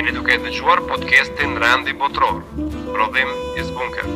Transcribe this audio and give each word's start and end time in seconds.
jeni 0.00 0.14
duke 0.16 0.36
të 0.40 0.50
gjuar 0.56 0.80
podcastin 0.88 1.58
Randi 1.60 1.92
Botror, 2.00 2.38
Prodhim 2.94 3.34
i 3.60 3.64
Zbunker, 3.68 4.08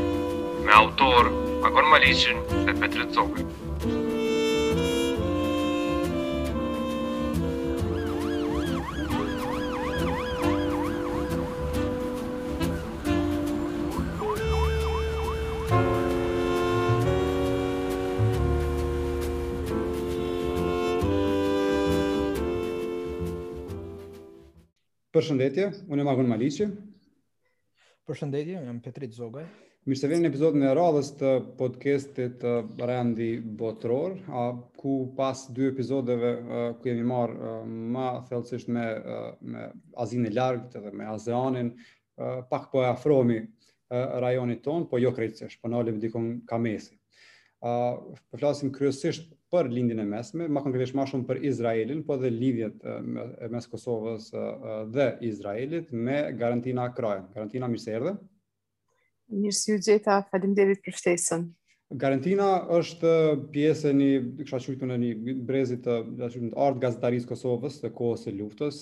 me 0.65 0.73
autor 0.79 1.29
Agon 1.71 1.91
Malicin 1.93 2.41
dhe 2.65 2.79
Petrit 2.81 3.13
Zogën. 3.19 3.55
Përshëndetje, 25.15 25.69
unë 25.95 26.03
jam 26.03 26.09
Magun 26.11 26.27
Malici. 26.27 26.65
Përshëndetje, 28.11 28.57
unë 28.59 28.67
jam 28.73 28.79
Petrit 28.83 29.13
Zogaj. 29.15 29.45
Mirë 29.87 29.99
se 30.01 30.09
vini 30.11 30.25
në 30.25 30.31
episodin 30.33 30.65
e 30.67 30.73
radhës 30.75 31.13
të 31.21 31.31
podcastit 31.61 32.43
Brandi 32.81 33.29
Botror, 33.61 34.17
a 34.35 34.49
ku 34.81 34.97
pas 35.15 35.45
dy 35.55 35.69
episodeve 35.71 36.33
ku 36.81 36.91
jemi 36.91 37.07
marr 37.07 37.37
më 37.95 38.09
thellësisht 38.27 38.73
me 38.75 38.89
me 39.53 39.69
Azinë 40.03 40.33
e 40.33 40.35
largët 40.35 40.81
dhe 40.83 40.91
me 40.99 41.07
Azeanin, 41.15 41.71
pak 42.51 42.73
po 42.73 42.83
e 42.83 42.89
afrohemi 42.91 43.39
rajonit 44.27 44.65
ton, 44.67 44.89
po 44.91 44.99
jo 44.99 45.15
krejtësisht, 45.15 45.61
po 45.63 45.71
na 45.71 45.85
lëvë 45.87 46.03
dikon 46.09 46.31
Kamesit. 46.51 46.99
Ah, 47.65 47.95
po 48.17 48.37
flasim 48.43 48.75
kryesisht 48.75 49.31
për 49.55 49.69
lindjen 49.71 50.01
e 50.03 50.05
mesme, 50.11 50.47
më 50.51 50.61
konkretisht 50.65 50.97
më 50.99 51.05
shumë 51.13 51.27
për 51.29 51.39
Izraelin, 51.47 52.01
po 52.09 52.17
dhe 52.19 52.31
lidhjet 52.35 52.81
e 52.93 53.51
mes 53.55 53.69
Kosovës 53.71 54.27
dhe 54.97 55.07
Izraelit 55.31 55.93
me 56.09 56.17
garantina 56.43 56.89
Kraj, 56.97 57.21
garantina 57.37 57.69
mirëserdhë. 57.75 58.17
Mirësi 59.41 59.77
u 59.77 59.77
jeta, 59.89 60.17
faleminderit 60.35 60.83
për 60.85 60.99
ftesën. 60.99 61.45
Garantina 61.93 62.45
është 62.75 63.11
pjesë 63.53 63.91
një, 63.95 64.07
kësha 64.41 64.59
në 64.89 64.95
një 65.03 65.33
brezit 65.47 65.83
të 65.85 66.25
artë 66.65 66.81
gazetarisë 66.81 67.29
Kosovës 67.29 67.77
të 67.83 67.91
kohës 67.99 68.23
e 68.27 68.33
luftës. 68.33 68.79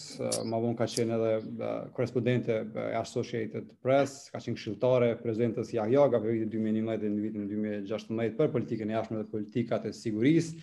Ma 0.46 0.60
vonë 0.62 0.78
ka 0.78 0.86
qenë 0.86 1.16
edhe 1.16 1.72
korespondente 1.98 2.60
e 2.78 2.84
Associated 3.00 3.66
Press, 3.82 4.30
ka 4.30 4.38
qenë 4.40 4.54
këshiltare 4.56 5.08
prezentës 5.18 5.72
Jahja, 5.74 6.06
ka 6.14 6.22
për 6.22 6.30
vitin 6.30 6.52
2011 6.54 7.00
dhe 7.02 7.10
në 7.16 7.26
vitin 7.26 7.50
2016 7.50 8.38
për 8.38 8.52
politikën 8.54 8.94
e 8.94 8.96
jashme 8.96 9.18
dhe 9.22 9.28
politikat 9.34 9.90
e 9.90 9.92
sigurisë. 9.92 10.62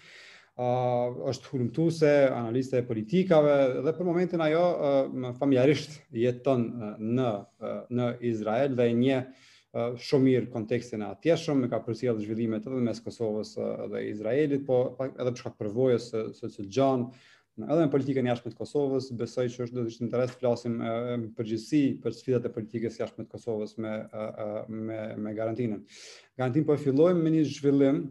është 1.29 1.47
hulumtuse, 1.51 2.13
analiste 2.35 2.79
e 2.79 2.83
politikave 2.87 3.53
dhe 3.83 3.93
për 3.95 4.03
momentin 4.03 4.41
ajo 4.43 4.63
uh, 4.63 5.31
familjarisht 5.39 6.01
jeton 6.19 6.65
në, 7.15 7.29
në 7.95 8.07
Izrael 8.31 8.75
dhe 8.75 8.89
një 8.95 9.21
shumë 9.77 10.23
mirë 10.25 10.47
kontekstin 10.49 11.03
e 11.05 11.09
atijshëm, 11.13 11.59
më 11.63 11.67
ka 11.69 11.77
përcjellë 11.85 12.23
zhvillimet 12.23 12.65
edhe 12.69 12.79
mes 12.87 13.01
Kosovës 13.05 13.51
dhe 13.91 14.01
Izraelit, 14.09 14.63
po 14.65 14.79
edhe 15.05 15.29
për 15.29 15.37
shkak 15.43 15.55
të 15.57 15.63
përvojës 15.65 16.07
së 16.13 16.23
së 16.39 16.49
së 16.55 16.65
gjan, 16.73 17.03
edhe 17.59 17.83
në 17.83 17.91
politikën 17.93 18.29
jashtë 18.31 18.53
të 18.53 18.59
Kosovës, 18.63 19.11
besoj 19.19 19.45
që 19.51 19.67
është 19.67 19.77
do 19.77 19.83
të 19.85 19.93
ishte 19.93 20.05
interes 20.07 20.33
të 20.33 20.41
flasim 20.41 20.79
përgjithësi 21.37 21.83
për 22.01 22.17
sfidat 22.17 22.49
e 22.49 22.53
politikës 22.57 22.97
jashtë 23.03 23.21
të 23.27 23.37
Kosovës 23.37 23.75
me 23.83 23.93
me 24.87 24.99
me 25.27 25.35
garantinë. 25.37 25.79
Garantinë 26.39 26.69
po 26.71 26.79
fillojmë 26.87 27.21
me 27.27 27.35
një 27.37 27.45
zhvillim 27.53 28.01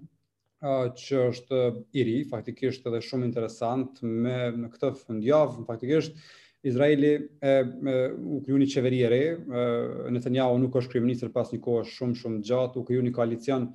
a 0.68 0.76
që 1.00 1.18
është 1.32 1.58
i 1.94 2.02
ri, 2.06 2.16
faktikisht 2.30 2.86
edhe 2.90 3.02
shumë 3.08 3.30
interesant 3.30 3.98
me 4.04 4.38
në 4.58 4.70
këtë 4.76 4.94
fundjavë, 5.06 5.66
faktikisht 5.72 6.16
Izraeli 6.62 7.28
e, 7.42 7.48
e 7.48 7.60
u 8.24 8.40
kriju 8.44 8.58
një 8.58 8.66
qeveri 8.72 8.96
e 9.06 9.10
re, 9.12 9.18
në 10.10 10.22
të 10.24 10.30
njau 10.34 10.56
nuk 10.58 10.74
është 10.80 10.90
kriministër 10.96 11.30
pas 11.34 11.52
një 11.54 11.60
kohë 11.62 11.84
shumë 11.86 12.18
shumë 12.18 12.40
gjatë, 12.48 12.80
u 12.80 12.86
kriju 12.88 13.04
një 13.06 13.12
koalicion 13.14 13.68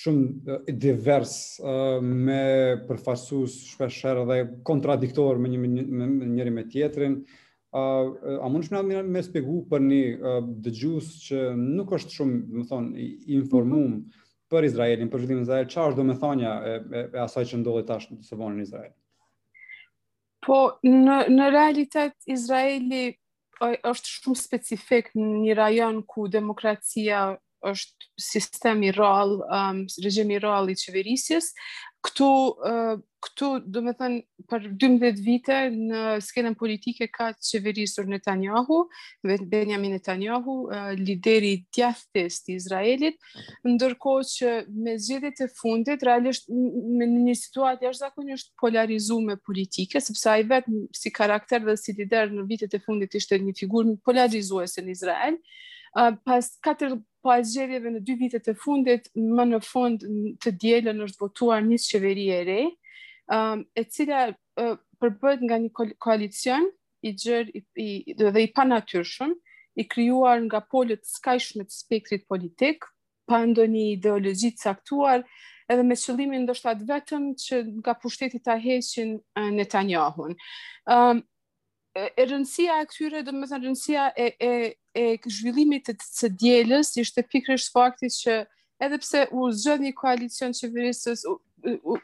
shumë 0.00 0.58
e, 0.68 0.76
divers 0.86 1.34
e, 1.58 1.74
me 1.98 2.78
përfasus 2.86 3.56
shpesher 3.72 4.20
dhe 4.30 4.38
kontradiktor 4.70 5.42
me, 5.42 5.50
një, 5.56 5.60
me, 5.64 6.10
me 6.14 6.30
njëri 6.36 6.54
me 6.60 6.66
tjetrin. 6.70 7.18
A, 7.74 7.82
a 8.06 8.46
mund 8.46 8.68
shumë 8.68 8.92
në 9.02 9.02
me 9.10 9.22
spegu 9.26 9.58
për 9.72 9.82
një 9.82 10.34
dëgjus 10.68 11.10
që 11.26 11.48
nuk 11.58 11.96
është 11.98 12.20
shumë, 12.20 12.42
më 12.60 12.68
thonë, 12.70 13.10
informum 13.40 13.88
mhm. 13.88 14.26
për 14.54 14.70
Izraelin, 14.70 15.10
për 15.10 15.24
zhvillimin 15.24 15.42
e 15.48 15.50
Izraelit, 15.50 15.74
çfarë 15.74 15.98
do 15.98 16.06
të 16.14 16.20
thonja 16.22 16.54
e, 16.60 16.76
e, 16.94 17.06
e, 17.08 17.24
asaj 17.26 17.50
që 17.56 17.64
ndodhi 17.64 17.88
tash 17.90 18.12
në 18.14 18.22
Sovonin 18.30 18.62
e 18.62 18.70
Izraelit? 18.70 19.00
Po, 20.44 20.78
në, 20.84 21.24
në 21.32 21.46
realitet, 21.54 22.14
Izraeli 22.30 23.04
është 23.88 24.10
shumë 24.18 24.36
specifik 24.42 25.08
në 25.16 25.28
një 25.44 25.54
rajon 25.56 26.02
ku 26.12 26.26
demokracia 26.34 27.20
është 27.70 28.08
sistemi 28.20 28.90
rral, 28.92 29.38
um, 29.46 29.78
regjimi 30.04 30.36
rral 30.42 30.68
i 30.68 30.74
qeverisjes. 30.80 31.48
Këtu 32.04 32.26
uh, 32.70 32.98
këtu, 33.24 33.48
do 33.72 33.80
me 33.84 33.92
thënë, 33.96 34.18
për 34.50 34.64
12 34.80 35.20
vite 35.24 35.56
në 35.74 36.02
skenën 36.24 36.56
politike 36.58 37.08
ka 37.12 37.30
të 37.34 37.44
qeverisur 37.52 38.08
Netanyahu, 38.10 38.82
Benjamin 39.52 39.94
Netanyahu, 39.96 40.56
lideri 40.98 41.54
tjathës 41.74 42.40
të 42.44 42.54
Izraelit, 42.58 43.18
ndërko 43.68 44.16
që 44.34 44.54
me 44.84 44.96
zhjetit 45.00 45.44
e 45.46 45.50
fundit, 45.60 46.04
realisht 46.06 46.50
me 46.50 47.08
një 47.12 47.36
situatë 47.40 47.88
jashtë 47.88 48.04
zakonisht 48.08 48.52
polarizume 48.60 49.38
politike, 49.46 50.02
sepse 50.04 50.30
a 50.34 50.38
i 50.42 50.48
vetë 50.50 50.78
si 51.00 51.14
karakter 51.14 51.64
dhe 51.64 51.78
si 51.80 51.96
lider 51.98 52.32
në 52.34 52.46
vitet 52.50 52.76
e 52.78 52.82
fundit 52.84 53.16
ishte 53.20 53.38
një 53.46 53.56
figur 53.64 53.88
polarizuese 54.04 54.84
në 54.84 54.96
Izrael, 54.98 55.40
pas 56.26 56.48
4 56.66 56.96
po 57.24 57.32
në 57.40 58.00
dy 58.04 58.14
vitet 58.20 58.48
e 58.50 58.52
fundit, 58.60 59.06
më 59.16 59.44
në 59.54 59.58
fund 59.64 60.02
të 60.44 60.50
djelën 60.60 60.98
është 61.06 61.22
votuar 61.22 61.62
njës 61.64 61.86
qeveri 61.94 62.26
e 62.34 62.40
rej, 62.44 62.66
um, 63.30 63.64
e 63.76 63.84
cila 63.90 64.34
uh, 64.60 64.76
përbëhet 65.02 65.44
nga 65.46 65.58
një 65.62 65.70
koalicion 66.02 66.68
i 67.04 67.14
gjerë 67.20 67.54
i, 67.54 67.62
i, 67.80 67.88
dhe 68.16 68.32
i 68.42 68.50
panatyrshëm, 68.56 69.34
i 69.80 69.86
krijuar 69.90 70.40
nga 70.46 70.60
polët 70.72 71.04
skajshme 71.08 71.64
të 71.66 71.74
spektrit 71.78 72.26
politik, 72.30 72.86
pa 73.28 73.40
ndonjë 73.48 73.86
ideologji 73.96 74.50
të 74.54 74.62
caktuar, 74.62 75.24
edhe 75.72 75.84
me 75.84 75.96
qëllimin 75.96 76.44
ndoshta 76.44 76.74
vetëm 76.86 77.30
që 77.40 77.60
nga 77.80 77.94
pushteti 78.00 78.40
ta 78.44 78.58
heqin 78.60 79.14
uh, 79.20 79.50
Netanyahu. 79.52 80.30
um, 80.32 80.36
ehm, 80.94 81.22
e, 81.96 82.08
e 82.20 82.26
rëndësia 82.28 82.80
e 82.82 82.88
këtyre, 82.90 83.22
do 83.24 83.32
të 83.34 83.52
thënë 83.52 83.62
rëndësia 83.64 84.08
e 84.26 84.30
e 84.40 84.50
e 84.94 85.18
zhvillimit 85.26 85.88
të 85.88 85.92
të 85.98 86.28
dielës 86.40 86.92
ishte 87.02 87.22
pikërisht 87.26 87.72
fakti 87.74 88.06
që 88.14 88.34
edhe 88.78 88.98
pse 89.02 89.20
u 89.34 89.48
zgjodh 89.50 89.82
një 89.82 89.92
koalicion 89.98 90.54
qeverisës, 90.54 91.24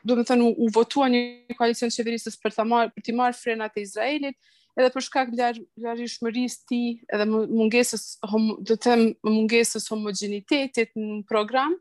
do 0.08 0.14
të 0.16 0.22
thënë 0.30 0.44
u, 0.46 0.52
u 0.66 0.70
votua 0.74 1.08
një 1.12 1.20
koalicion 1.58 1.92
qeverisës 1.92 2.36
për 2.42 2.54
ta 2.56 2.64
marrë 2.68 2.94
për 2.94 3.06
të 3.08 3.14
marrë 3.20 3.36
frenat 3.38 3.76
e 3.76 3.84
Izraelit 3.84 4.36
edhe 4.80 4.88
për 4.94 5.04
shkak 5.06 5.32
të 5.36 5.48
larishmërisë 5.84 6.62
ti 6.70 6.80
edhe 7.16 7.26
mungesës 7.34 8.04
do 8.24 8.76
të 8.76 8.80
them 8.86 9.02
mungesës 9.26 9.90
homogjenitetit 9.92 10.94
në 10.96 11.20
program 11.28 11.74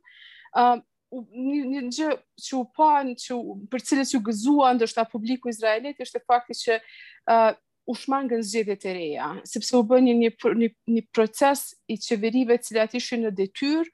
ë 0.55 0.65
uh, 0.75 0.83
një, 1.13 1.83
gjë 1.95 2.09
që 2.47 2.55
u 2.59 2.65
pa 2.77 2.89
në 3.07 3.15
që 3.23 3.37
për 3.71 3.85
cilës 3.89 4.11
si 4.11 4.17
u 4.19 4.23
gëzuan 4.27 4.77
ndoshta 4.77 5.07
publiku 5.09 5.49
izraelit 5.49 6.01
është 6.05 6.21
fakti 6.29 6.57
që 6.59 6.75
ë 6.75 6.77
uh, 6.77 7.51
u 7.89 7.93
shmangën 7.97 8.43
të 8.45 8.91
reja, 8.93 9.27
sepse 9.51 9.73
u 9.73 9.81
bën 9.89 10.03
një 10.05 10.13
një 10.29 10.69
një 10.93 11.03
proces 11.15 11.63
i 11.89 11.95
çeverive 11.97 12.59
të 12.59 12.67
cilat 12.67 12.93
ishin 12.99 13.23
në 13.25 13.31
detyrë 13.39 13.87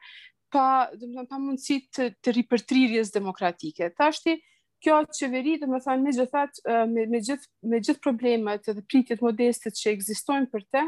pa, 0.55 0.87
dhe 0.99 1.07
më 1.09 1.15
thënë, 1.17 1.29
pa 1.31 1.37
mundësi 1.43 1.75
të, 1.95 2.05
të 2.23 2.33
ripërtrirjes 2.39 3.09
demokratike. 3.15 3.89
Thashti, 3.97 4.37
kjo 4.85 5.01
qeveri, 5.17 5.57
dhe 5.61 5.67
më 5.69 5.81
thonë, 5.83 6.05
me 6.07 6.13
gjithat, 6.15 6.61
me, 6.93 7.03
me, 7.11 7.19
gjith, 7.25 7.47
me 7.73 7.81
gjith 7.83 7.99
problemet 8.05 8.69
dhe 8.69 8.83
pritjet 8.91 9.23
modestet 9.25 9.75
që 9.79 9.91
egzistojnë 9.97 10.49
për 10.53 10.63
te, 10.71 10.85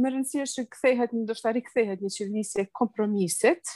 më 0.00 0.12
rëndësia 0.14 0.46
që 0.52 0.64
këthehet, 0.72 1.12
në 1.18 1.26
dështari 1.34 1.62
këthehet 1.66 2.04
një 2.06 2.14
qeverisje 2.16 2.64
kompromisit, 2.80 3.72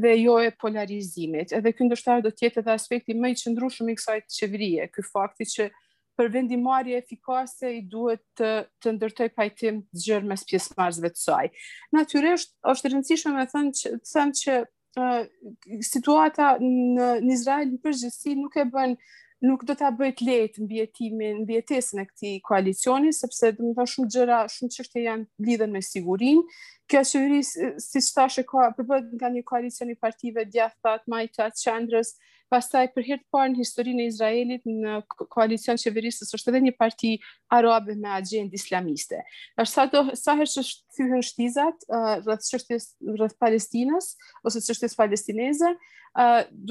dhe 0.00 0.14
jo 0.16 0.38
e 0.40 0.48
polarizimit. 0.62 1.52
Edhe 1.58 1.74
këndështarë 1.76 2.24
do 2.24 2.32
tjetë 2.32 2.62
edhe 2.62 2.72
aspekti 2.78 3.16
më 3.20 3.34
i 3.34 3.38
qëndrushëm 3.42 3.92
i 3.92 3.96
kësajt 4.00 4.30
qeverie, 4.38 4.88
këj 4.94 5.08
fakti 5.12 5.48
që 5.54 5.68
për 6.18 6.28
vendimarje 6.34 6.98
efikase 7.02 7.70
i 7.78 7.80
duhet 7.92 8.22
të, 8.38 8.52
të 8.82 8.92
ndërtoj 8.98 9.28
pajtim 9.38 9.78
të 9.88 10.02
gjërë 10.06 10.30
mes 10.32 10.44
pjesë 10.50 10.76
marzëve 10.80 11.10
të 11.14 11.20
saj. 11.24 11.50
Natyresht, 11.96 12.54
është 12.72 12.92
rëndësishme 12.92 13.34
me 13.36 13.46
thënë 13.52 13.72
që, 13.80 13.92
të 13.98 14.12
thënë 14.12 14.38
që 14.42 14.56
uh, 15.00 15.80
situata 15.92 16.54
në, 16.64 17.08
në 17.24 17.32
Izrael 17.38 17.68
në 17.74 17.82
përgjësi 17.86 18.36
nuk 18.42 18.58
e 18.60 18.66
bën 18.74 18.96
nuk 19.42 19.64
do 19.66 19.74
ta 19.74 19.88
bëj 19.98 20.12
lehtë 20.22 20.62
mbietimin, 20.62 21.40
mbijetesën 21.42 21.98
e 21.98 22.04
këtij 22.06 22.36
koalicioni 22.46 23.10
sepse 23.16 23.50
do 23.56 23.64
të 23.64 23.74
thonë 23.78 23.90
shumë 23.94 24.12
gjëra, 24.14 24.42
shumë 24.54 24.76
çështje 24.76 25.02
janë 25.08 25.46
lidhen 25.48 25.72
me 25.74 25.80
sigurinë. 25.82 26.44
Kjo 26.92 27.02
qeveri 27.10 27.40
siç 27.82 28.12
thashë 28.14 28.44
ka 28.52 28.68
përbëhet 28.76 29.08
nga 29.18 29.32
një 29.38 29.42
koalicion 29.50 29.90
i 29.90 29.98
partive 30.04 30.44
djathtë, 30.54 30.94
majtë, 31.10 31.48
qendrës, 31.64 32.12
pastaj 32.52 32.88
për 32.94 33.06
herë 33.08 33.22
të 33.22 33.30
parë 33.32 33.50
në 33.52 33.60
historinë 33.62 34.02
e 34.04 34.08
Izraelit 34.12 34.66
në 34.68 34.96
koalicion 35.32 35.78
qeverisës, 35.80 36.32
është 36.36 36.52
edhe 36.52 36.60
një 36.66 36.74
parti 36.78 37.12
arabe 37.56 37.94
me 38.02 38.10
agjendë 38.18 38.58
islamiste. 38.58 39.20
Është 39.60 39.86
sa 39.88 40.04
sa 40.22 40.34
herë 40.38 40.50
që 40.52 40.66
thyhen 40.96 41.24
shtizat 41.28 41.86
rreth 42.26 42.50
çështjes 42.50 42.88
rreth 43.22 43.38
Palestinës 43.42 44.10
ose 44.50 44.62
çështjes 44.68 44.98
palestineze, 45.00 45.72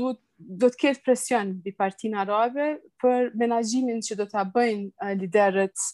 do 0.01 0.13
do 0.61 0.69
të 0.73 0.79
ketë 0.83 1.05
presion 1.05 1.49
mbi 1.59 1.73
partinë 1.81 2.17
arabe 2.25 2.69
për 3.01 3.29
menaxhimin 3.41 4.01
që 4.05 4.17
do 4.21 4.25
ta 4.35 4.45
bëjnë 4.55 5.13
liderët 5.21 5.85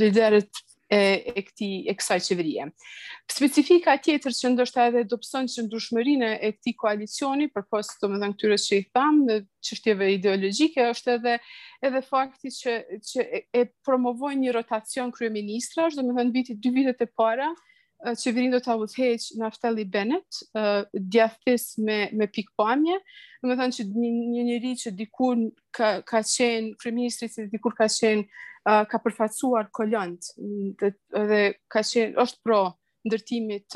liderët 0.00 0.62
e, 0.90 0.98
e 1.36 1.42
këti, 1.44 1.68
e 1.90 1.94
kësaj 1.98 2.16
qeverie. 2.26 2.64
Specifika 3.28 3.94
tjetër 4.02 4.34
që 4.38 4.52
ndoshta 4.54 4.86
edhe 4.88 5.02
do 5.10 5.18
pëson 5.20 5.48
që 5.52 5.64
ndushmërinë 5.66 6.30
e 6.34 6.50
këtij 6.56 6.74
koalicioni, 6.82 7.48
për 7.52 7.66
posë 7.74 7.98
të 8.00 8.10
më 8.14 8.20
këtyre 8.32 8.58
që 8.64 8.80
i 8.80 8.84
thamë, 8.96 9.22
në 9.28 9.36
qështjeve 9.68 10.08
ideologike, 10.16 10.88
është 10.94 11.14
edhe, 11.18 11.36
edhe 11.90 12.04
fakti 12.08 12.52
që, 12.60 12.78
që 13.12 13.24
e, 13.24 13.42
e 13.52 13.64
promovojnë 13.88 14.44
një 14.46 14.56
rotacion 14.60 15.12
kryeministrash, 15.18 15.92
është 15.94 16.06
do 16.08 16.16
më 16.20 16.28
vitit, 16.38 16.60
dy 16.64 16.74
vitet 16.80 17.04
e 17.04 17.10
para, 17.18 17.50
Qeverin 17.98 18.52
do 18.54 18.58
të 18.62 18.70
avut 18.72 18.92
heq 18.98 19.24
në 19.40 19.46
aftali 19.48 19.84
Bennett, 19.94 20.38
djafis 21.14 21.64
me, 21.88 21.96
me 22.20 22.28
pikpamje, 22.36 22.98
dhe 23.42 23.48
më 23.50 23.56
thënë 23.60 23.76
që 23.78 23.86
një, 23.94 24.10
një 24.34 24.44
njëri 24.50 24.72
që 24.84 24.92
dikur 25.00 25.42
ka, 25.78 25.90
ka 26.12 26.20
qenë, 26.34 26.76
kreministri 26.84 27.30
që 27.34 27.48
dikur 27.56 27.74
ka 27.80 27.88
qenë, 27.96 28.28
ka 28.94 29.02
përfacuar 29.06 29.70
kolant, 29.80 30.30
dhe 30.82 31.42
ka 31.72 31.82
qenë, 31.90 32.14
është 32.26 32.42
pro 32.46 32.62
ndërtimit 33.08 33.74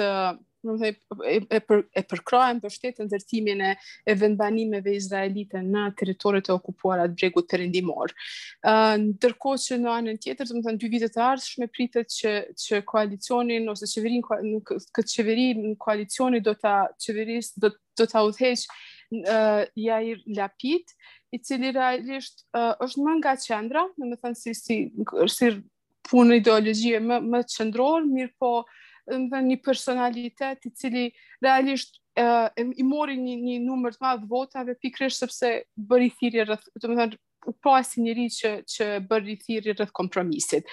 do 0.64 0.79
e 0.82 1.41
për 1.64 1.82
e 1.99 2.03
përkrahen 2.11 2.61
për 2.62 2.75
shtetën 2.76 3.09
ndërtimin 3.11 3.62
e 3.69 3.73
e 3.75 4.14
vendbanimeve 4.20 4.94
izraelite 4.99 5.62
në 5.64 5.85
territoret 5.99 6.49
e 6.49 6.55
okupuara 6.55 7.06
të 7.11 7.17
Bregut 7.19 7.49
të 7.50 7.61
Rendimor. 7.62 8.14
Ë 8.62 8.73
uh, 8.73 8.94
ndërkohë 9.09 9.62
që 9.64 9.79
në 9.82 9.93
anën 9.97 10.20
tjetër, 10.23 10.49
do 10.53 10.61
të 10.61 10.64
thënë 10.69 10.82
dy 10.85 10.91
vite 10.94 11.11
të 11.12 11.25
ardhshme 11.26 11.69
pritet 11.76 12.14
që 12.19 12.35
që 12.64 12.82
koalicionin 12.93 13.69
ose 13.75 13.88
qeverin 13.93 14.23
këtë 14.99 15.37
në 15.61 15.75
koalicioni 15.87 16.43
do 16.47 16.56
ta 16.62 16.76
çeveris 17.06 17.55
do 17.59 17.73
do 18.00 18.06
ta 18.09 18.23
udhëheq 18.25 18.61
uh, 19.26 19.64
ja 19.76 19.99
i 20.00 20.14
Lapit, 20.37 20.94
i 21.32 21.38
cili 21.44 21.73
realisht 21.76 22.47
uh, 22.56 22.73
është 22.81 23.03
më 23.05 23.19
nga 23.19 23.35
qendra, 23.43 23.82
do 24.00 24.09
të 24.14 24.20
thënë 24.23 24.41
si 24.41 24.55
si 24.59 24.79
si 25.37 25.50
punë 26.09 26.38
ideologjie 26.41 26.99
më 27.05 27.19
më 27.35 27.43
qendror, 27.53 28.09
mirë 28.14 28.32
po 28.41 28.55
dhe 29.06 29.43
një 29.43 29.58
personalitet 29.64 30.66
i 30.69 30.72
cili 30.76 31.02
realisht 31.43 31.99
uh, 32.20 32.49
i 32.76 32.84
mori 32.87 33.16
një, 33.19 33.34
një 33.43 33.58
numër 33.66 33.96
të 33.99 34.04
madhë 34.06 34.28
votave 34.31 34.76
pikërisht 34.82 35.25
sepse 35.25 35.50
bëri 35.76 36.12
thiri 36.20 36.44
rrëth, 36.46 36.69
të 36.81 36.90
më 36.93 36.99
thënë, 37.00 37.20
u 37.50 37.56
pa 37.58 37.81
si 37.82 38.04
njëri 38.04 38.28
që, 38.31 38.52
që 38.72 38.90
bëri 39.10 39.34
thiri 39.43 39.75
rrëth 39.75 39.93
kompromisit. 39.99 40.69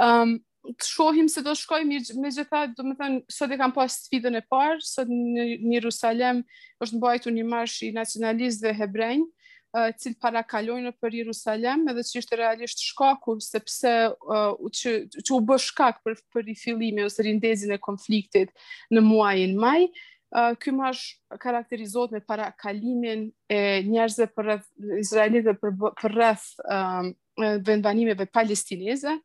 Um, 0.00 0.36
të 0.62 0.86
shohim 0.86 1.26
se 1.30 1.42
do 1.42 1.56
shkoj 1.58 1.80
mirë, 1.88 2.14
me 2.22 2.30
gjitha, 2.30 2.66
do 2.76 2.86
më 2.86 2.94
thënë, 3.00 3.22
sot 3.36 3.50
e 3.50 3.58
kam 3.58 3.72
pas 3.74 3.96
sfidën 4.04 4.38
e 4.38 4.44
parë, 4.46 4.78
sot 4.86 5.10
në 5.10 5.48
Jerusalem 5.74 6.44
është 6.86 6.94
në 6.94 7.02
bajtu 7.02 7.34
një 7.34 7.46
marsh 7.50 7.80
i 7.88 7.94
nacionalist 7.96 8.62
dhe 8.62 8.70
hebrejnë, 8.78 9.26
cilë 9.72 10.18
para 10.20 10.42
kalojnë 10.44 10.92
për 11.00 11.14
Jerusalem, 11.22 11.86
edhe 11.88 12.02
që 12.04 12.20
ishte 12.20 12.36
realisht 12.38 12.82
shkaku, 12.90 13.38
sepse 13.40 13.92
që, 14.20 15.28
u 15.32 15.38
bë 15.48 15.58
shkak 15.66 16.02
për, 16.04 16.18
për 16.32 16.52
i 16.52 16.92
ose 17.06 17.24
rindezin 17.26 17.72
e 17.72 17.78
konfliktit 17.80 18.52
në 18.92 19.04
muajin 19.06 19.56
maj, 19.60 19.86
uh, 20.36 20.52
ky 20.60 20.74
mash 20.76 21.16
karakterizohet 21.40 22.12
me 22.12 22.20
para 22.20 22.50
kalimin 22.52 23.30
e 23.48 23.62
njerëzve 23.88 24.28
për 24.36 24.48
rreth 24.48 24.68
izraelitëve 25.00 25.56
për 25.62 25.92
për 26.02 26.18
rreth 26.20 26.54
vendbanimeve 27.64 28.28
palestineze 28.28 29.16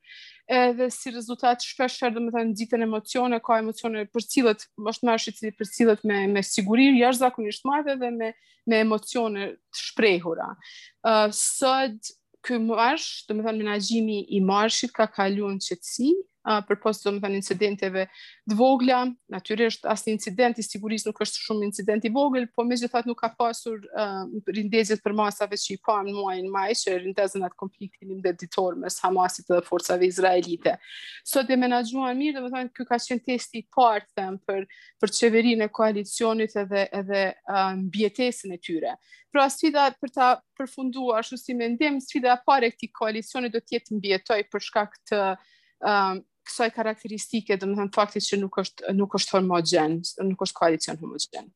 edhe 0.47 0.87
si 0.91 1.11
rezultat 1.13 1.63
shpesh 1.65 2.01
herë 2.05 2.21
më 2.23 2.33
thënë 2.35 2.53
ditën 2.61 2.83
emocione, 2.85 3.39
ka 3.43 3.57
emocione 3.61 4.05
për 4.15 4.27
cilët, 4.31 4.63
është 4.91 5.07
më 5.09 5.15
shqit 5.23 5.39
cili 5.39 5.53
për 5.59 5.69
cilët 5.75 6.05
me, 6.07 6.19
me 6.31 6.43
sigurir, 6.45 6.93
jashtëzakonisht 6.95 7.63
zakonisht 7.63 7.67
madhe 7.67 7.95
dhe 8.03 8.11
me, 8.15 8.29
me 8.71 8.79
emocione 8.85 9.47
të 9.73 9.81
shprejhura. 9.89 10.49
Uh, 11.03 11.27
sëd, 11.37 11.99
këmë 12.47 12.79
është, 12.87 13.27
dhe 13.33 13.37
më 13.41 13.47
thënë 13.49 13.63
menajimi 13.65 14.19
i 14.31 14.41
marshit 14.51 14.95
ka 14.95 15.09
kaluar 15.19 15.57
në 15.57 15.63
uh, 16.47 16.61
për 16.67 16.77
posë 16.81 17.11
më 17.15 17.19
thënë 17.23 17.39
incidenteve 17.39 18.03
dë 18.49 18.57
vogla, 18.59 19.01
natyrisht 19.31 19.85
asë 19.91 20.07
një 20.09 20.13
incident 20.15 20.61
i 20.61 20.65
sigurisë 20.65 21.09
nuk 21.09 21.19
është 21.25 21.41
shumë 21.45 21.67
incident 21.67 22.07
i 22.07 22.11
vogël, 22.15 22.45
po 22.55 22.65
me 22.67 22.77
gjithat 22.79 23.07
nuk 23.09 23.19
ka 23.21 23.29
pasur 23.39 23.81
uh, 23.93 24.23
rindezit 24.55 25.03
për 25.05 25.15
masave 25.17 25.59
që 25.61 25.75
i 25.75 25.79
panë 25.87 26.15
muajnë 26.15 26.53
maj, 26.53 26.69
që 26.83 26.93
e 26.95 27.01
rindezën 27.03 27.47
atë 27.49 27.59
konfliktin 27.59 28.13
në 28.15 28.21
deditor 28.29 28.79
mes 28.79 28.99
Hamasit 29.03 29.49
dhe 29.51 29.59
forcave 29.67 30.07
Izraelite. 30.07 30.77
Sot 31.27 31.49
e 31.53 31.59
menagjuan 31.59 32.17
mirë, 32.19 32.39
do 32.39 32.45
më 32.47 32.53
thënë, 32.55 32.73
kjo 32.77 32.89
ka 32.93 33.01
qënë 33.07 33.25
testi 33.27 33.65
partë, 33.77 34.11
them, 34.17 34.39
për, 34.47 34.63
për 35.03 35.15
qeverin 35.19 35.65
e 35.67 35.71
koalicionit 35.73 36.55
edhe, 36.65 36.87
edhe 37.03 37.23
uh, 37.51 37.77
e 38.47 38.57
tyre. 38.63 38.93
Pra 39.33 39.43
sfida 39.51 39.89
për 40.01 40.11
ta 40.15 40.27
përfunduar 40.57 41.19
ashtu 41.19 41.35
si 41.37 41.53
mendim, 41.53 41.97
sfida 42.01 42.31
e 42.37 42.41
parë 42.47 42.69
e 42.69 42.71
këtij 42.73 42.89
koalicioni 42.95 43.49
do 43.51 43.59
të 43.59 43.81
jetë 43.91 44.37
për 44.53 44.63
shkak 44.63 44.95
të 45.11 45.19
kësaj 46.47 46.71
karakteristike, 46.79 47.57
dhe 47.59 47.67
më 47.69 47.75
thënë 47.81 47.95
faktit 47.99 48.27
që 48.31 48.39
nuk 48.41 48.59
është, 48.63 48.95
nuk 49.01 49.15
është 49.19 49.37
homogen, 49.37 49.99
nuk 50.31 50.43
është 50.47 50.59
koalicion 50.61 50.99
homogen. 51.03 51.49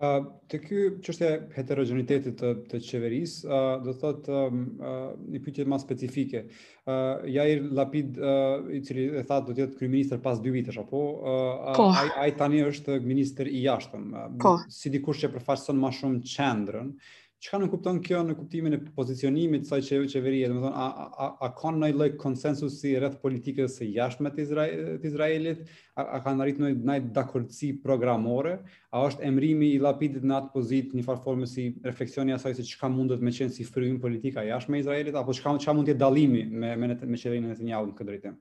Uh, 0.00 0.22
të 0.48 0.58
kjo 0.64 0.84
që 1.04 1.12
e 1.26 1.30
heterogenitetit 1.52 2.38
të, 2.40 2.50
të 2.70 2.78
qeveris, 2.86 3.34
uh, 3.44 3.74
do 3.84 3.92
thot 4.00 4.30
um, 4.32 4.62
uh, 4.80 5.10
një 5.34 5.40
pytje 5.44 5.66
ma 5.68 5.76
specifike. 5.82 6.40
Uh, 6.88 7.20
Jair 7.28 7.60
Lapid, 7.76 8.16
uh, 8.16 8.70
i 8.72 8.80
cili 8.86 9.04
e 9.12 9.20
thatë 9.28 9.50
do 9.50 9.58
tjetë 9.58 9.76
kryministër 9.76 10.22
pas 10.24 10.40
2 10.40 10.54
vitës, 10.56 10.78
apo? 10.80 11.02
Uh, 11.20 11.84
uh, 11.90 12.22
tani 12.40 12.62
është 12.70 12.96
minister 13.04 13.50
i 13.52 13.60
jashtëm. 13.66 14.08
Uh, 14.40 14.64
si 14.72 14.92
dikur 14.94 15.20
që 15.20 15.28
e 15.28 15.34
përfaqëson 15.36 15.82
ma 15.84 15.92
shumë 15.92 16.24
qendrën, 16.32 16.94
çka 17.40 17.58
nuk 17.60 17.70
kupton 17.72 17.98
kjo 18.04 18.18
në 18.30 18.34
kuptimin 18.36 18.74
e 18.76 18.78
pozicionimit 18.96 19.62
saj 19.68 19.86
që 19.88 20.00
qeveria, 20.12 20.48
domethënë 20.52 20.72
a 20.86 20.88
a 21.08 21.28
a 21.46 21.48
ka 21.60 21.70
ndonjë 21.72 21.96
lloj 21.96 22.08
konsensusi 22.20 22.90
rreth 23.00 23.16
politikës 23.22 23.78
së 23.80 23.88
jashtme 23.94 24.28
të, 24.34 24.44
të 25.00 25.08
Izraelit, 25.10 25.62
a, 25.96 26.02
a 26.20 26.20
kanë 26.26 26.44
arritur 26.44 26.66
ndonjë 26.66 26.82
ndaj 26.84 26.98
dakordsi 27.20 27.70
programore, 27.86 28.58
a 28.92 29.00
është 29.08 29.24
emrimi 29.30 29.70
i 29.72 29.80
Lapidit 29.86 30.26
në 30.28 30.36
atë 30.42 30.52
pozitë 30.58 30.98
në 31.00 31.06
farë 31.08 31.24
formë 31.30 31.48
si 31.54 31.66
refleksioni 31.88 32.36
asaj 32.36 32.58
se 32.60 32.68
çka 32.74 32.92
mundet 32.98 33.24
me 33.24 33.32
qenë 33.38 33.56
si 33.56 33.64
frym 33.72 33.96
politika 34.04 34.44
jashtme 34.50 34.76
e 34.76 34.84
Izraelit 34.84 35.16
apo 35.22 35.32
çka 35.38 35.56
çka 35.64 35.78
mund 35.80 35.88
të 35.88 35.94
jetë 35.96 36.04
dallimi 36.04 36.44
me 36.50 36.76
me 36.76 36.92
me 36.92 37.24
qeverinë 37.24 37.48
e 37.48 37.54
Netanyahu 37.54 37.88
në 37.92 37.96
këtë 37.98 38.12
drejtim? 38.12 38.38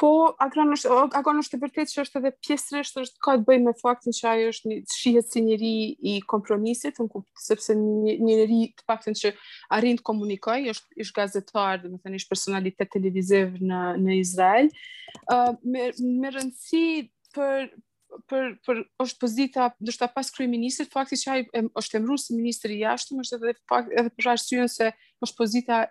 Po, 0.00 0.30
akron 0.40 0.70
është, 0.72 0.88
akron 1.18 1.42
është 1.42 1.52
të 1.52 1.58
vërtet 1.60 1.90
që 1.92 2.02
është 2.06 2.20
edhe 2.22 2.30
pjesërështë 2.46 3.02
është 3.04 3.20
ka 3.26 3.34
të 3.36 3.44
bëjmë 3.50 3.66
me 3.68 3.72
faktin 3.76 4.14
që 4.16 4.28
ajo 4.30 4.46
është 4.54 4.70
një 4.70 4.78
shihet 4.94 5.28
si 5.34 5.42
njëri 5.44 5.72
i 6.14 6.14
kompromisit, 6.30 6.96
në 7.04 7.20
sepse 7.42 7.76
një 7.76 8.14
njëri 8.24 8.60
të 8.78 8.86
faktin 8.88 9.18
që 9.20 9.32
arrin 9.76 10.00
të 10.00 10.06
komunikaj, 10.08 10.56
është, 10.72 10.88
është 11.04 11.16
gazetar 11.20 11.84
dhe 11.84 11.92
më 11.98 12.22
personalitet 12.32 12.92
televiziv 12.96 13.60
në, 13.60 13.82
në 14.06 14.16
Izrael. 14.22 14.72
Uh, 15.36 15.52
me, 15.68 15.90
me 16.22 16.32
rëndësi 16.38 16.84
për 17.36 17.68
për 18.30 18.48
për 18.66 18.78
është 19.04 19.20
pozita 19.22 19.66
ndoshta 19.86 20.08
pas 20.10 20.32
kryeministit 20.34 20.88
fakti 20.90 21.14
që 21.20 21.28
ai 21.34 21.66
është 21.78 22.00
emëruar 22.00 22.18
si 22.18 22.34
ministri 22.34 22.74
i 22.80 22.80
jashtëm 22.80 23.20
është 23.22 23.36
edhe 23.38 23.52
fakt 23.70 23.92
edhe 24.00 24.10
për 24.16 24.30
arsyeën 24.32 24.72
se 24.72 24.88
është 25.22 25.36
pozita 25.38 25.84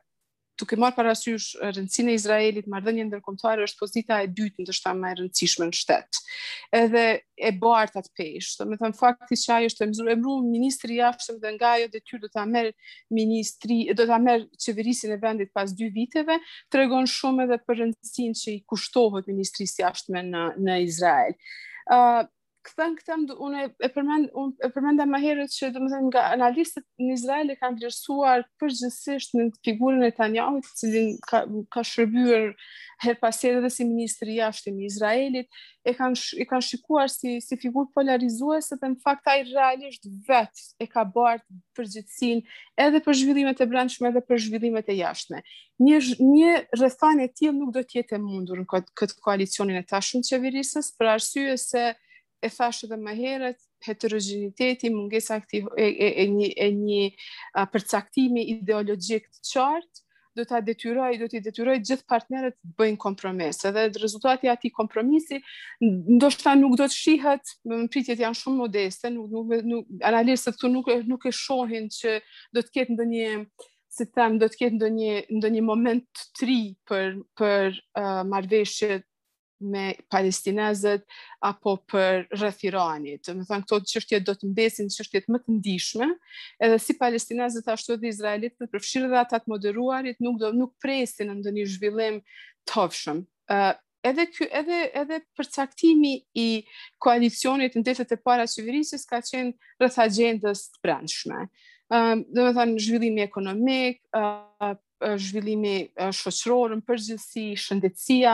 duke 0.59 0.75
marrë 0.79 0.97
parasysh 0.97 1.45
rëndësinë 1.61 2.11
e 2.13 2.17
Izraelit, 2.19 2.67
marrëdhënia 2.71 3.05
ndërkombëtare 3.07 3.63
është 3.65 3.79
pozita 3.79 4.17
e 4.25 4.29
dytë 4.35 4.65
ndoshta 4.65 4.91
më 4.97 5.11
e 5.13 5.17
rëndësishme 5.19 5.67
në 5.69 5.77
shtet. 5.79 6.19
Edhe 6.81 7.03
e 7.49 7.51
bart 7.63 7.95
atë 7.99 8.11
peshë, 8.19 8.55
do 8.61 8.67
të 8.73 8.79
thënë 8.83 8.99
fakti 8.99 9.39
se 9.39 9.53
ajo 9.55 9.69
është 9.71 9.85
emëruar 9.87 10.11
emru, 10.17 10.35
ministri 10.47 10.97
i 10.97 10.99
jashtëm 10.99 11.39
dhe 11.45 11.53
nga 11.57 11.71
ajo 11.79 11.89
detyrë 11.95 12.21
do 12.25 12.31
ta 12.35 12.45
merr 12.53 12.73
ministri, 13.19 13.79
do 13.99 14.07
ta 14.11 14.19
merr 14.25 14.45
qeverisin 14.65 15.15
e 15.15 15.19
vendit 15.23 15.53
pas 15.55 15.71
dy 15.79 15.89
viteve, 15.95 16.39
tregon 16.73 17.07
shumë 17.15 17.47
edhe 17.47 17.59
për 17.69 17.81
rëndësinë 17.83 18.39
që 18.43 18.51
i 18.57 18.59
kushtohet 18.69 19.31
ministrisë 19.31 19.85
jashtëm 19.85 20.19
në 20.35 20.43
në 20.67 20.81
Izrael. 20.89 21.39
ë 21.89 21.95
uh, 21.97 22.27
kthen 22.73 22.95
këta 22.97 23.15
unë 23.33 23.63
e 23.83 23.89
përmend 23.93 24.29
unë 24.37 24.67
e 24.67 24.69
përmenda 24.73 25.05
më 25.09 25.19
herët 25.23 25.53
që 25.53 25.69
domethënë 25.75 26.09
nga 26.11 26.23
analistët 26.35 26.85
në 27.01 27.15
Izrael 27.15 27.51
e 27.53 27.57
kanë 27.59 27.79
vlerësuar 27.81 28.43
përgjithsisht 28.61 29.33
në 29.37 29.47
figurën 29.65 30.05
e 30.07 30.11
Tanjahut, 30.17 30.67
i 30.69 30.75
cili 30.81 31.03
ka 31.29 31.43
ka 31.73 31.83
shërbyer 31.89 32.51
her 32.99 33.15
pas 33.19 33.37
herë 33.39 33.61
edhe 33.61 33.69
si 33.71 33.85
ministër 33.87 34.29
i 34.29 34.41
jashtëm 34.41 34.79
i 34.83 34.87
Izraelit, 34.89 35.47
e 35.87 35.93
kanë 35.95 36.17
e 36.43 36.47
kanë 36.49 36.67
shikuar 36.67 37.11
si 37.13 37.37
si 37.43 37.57
figurë 37.61 37.93
polarizuese, 37.95 38.75
dhe 38.79 38.89
në 38.91 38.99
fakt 39.05 39.29
ai 39.31 39.45
realisht 39.47 40.03
vet 40.27 40.63
e 40.83 40.87
ka 40.91 41.05
bërë 41.07 41.45
përgjithsinë 41.79 42.59
edhe 42.85 43.01
për 43.05 43.19
zhvillimet 43.21 43.61
e 43.63 43.69
brendshme 43.71 44.11
edhe 44.11 44.25
për 44.27 44.43
zhvillimet 44.45 44.91
e 44.91 44.99
jashtme. 44.99 45.41
Një 45.79 46.01
një 46.27 46.51
rrethanë 46.75 47.25
e 47.29 47.33
tillë 47.39 47.57
nuk 47.61 47.71
do 47.77 47.83
të 47.87 48.01
jetë 48.01 48.17
e 48.17 48.21
mundur 48.27 48.59
në 48.59 48.67
këtë 48.75 49.15
koalicionin 49.23 49.79
e 49.79 49.85
tashëm 49.87 50.25
qeverisës 50.27 50.91
për 50.99 51.13
arsye 51.15 51.55
se 51.61 51.87
e 52.45 52.49
thashë 52.49 52.87
dhe 52.91 52.97
më 53.05 53.13
herët, 53.19 53.59
heterogeniteti, 53.87 54.91
mungesa 54.95 55.39
e, 55.53 55.61
e, 55.77 56.09
e, 56.09 56.25
një, 56.35 56.51
e 56.55 56.69
një 56.79 56.99
a, 57.53 57.65
përcaktimi 57.73 58.45
ideologjik 58.55 59.27
të 59.39 59.43
qartë, 59.53 60.05
do 60.37 60.43
ta 60.47 60.59
detyroj, 60.63 61.17
do 61.19 61.27
të 61.27 61.39
detyroj 61.49 61.73
gjithë 61.87 62.05
partnerët 62.07 62.53
të 62.55 62.69
bëjnë 62.79 62.99
kompromise. 63.01 63.71
Dhe 63.75 63.87
rezultati 63.99 64.47
i 64.47 64.51
atij 64.51 64.71
kompromisi 64.77 65.39
ndoshta 65.83 66.53
nuk 66.55 66.77
do 66.79 66.87
të 66.87 66.95
shihet, 66.95 67.51
pritjet 67.91 68.21
janë 68.23 68.37
shumë 68.39 68.61
modeste, 68.61 69.11
nuk 69.15 69.33
nuk, 69.33 69.51
nuk 69.71 70.05
analistët 70.07 70.55
këtu 70.55 70.71
nuk 70.77 70.87
nuk 71.09 71.27
e 71.27 71.33
shohin 71.39 71.89
që 71.97 72.13
do 72.55 72.63
të 72.63 72.73
ketë 72.77 72.95
ndonjë 72.95 73.43
si 73.97 74.05
them, 74.15 74.37
do 74.39 74.47
të 74.53 74.61
ketë 74.61 74.77
ndonjë 74.79 75.19
ndonjë 75.41 75.65
moment 75.71 76.05
të 76.15 76.29
tri 76.39 76.59
për 76.87 77.19
për 77.41 77.79
uh, 77.99 78.23
me 79.59 79.83
palestinezët 80.11 81.03
apo 81.43 81.73
për 81.91 82.25
rrethirani. 82.35 83.17
Do 83.25 83.33
të 83.35 83.45
thonë 83.49 83.63
këto 83.65 83.79
çështje 83.91 84.19
do 84.27 84.35
të 84.39 84.49
mbesin 84.51 84.89
çështjet 84.93 85.27
më 85.31 85.41
të 85.43 85.55
ndihshme, 85.57 86.07
edhe 86.65 86.79
si 86.83 86.95
palestinezët 86.99 87.67
ashtu 87.73 87.97
edhe 87.97 88.09
izraelit 88.13 88.55
për 88.59 88.71
përfshirë 88.73 89.09
ata 89.11 89.21
atat 89.35 89.47
moderuarit 89.51 90.19
nuk 90.23 90.39
do 90.41 90.53
nuk 90.55 90.73
presin 90.85 91.29
në 91.33 91.37
ndonjë 91.41 91.67
zhvillim 91.75 92.21
të 92.69 92.77
hapshëm. 92.77 93.23
ë 93.49 93.57
uh, 93.67 93.73
edhe 94.07 94.25
ky 94.31 94.45
edhe 94.61 94.75
edhe 95.01 95.17
përcaktimi 95.35 96.13
i 96.39 96.47
koalicionit 97.03 97.73
në 97.75 97.83
detet 97.89 98.11
e 98.15 98.17
para 98.17 98.45
të 98.47 98.97
ka 99.09 99.19
qenë 99.29 99.53
rreth 99.79 99.99
agjendës 100.05 100.63
të 100.71 100.77
brendshme. 100.83 101.43
ë 101.91 101.99
uh, 102.11 102.25
do 102.37 102.41
të 102.47 102.79
zhvillimi 102.85 103.21
ekonomik, 103.25 104.03
ë 104.15 104.19
uh, 104.23 104.77
zhvillimi 104.99 105.89
shoqëror 106.11 106.73
në 106.75 106.83
përgjithësi, 106.87 107.43
shëndetësia, 107.63 108.33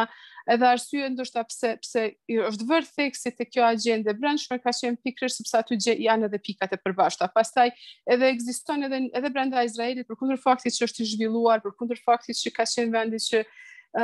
edhe 0.49 0.67
arsye 0.69 1.09
ndoshta 1.13 1.43
pse 1.49 1.71
pse 1.83 2.05
është 2.51 2.67
vërtet 2.69 2.97
theksi 2.99 3.31
te 3.37 3.47
kjo 3.49 3.65
agjende 3.67 4.13
brendshme 4.17 4.57
ka 4.63 4.73
qenë 4.73 5.01
pikërisht 5.05 5.41
sepse 5.43 5.57
aty 5.59 5.77
gje 5.81 5.95
janë 6.05 6.29
edhe 6.29 6.39
pikat 6.47 6.73
e 6.73 6.79
përbashkëta. 6.85 7.29
Pastaj 7.35 7.71
edhe 8.15 8.31
ekziston 8.33 8.87
edhe 8.89 9.03
edhe 9.21 9.33
brenda 9.35 9.63
Izraelit 9.65 10.09
përkundër 10.09 10.41
faktit 10.43 10.77
që 10.77 10.89
është 10.89 11.01
i 11.01 11.09
zhvilluar, 11.13 11.63
përkundër 11.65 12.01
faktit 12.05 12.41
që 12.41 12.53
ka 12.57 12.67
qenë 12.69 12.93
vendi 12.97 13.21
që 13.29 13.43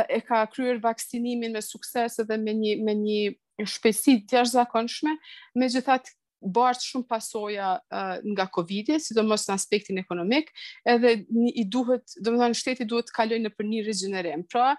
e 0.08 0.22
ka 0.24 0.46
kryer 0.50 0.78
vaksinimin 0.82 1.54
me 1.58 1.62
sukses 1.62 2.18
edhe 2.24 2.38
me 2.42 2.54
një 2.58 2.78
me 2.86 2.94
një 2.98 3.22
shpejtësi 3.62 4.16
të 4.30 4.38
jashtëzakonshme, 4.40 5.12
megjithatë 5.62 6.14
bërë 6.42 6.82
shumë 6.88 7.08
pasoja 7.10 7.68
uh, 7.94 8.16
nga 8.34 8.46
Covid-i, 8.54 8.98
si 9.00 9.16
mos 9.22 9.46
në 9.48 9.56
aspektin 9.56 10.02
ekonomik, 10.02 10.50
edhe 10.88 11.16
i 11.54 11.66
duhet, 11.70 12.16
do 12.26 12.34
më 12.34 12.42
thonë, 12.42 12.58
shteti 12.62 12.88
duhet 12.90 13.10
të 13.12 13.16
kalojnë 13.20 13.48
në 13.48 13.54
për 13.56 13.70
një 13.72 13.84
regenerim, 13.88 14.44
Pra, 14.50 14.72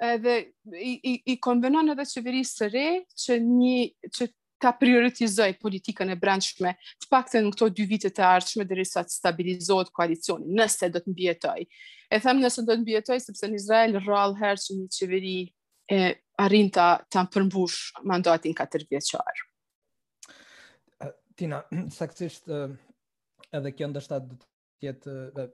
edhe 0.00 0.36
i, 0.80 0.94
i, 1.12 1.14
i 1.34 1.38
konvenon 1.44 1.92
edhe 1.92 2.06
qeveri 2.08 2.40
së 2.48 2.70
re 2.72 2.86
që 3.24 3.38
një, 3.42 3.82
që 4.16 4.30
ta 4.60 4.74
prioritizoj 4.76 5.54
politikën 5.60 6.10
e 6.12 6.16
brendshme, 6.20 6.74
të 7.04 7.08
pak 7.12 7.30
të 7.32 7.40
në 7.44 7.52
këto 7.54 7.68
dy 7.78 7.86
vitet 7.88 8.18
e 8.20 8.26
ardhshme 8.28 8.64
dhe 8.68 8.76
rrisat 8.76 9.12
stabilizohet 9.12 9.92
koalicioni, 9.96 10.50
nëse 10.58 10.90
do 10.92 11.00
të 11.00 11.14
mbjetoj. 11.14 11.60
E 12.10 12.18
them 12.20 12.42
nëse 12.44 12.64
do 12.66 12.76
të 12.76 12.82
mbjetoj, 12.84 13.20
sepse 13.24 13.48
në 13.48 13.56
Izrael 13.60 13.96
rralë 14.04 14.36
herë 14.42 14.64
që 14.66 14.78
një 14.82 14.90
qeveri 14.98 15.36
e 15.96 16.02
arrin 16.44 16.68
ta, 16.76 16.92
të 17.08 17.24
përmbush 17.36 18.02
mandatin 18.04 18.56
4 18.56 18.84
vjeqarë. 18.92 19.49
Tina, 21.40 21.62
saksisht 22.00 22.44
edhe 22.52 23.70
kjo 23.76 23.86
ndështë 23.88 24.16
të 24.28 24.36
jetë 24.84 25.14
dhe, 25.36 25.46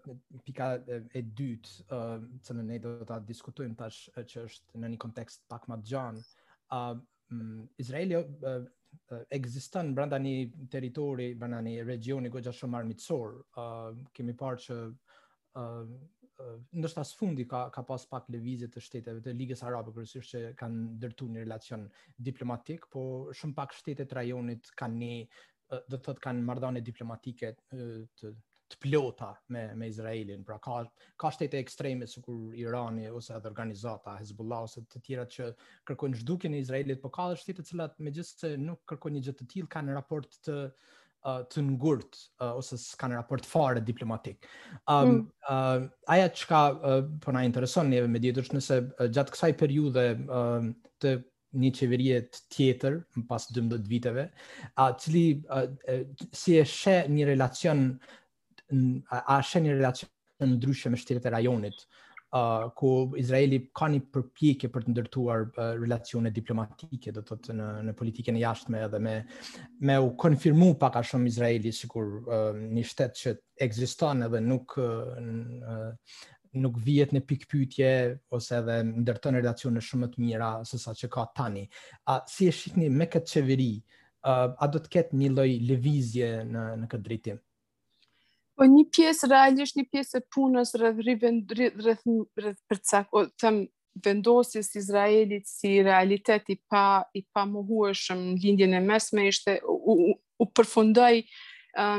pika 0.47 0.71
e 0.89 1.23
dytë 1.39 2.01
që 2.47 2.57
në 2.59 2.65
ne 2.71 2.79
do 2.83 2.97
të 3.07 3.19
diskutujmë 3.29 3.79
tash 3.79 4.01
që 4.19 4.43
është 4.49 4.83
në 4.83 4.91
një 4.97 5.03
kontekst 5.07 5.47
pak 5.53 5.69
ma 5.71 5.79
gjanë. 5.91 6.23
Izraeli 7.85 8.19
uh, 8.19 8.67
existën 9.39 9.93
brenda 9.95 10.19
një 10.27 10.35
teritori, 10.75 11.31
branda 11.39 11.63
një 11.69 11.87
regioni 11.87 12.31
gogja 12.35 12.55
shumë 12.55 12.81
armitsor. 12.81 13.39
Uh, 13.55 13.89
kemi 14.19 14.35
parë 14.43 14.63
që 14.67 14.79
uh, 14.91 15.83
ndështë 16.77 17.03
asë 17.05 17.19
fundi 17.23 17.47
ka, 17.49 17.63
ka 17.75 17.87
pas 17.87 18.03
pak 18.11 18.27
levizit 18.35 18.75
të 18.75 18.83
shteteve 18.89 19.23
të 19.25 19.35
Ligës 19.39 19.63
Arabe, 19.67 19.95
kërësirë 19.95 20.31
që 20.35 20.43
kanë 20.65 20.87
dërtu 21.07 21.31
një 21.33 21.45
relacion 21.47 21.87
diplomatik, 22.31 22.91
po 22.95 23.07
shumë 23.39 23.59
pak 23.63 23.77
shtetet 23.79 24.15
rajonit 24.19 24.75
kanë 24.83 25.01
një 25.03 25.21
do 25.71 25.97
të 25.99 26.03
thotë 26.07 26.23
kanë 26.27 26.45
marrëdhënie 26.47 26.83
diplomatike 26.85 27.55
të 27.71 28.35
të 28.73 28.79
plota 28.83 29.29
me 29.55 29.61
me 29.79 29.87
Izraelin. 29.93 30.41
Pra 30.45 30.57
ka 30.59 30.81
ka 31.23 31.29
shtete 31.31 31.59
ekstreme 31.63 32.07
si 32.11 32.19
kur 32.25 32.55
Irani 32.59 33.07
ose 33.15 33.37
edhe 33.37 33.47
organizata 33.47 34.17
Hezbollah 34.19 34.65
ose 34.67 34.83
të 34.91 35.03
tjera 35.07 35.27
që 35.35 35.47
kërkojnë 35.87 36.19
zhdukjen 36.25 36.57
e 36.59 36.65
Izraelit, 36.65 36.99
por 37.03 37.13
ka 37.15 37.29
edhe 37.31 37.39
shtete 37.45 37.63
të 37.63 37.69
cilat 37.69 37.95
megjithëse 38.03 38.51
nuk 38.59 38.81
kërkojnë 38.91 39.17
një 39.17 39.23
gjë 39.29 39.37
të 39.39 39.47
tillë, 39.53 39.71
kanë 39.77 39.95
raport 39.99 40.35
të 40.49 40.57
të 41.53 41.63
ngurt 41.67 42.19
ose 42.47 42.77
kanë 43.01 43.17
raport 43.21 43.47
fare 43.51 43.81
diplomatik. 43.83 44.45
Ëm, 44.83 44.83
um, 44.97 45.23
mm. 45.23 45.31
uh, 45.51 45.87
aja 46.17 46.29
çka 46.39 46.61
uh, 46.77 46.99
po 47.25 47.33
na 47.35 47.41
intereson 47.47 47.89
neve 47.91 48.07
me 48.11 48.21
dietësh 48.23 48.51
nëse 48.55 48.77
uh, 48.85 49.09
gjatë 49.15 49.35
kësaj 49.35 49.53
periudhe 49.63 50.05
uh, 50.17 50.69
të 51.03 51.17
një 51.61 51.71
qeverie 51.77 52.21
tjetër 52.53 52.99
në 53.17 53.25
pas 53.29 53.49
12 53.55 53.89
viteve, 53.91 54.29
a 54.85 54.91
cili 55.01 55.25
a, 55.53 55.65
si 56.37 56.59
e 56.61 56.65
shë 56.69 56.99
një 57.17 57.29
relacion 57.33 57.87
a 59.17 59.41
shë 59.47 59.63
një 59.67 59.77
relacion 59.79 60.11
në 60.43 60.51
ndryshe 60.57 60.91
me 60.93 60.99
shtetet 61.01 61.29
e 61.29 61.33
rajonit, 61.33 61.77
a, 62.37 62.69
ku 62.77 62.91
Izraeli 63.17 63.61
ka 63.77 63.87
një 63.89 64.03
përpjekje 64.13 64.69
për 64.75 64.85
të 64.89 64.93
ndërtuar 64.97 65.45
relacione 65.79 66.33
diplomatike, 66.35 67.15
do 67.15 67.23
të 67.23 67.29
thotë 67.31 67.57
në 67.61 67.69
në 67.89 67.95
politikën 67.97 68.37
e 68.37 68.43
jashtme 68.43 68.83
edhe 68.89 69.01
me 69.07 69.15
me 69.91 69.97
u 70.03 70.11
konfirmu 70.19 70.75
pak 70.83 70.99
a 71.01 71.05
shumë 71.07 71.31
Izraeli 71.33 71.73
sikur 71.73 72.11
një 72.59 72.85
shtet 72.91 73.17
që 73.23 73.37
ekziston 73.69 74.27
edhe 74.27 74.43
nuk 74.45 74.77
nuk 76.61 76.79
vjet 76.85 77.13
në 77.15 77.21
pikë 77.29 77.49
pyetje 77.53 77.91
ose 78.35 78.57
edhe 78.61 78.79
ndërton 78.89 79.37
relacione 79.39 79.83
shumë 79.83 80.07
më 80.07 80.11
të 80.15 80.25
mira 80.25 80.51
se 80.69 80.81
sa 80.81 80.95
që 80.97 81.11
ka 81.17 81.27
tani. 81.37 81.67
A 82.11 82.21
si 82.31 82.49
e 82.51 82.55
shihni 82.55 82.89
me 82.93 83.07
këtë 83.11 83.33
çeveri? 83.37 83.71
A 84.27 84.67
do 84.73 84.81
të 84.83 84.91
ketë 84.97 85.21
një 85.21 85.31
lloj 85.37 85.51
lëvizje 85.71 86.31
në 86.51 86.65
në 86.83 86.89
këtë 86.93 87.05
drejtim? 87.09 87.39
Po 88.57 88.65
një 88.73 88.85
pjesë 88.95 89.29
realisht 89.31 89.77
një 89.77 89.85
pjesë 89.93 90.21
e 90.23 90.29
punës 90.33 90.73
rreth 90.81 91.01
rreth 91.05 91.57
rreth 91.59 92.07
rreth 92.39 92.63
për 92.73 92.81
çak 92.91 93.11
o 93.13 93.27
vendosjes 94.05 94.71
Izraelit 94.81 95.45
si 95.49 95.75
realiteti 95.85 96.57
pa 96.69 96.83
i 97.17 97.21
pamohueshëm 97.37 98.31
lindjen 98.41 98.75
e 98.77 98.81
mesme 98.85 99.27
ishte 99.29 99.59
u, 99.65 99.77
u, 99.93 100.17
u 100.43 100.49
përfundoi 100.57 101.23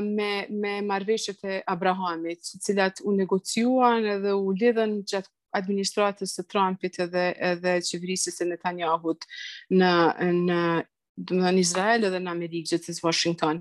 me, 0.01 0.47
me 0.49 0.81
marveshët 0.81 1.43
e 1.45 1.61
Abrahamit, 1.67 2.41
që 2.43 2.59
cilat 2.65 3.01
u 3.05 3.13
negociuan 3.15 4.05
edhe 4.17 4.33
u 4.33 4.51
lidhen 4.51 5.01
gjatë 5.11 5.31
administratës 5.59 6.33
të 6.37 6.43
Trumpit 6.53 6.99
edhe, 7.05 7.25
edhe 7.51 7.77
qeverisës 7.89 8.41
e 8.45 8.49
Netanyahut 8.49 9.25
në, 9.73 9.91
në 10.47 10.61
dhe 11.17 11.33
më 11.35 11.43
thënë 11.47 11.61
Izrael 11.63 12.03
edhe 12.05 12.19
në 12.21 12.29
Amerikë 12.29 12.71
gjithë 12.75 12.93
të 12.97 13.05
Washington. 13.05 13.59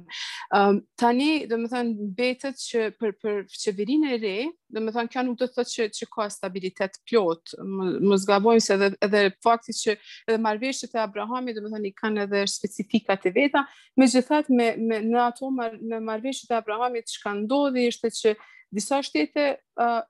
Um, 0.56 0.80
tani, 1.00 1.28
dhe 1.48 1.58
më 1.62 1.70
thënë, 1.72 2.08
betët 2.18 2.60
që 2.60 2.82
për, 3.00 3.14
për 3.22 3.38
qeverin 3.62 4.04
e 4.10 4.18
re, 4.20 4.34
dhe 4.76 4.82
më 4.84 4.92
thënë, 4.96 5.10
kjo 5.12 5.24
nuk 5.24 5.38
të 5.40 5.48
thëtë 5.54 5.72
që, 5.72 5.86
që 5.96 6.08
ka 6.12 6.26
stabilitet 6.34 6.98
plot, 7.08 7.54
më, 7.64 7.86
më 8.10 8.18
zgabojmë 8.26 8.64
se 8.66 8.76
edhe, 8.76 8.90
edhe 9.08 9.22
fakti 9.46 9.76
që 9.78 9.94
edhe 9.96 10.40
marveshët 10.46 10.98
e 10.98 11.00
Abrahamit, 11.06 11.56
dhe 11.56 11.64
më 11.64 11.72
thënë, 11.78 11.88
i 11.88 11.94
kanë 12.02 12.26
edhe 12.26 12.44
specifikat 12.58 13.24
e 13.24 13.32
veta, 13.38 13.64
me 13.96 14.08
me, 14.48 14.68
me, 14.76 15.00
në 15.08 15.22
ato 15.30 15.48
mar, 15.50 15.78
në 15.80 16.02
marveshët 16.10 16.52
e 16.52 16.58
Abrahamit 16.60 17.08
që 17.14 17.36
ndodhi, 17.44 17.88
ishte 17.88 18.12
që 18.20 18.36
disa 18.76 19.00
shtete 19.06 19.48
uh, 19.80 20.02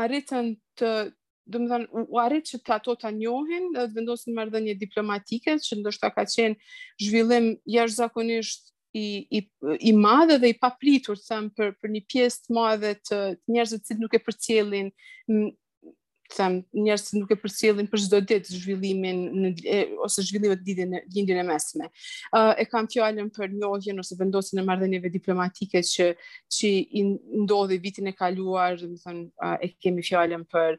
arritën 0.00 0.56
të, 0.76 0.90
do 1.48 1.60
më 1.62 1.68
thënë, 1.72 1.86
u 2.06 2.18
arrit 2.20 2.46
që 2.50 2.58
të 2.66 2.74
ato 2.76 2.94
të 3.00 3.12
njohin 3.16 3.68
dhe 3.74 3.84
të 3.86 3.96
vendosin 3.98 4.36
mardhënje 4.36 4.74
diplomatike, 4.82 5.56
që 5.64 5.80
ndoshta 5.80 6.10
ka 6.14 6.24
qenë 6.28 6.58
zhvillim 7.06 7.52
jash 7.74 7.94
zakonisht 7.98 8.68
i, 8.96 9.06
i, 9.38 9.42
i 9.90 9.94
madhe 10.02 10.38
dhe 10.42 10.52
i 10.54 10.58
papritur, 10.64 11.18
thëm, 11.28 11.50
për, 11.56 11.72
për 11.80 11.94
një 11.96 12.02
pjesë 12.12 12.44
të 12.46 12.58
madhe 12.58 12.94
të 13.08 13.22
njerëzit 13.54 13.88
cilë 13.88 14.04
nuk 14.04 14.16
e 14.18 14.22
për 14.26 14.36
cilin, 14.44 14.92
thëm, 16.28 16.58
njerëzit 16.84 17.16
nuk 17.22 17.32
e 17.32 17.38
për 17.40 17.54
cilin 17.56 17.88
për 17.88 18.02
zdo 18.06 18.20
ditë 18.28 18.52
zhvillimin, 18.58 19.22
në, 19.46 19.52
e, 19.64 19.78
ose 20.04 20.24
zhvillimet 20.28 20.64
lidi 20.68 20.84
në 20.90 21.02
lindin 21.14 21.40
e 21.44 21.48
mesme. 21.48 21.88
Uh, 22.36 22.52
e 22.60 22.66
kam 22.68 22.88
fjallën 22.92 23.30
për 23.32 23.54
njohjen 23.56 24.02
ose 24.04 24.18
vendosin 24.20 24.60
e 24.60 24.66
mardhënjeve 24.68 25.12
diplomatike 25.16 25.80
që, 25.96 26.10
që 26.58 26.74
i 26.76 27.06
ndodhe 27.44 27.80
vitin 27.84 28.10
e 28.12 28.16
kaluar, 28.16 28.76
dhe 28.82 28.90
më 28.92 29.14
uh, 29.16 29.54
e 29.64 29.72
kemi 29.80 30.04
fjallën 30.04 30.44
për 30.52 30.76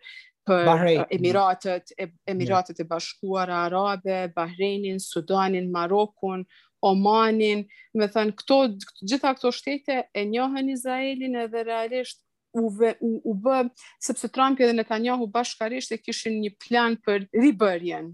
për 0.49 0.65
Bahrein. 0.67 1.01
Uh, 1.01 1.07
Emiratet, 1.19 1.91
e, 1.97 2.07
Emiratet 2.27 2.79
yeah. 2.79 2.87
e 2.87 2.89
Bashkuara 2.89 3.57
Arabe, 3.67 4.21
Bahreinin, 4.35 4.99
Sudanin, 4.99 5.69
Marokun, 5.73 6.45
Omanin, 6.85 7.65
me 7.97 8.07
thënë, 8.07 8.35
këto, 8.39 8.59
gjitha 9.03 9.33
këto 9.35 9.51
shtete 9.51 9.99
e 10.15 10.25
njohën 10.31 10.71
Izraelin 10.71 11.35
edhe 11.45 11.65
realisht 11.67 12.21
u, 12.55 12.69
ve, 12.79 12.93
u, 13.03 13.13
u 13.19 13.35
bë, 13.45 13.59
sepse 14.01 14.31
Trump 14.33 14.61
edhe 14.63 14.73
në 14.79 14.87
ka 14.87 14.97
njohu 15.03 15.27
bashkarisht 15.27 15.91
e 15.91 15.99
kishin 15.99 16.39
një 16.45 16.53
plan 16.63 16.95
për 17.05 17.27
ribërjen 17.35 18.13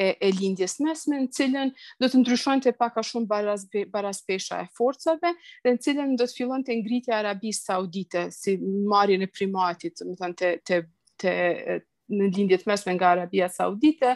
e, 0.00 0.10
e 0.16 0.30
lindjes 0.40 0.78
mesme, 0.82 1.20
në 1.20 1.28
cilën 1.36 1.74
do 2.02 2.08
të 2.08 2.22
ndryshon 2.22 2.64
të 2.64 2.72
paka 2.80 3.04
shumë 3.04 3.28
baras, 3.30 3.68
baraspesha 3.92 4.62
e 4.64 4.70
forcave, 4.80 5.34
dhe 5.64 5.76
në 5.76 5.84
cilën 5.86 6.16
do 6.18 6.24
të 6.26 6.38
fillon 6.40 6.64
të 6.66 6.80
ngritja 6.80 7.20
Arabi 7.20 7.52
Saudite, 7.56 8.26
si 8.34 8.56
marjen 8.64 9.28
e 9.28 9.32
primatit, 9.36 10.00
me 10.08 10.16
thënë, 10.24 10.40
të, 10.42 10.54
të 10.70 10.82
të 11.20 11.34
në 12.16 12.28
lindjet 12.36 12.68
mes 12.70 12.84
nga 12.86 13.08
Arabia 13.16 13.48
Saudite, 13.50 14.12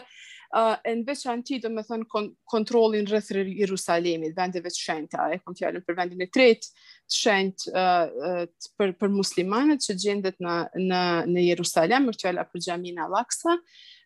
uh, 0.55 0.77
e 0.87 0.93
në 0.95 1.01
veç 1.09 1.25
anë 1.27 1.43
ti 1.49 1.57
do 1.59 1.67
me 1.73 1.83
thonë 1.83 2.07
kontrolin 2.47 3.03
rrëthër 3.09 3.49
Jerusalemit, 3.57 4.31
vendeve 4.37 4.71
të 4.71 4.79
shenjta, 4.79 5.25
e 5.35 5.41
kom 5.43 5.57
fjallën 5.59 5.83
për 5.83 5.97
vendin 5.99 6.23
e 6.23 6.29
tret, 6.31 6.69
të 7.11 7.17
shenjt 7.17 7.65
uh, 7.73 8.05
uh, 8.29 8.45
për, 8.79 8.93
për 9.01 9.11
muslimanët 9.17 9.83
që 9.83 9.97
gjendet 10.05 10.39
në, 10.41 10.55
në, 10.87 11.01
në 11.35 11.43
Jerusalem, 11.49 12.07
më 12.07 12.15
tjalla 12.21 12.47
për 12.53 12.65
Gjamin 12.69 13.03
Al-Aksa, 13.09 13.57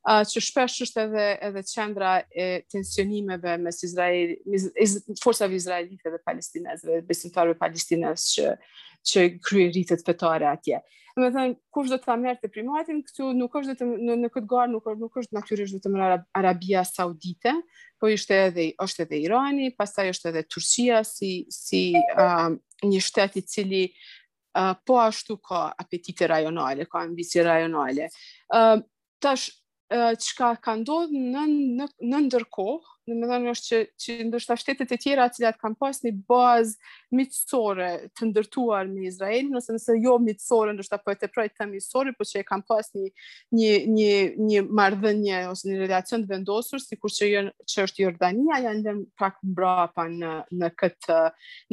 që 0.06 0.42
shpesh 0.50 0.84
është 0.86 1.00
edhe, 1.02 1.22
edhe 1.48 1.62
qendra 1.66 2.10
e 2.38 2.44
tensionimeve 2.70 3.56
mes 3.58 3.80
Izraeli, 3.88 4.36
forsave 5.18 5.58
Izraelite 5.58 6.12
dhe 6.14 6.20
palestinesve, 6.30 7.00
besimtarve 7.10 7.56
palestines 7.58 8.28
që 8.36 8.52
që 9.06 9.24
kryer 9.46 9.72
rritet 9.74 10.04
fetare 10.06 10.48
atje. 10.50 10.82
Do 11.16 11.30
thënë 11.32 11.56
kush 11.72 11.88
do 11.88 11.96
të 11.96 12.10
tham 12.10 12.26
herë 12.28 12.42
të 12.44 12.50
primatin 12.52 12.98
këtu 13.06 13.30
nuk 13.38 13.54
është 13.56 13.72
vetëm 13.74 13.92
në, 14.08 14.16
në 14.26 14.30
këtë 14.34 14.50
garë 14.52 14.72
nuk 14.74 14.88
është 14.92 15.02
nuk 15.06 15.20
është 15.22 15.38
natyrisht 15.38 15.78
vetëm 15.78 15.94
Arabia 16.36 16.82
Saudite, 16.90 17.54
po 18.02 18.10
ishte 18.12 18.40
edhe 18.50 18.66
është 18.84 19.06
edhe 19.06 19.22
Irani, 19.24 19.70
pastaj 19.80 20.10
është 20.12 20.32
edhe 20.34 20.44
Turqia 20.52 21.04
si 21.08 21.32
si 21.60 21.84
um, 22.26 22.58
një 22.92 23.04
shtet 23.08 23.38
i 23.40 23.46
cili 23.48 23.84
uh, 24.60 24.74
po 24.84 25.00
ashtu 25.06 25.38
ka 25.40 25.62
apetite 25.86 26.28
rajonale, 26.28 26.90
ka 26.92 27.06
ambicie 27.06 27.46
rajonale. 27.48 28.10
uh, 28.52 28.84
tash 29.24 29.48
uh, 29.96 30.12
çka 30.20 30.56
ka 30.60 30.76
ndodhur 30.82 31.16
në 31.32 31.48
në, 31.80 31.90
në 32.12 32.24
ndërkohë 32.28 32.95
në 33.10 33.16
më 33.22 33.28
thonë 33.30 33.52
është 33.54 33.80
që, 34.02 34.16
që 34.34 34.58
shtetet 34.60 34.92
e 34.92 34.98
tjera 35.02 35.26
cilat 35.34 35.58
kanë 35.62 35.78
pas 35.80 36.00
një 36.06 36.12
bazë 36.30 36.94
mitësore 37.18 37.90
të 38.18 38.30
ndërtuar 38.32 38.90
në 38.90 39.06
Izrael, 39.10 39.50
nëse 39.54 39.76
nëse 39.76 39.96
jo 40.02 40.16
mitësore, 40.24 40.74
ndërshëta 40.76 41.00
për 41.02 41.06
po 41.06 41.18
të 41.22 41.30
prajtë 41.36 41.60
të 41.62 41.68
mitësore, 41.74 42.14
po 42.18 42.26
që 42.30 42.42
e 42.42 42.46
kanë 42.50 42.66
pas 42.70 42.90
një, 42.98 43.10
një, 43.60 43.72
një, 43.94 44.16
një 44.50 44.64
mardhënje 44.80 45.44
ose 45.52 45.70
një 45.70 45.78
relacion 45.84 46.26
të 46.26 46.34
vendosur, 46.34 46.82
si 46.82 46.98
kur 46.98 47.14
që, 47.14 47.30
jën, 47.30 47.52
që 47.74 47.86
është 47.86 48.06
Jordania, 48.06 48.62
janë 48.66 48.84
dhe 48.88 48.96
pak 49.22 49.40
brapa 49.46 50.08
në, 50.12 50.34
në, 50.58 50.72
këtë, 50.84 51.22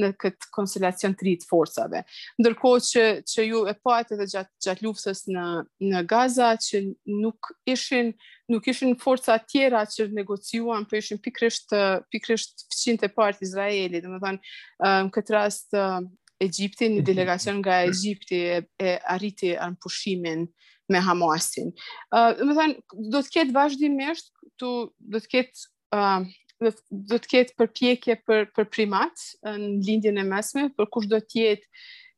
në 0.04 0.12
këtë 0.24 0.52
konsilacion 0.58 1.16
të 1.16 1.28
rritë 1.30 1.48
forësave. 1.50 2.04
Ndërko 2.42 2.74
që, 2.92 3.06
që 3.32 3.48
ju 3.48 3.64
e 3.72 3.76
pojtë 3.82 4.16
edhe 4.18 4.28
gjatë, 4.36 4.54
gjatë 4.68 4.86
luftës 4.88 5.24
në, 5.32 5.46
në 5.92 6.04
Gaza, 6.12 6.52
që 6.62 6.84
nuk 7.22 7.54
ishin 7.72 8.12
nuk 8.49 8.66
ishin 8.68 8.96
forca 8.99 9.37
tjera 9.46 9.84
që 9.87 10.08
negociuan, 10.14 10.84
për 10.87 10.90
po 10.90 10.99
ishin 11.02 11.20
pikrisht, 11.25 11.75
pikrisht 12.11 12.64
fëqin 12.72 12.99
të 13.00 13.11
partë 13.14 13.44
Izraeli, 13.46 14.00
dhe 14.02 14.11
më 14.11 14.18
thanë, 14.25 14.40
um, 14.88 15.11
këtë 15.14 15.34
rast 15.37 15.78
uh, 15.78 16.02
Egypti, 16.42 16.88
një 16.96 17.04
delegacion 17.06 17.61
nga 17.62 17.80
Egypti 17.87 18.40
e, 18.50 18.56
e 18.82 18.96
arriti 19.14 19.52
anëpushimin 19.54 20.46
me 20.90 21.02
Hamasin. 21.06 21.70
Uh, 22.11 22.32
më 22.42 22.56
thanë, 22.58 22.87
do 23.14 23.20
të 23.22 23.34
ketë 23.37 23.54
vazhdimisht, 23.58 24.32
tu, 24.61 24.72
do 24.99 25.22
të 25.22 25.30
ketë 25.37 25.68
uh, 25.99 26.22
do 26.62 27.16
të 27.18 27.26
ketë 27.26 27.56
përpjekje 27.58 28.14
për 28.22 28.44
për 28.54 28.66
primat 28.70 29.22
në 29.42 29.70
lindjen 29.83 30.20
e 30.22 30.22
mesme 30.22 30.68
për 30.78 30.87
kush 30.94 31.09
do 31.11 31.18
të 31.24 31.40
jetë 31.40 31.66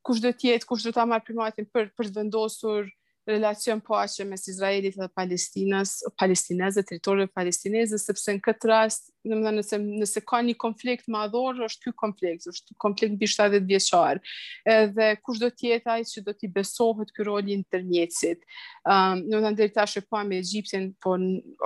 kush 0.05 0.19
do 0.21 0.29
të 0.37 0.51
jetë 0.51 0.67
kush 0.69 0.83
do 0.85 0.91
ta 0.93 1.01
marr 1.09 1.23
primatin 1.25 1.65
për 1.73 1.87
për 1.97 2.11
të 2.11 2.19
vendosur 2.19 2.91
relacion 3.27 3.79
po 3.81 3.93
aqe 3.97 4.23
mes 4.25 4.47
Izraelit 4.47 4.97
dhe 4.99 5.07
Palestinas, 5.17 5.93
Palestinezë, 6.21 6.83
teritorit 6.91 7.33
Palestinezë, 7.33 7.97
sepse 8.01 8.33
në 8.35 8.43
këtë 8.45 8.69
rast, 8.71 9.09
në 9.25 9.39
më 9.41 9.53
nëse, 9.57 9.79
nëse 10.03 10.21
ka 10.29 10.41
një 10.45 10.55
konflikt 10.61 11.09
madhor, 11.15 11.57
është 11.67 11.87
kjo 11.87 11.95
konflikt, 12.03 12.45
është 12.51 12.77
konflikt 12.85 13.17
bi 13.23 13.29
70 13.31 13.65
vjeqarë, 13.71 14.23
edhe 14.77 15.09
kush 15.25 15.41
do 15.45 15.49
tjetë 15.51 15.95
ajtë 15.97 16.13
që 16.13 16.25
do 16.29 16.37
t'i 16.37 16.51
besohet 16.59 17.13
kjo 17.15 17.27
roli 17.31 17.57
në 17.61 17.67
tërmjecit. 17.75 18.45
Um, 18.85 19.25
në 19.29 19.39
më 19.41 19.45
në 19.49 19.57
dërita 19.61 20.23
me 20.31 20.41
Egyptin, 20.45 20.91
po 21.05 21.17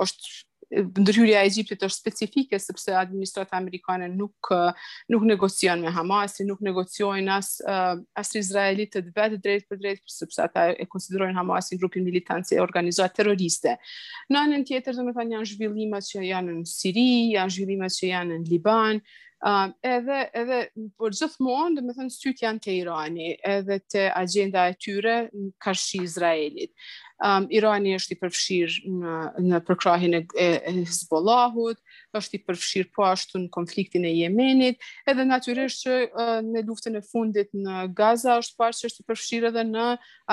është 0.04 0.49
ndryhyrja 0.70 1.40
e 1.42 1.46
Egjiptit 1.50 1.82
është 1.82 1.98
specifike 1.98 2.58
sepse 2.62 2.94
administrata 2.98 3.56
amerikane 3.58 4.06
nuk 4.10 4.50
eh, 4.54 4.90
nuk 5.10 5.24
negocion 5.26 5.82
me 5.82 5.90
Hamas, 5.94 6.38
nuk 6.46 6.60
negocion 6.64 7.28
as 7.32 7.56
eh, 7.66 7.96
as 8.14 8.34
Izraelit 8.38 8.94
vetë 9.16 9.38
drejt 9.42 9.66
për 9.70 9.80
drejt 9.82 10.02
sepse 10.10 10.44
ata 10.46 10.68
e 10.72 10.86
konsiderojnë 10.90 11.38
Hamasin 11.40 11.80
grup 11.82 11.96
militant 11.98 12.46
e 12.54 12.60
organizuar 12.62 13.10
terroriste. 13.14 13.76
Në 14.30 14.44
anën 14.46 14.62
tjetër, 14.70 14.94
domethënë 15.00 15.36
janë 15.36 15.50
zhvillime 15.54 15.98
që 16.06 16.22
janë 16.28 16.54
në 16.60 16.68
Siri, 16.70 17.08
janë 17.34 17.56
zhvillime 17.56 17.90
që 17.96 18.12
janë 18.12 18.40
në 18.40 18.50
Liban. 18.52 19.02
Uh, 19.40 19.70
edhe 19.88 20.16
edhe 20.36 20.56
por 21.00 21.14
gjithmonë 21.16 21.78
do 21.78 21.82
të 21.86 21.92
thënë 21.96 22.12
syt 22.12 22.42
janë 22.44 22.60
te 22.60 22.74
Irani 22.76 23.30
edhe 23.48 23.78
te 23.88 24.02
agjenda 24.12 24.66
e 24.68 24.74
tyre 24.76 25.14
ka 25.64 25.72
shi 25.72 26.02
Izraelit 26.04 26.74
um, 27.20 27.46
Irani 27.52 27.94
është 27.98 28.14
i 28.16 28.18
përfshirë 28.20 28.92
në, 29.02 29.14
në 29.50 29.60
përkrahin 29.68 30.16
e, 30.18 30.22
e, 30.40 30.46
Hezbollahut, 30.80 31.78
është 32.16 32.38
i 32.38 32.40
përfshirë 32.48 32.90
po 32.96 33.04
ashtu 33.06 33.38
në 33.42 33.50
konfliktin 33.54 34.06
e 34.08 34.12
Jemenit, 34.14 34.80
edhe 35.08 35.26
natyrisht 35.28 35.84
që 35.84 35.98
uh, 36.08 36.32
në 36.46 36.62
luftën 36.68 36.96
e 36.98 37.02
fundit 37.06 37.52
në 37.54 37.84
Gaza 37.96 38.38
është 38.40 38.56
parë 38.58 38.78
që 38.80 38.90
është 38.90 39.04
i 39.04 39.08
përfshirë 39.10 39.50
edhe 39.52 39.66
në 39.68 39.84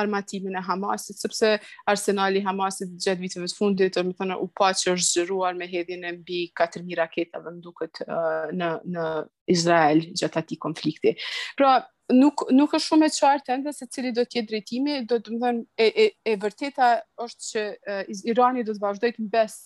armatimin 0.01 0.57
e 0.57 0.63
Hamasit, 0.69 1.19
sepse 1.21 1.53
arsenali 1.91 2.41
Hamasit 2.47 2.95
gjatë 3.03 3.21
viteve 3.25 3.49
të 3.51 3.57
fundit, 3.59 3.99
më 3.99 4.15
thënë, 4.21 4.39
u 4.41 4.49
pa 4.57 4.71
që 4.73 4.95
është 4.95 5.19
zëruar 5.21 5.59
me 5.59 5.69
hedhin 5.69 6.07
e 6.07 6.15
mbi 6.17 6.41
4.000 6.57 6.97
raketa 7.01 7.43
dhe 7.45 7.53
mdukët 7.59 8.03
uh, 8.07 8.49
në, 8.55 8.73
në 8.97 9.05
Izrael 9.53 10.05
gjatë 10.19 10.43
ati 10.45 10.57
konflikti. 10.61 11.13
Pra, 11.59 11.77
nuk 12.13 12.45
nuk 12.55 12.71
është 12.75 12.87
shumë 12.87 13.07
e 13.09 13.13
qartë 13.15 13.53
ende 13.57 13.73
se 13.75 13.87
cili 13.91 14.13
do 14.15 14.23
të 14.23 14.37
jetë 14.39 14.49
drejtimi, 14.51 14.99
do 15.09 15.17
të 15.23 15.39
më 15.41 15.49
e, 15.83 15.87
e, 15.87 16.11
e 16.23 16.35
vërteta 16.39 16.91
është 17.23 17.47
që 17.47 17.63
e, 17.63 17.97
Irani 18.31 18.63
do 18.67 18.75
të 18.77 18.83
vazhdojë 18.83 19.17
të 19.17 19.25
mbes 19.25 19.57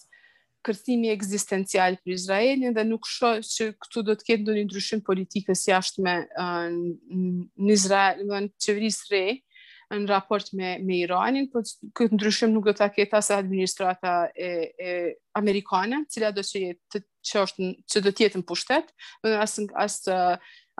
kërthimi 0.65 1.09
ekzistencial 1.11 1.95
për 2.01 2.15
Izraelin 2.15 2.75
dhe 2.75 2.83
nuk 2.85 3.07
shoh 3.09 3.39
që 3.45 3.69
këtu 3.83 4.03
do 4.05 4.15
të 4.17 4.27
ketë 4.27 4.45
ndonjë 4.45 4.65
ndryshim 4.67 5.03
politikës 5.05 5.61
si 5.63 5.71
jashtë 5.71 6.03
me 6.05 6.15
në 6.69 7.71
Izrael, 7.73 8.21
në 8.29 8.43
qeverisë 8.61 9.09
re 9.13 9.23
në 9.91 10.07
raport 10.07 10.45
me 10.55 10.75
me 10.87 10.99
Iranin, 11.01 11.49
por 11.51 11.65
këtë 11.97 12.15
ndryshim 12.15 12.53
nuk 12.53 12.69
do 12.69 12.75
ta 12.77 12.89
ketë 12.93 13.17
as 13.17 13.31
administrata 13.35 14.13
e 14.37 14.51
e 14.79 14.91
amerikane, 15.37 16.03
cila 16.09 16.29
do 16.35 16.45
të 16.45 16.61
jetë 16.65 17.01
që 17.27 17.45
që 17.91 18.03
do 18.05 18.11
të 18.13 18.25
jetë 18.27 18.39
në 18.41 18.47
pushtet, 18.53 18.93
do 19.25 19.33
as 19.43 19.57
as 19.81 19.97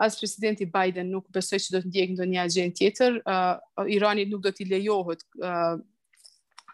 as 0.02 0.18
presidenti 0.20 0.66
Biden 0.66 1.10
nuk 1.14 1.28
besoj 1.34 1.60
se 1.62 1.72
do 1.74 1.80
të 1.82 1.90
ndjek 1.92 2.12
ndonjë 2.16 2.40
agjen 2.42 2.72
tjetër, 2.76 3.18
uh, 3.32 3.86
Irani 3.94 4.24
nuk 4.30 4.42
do 4.44 4.50
t'i 4.56 4.66
lejohet 4.68 5.22
uh, 5.38 5.76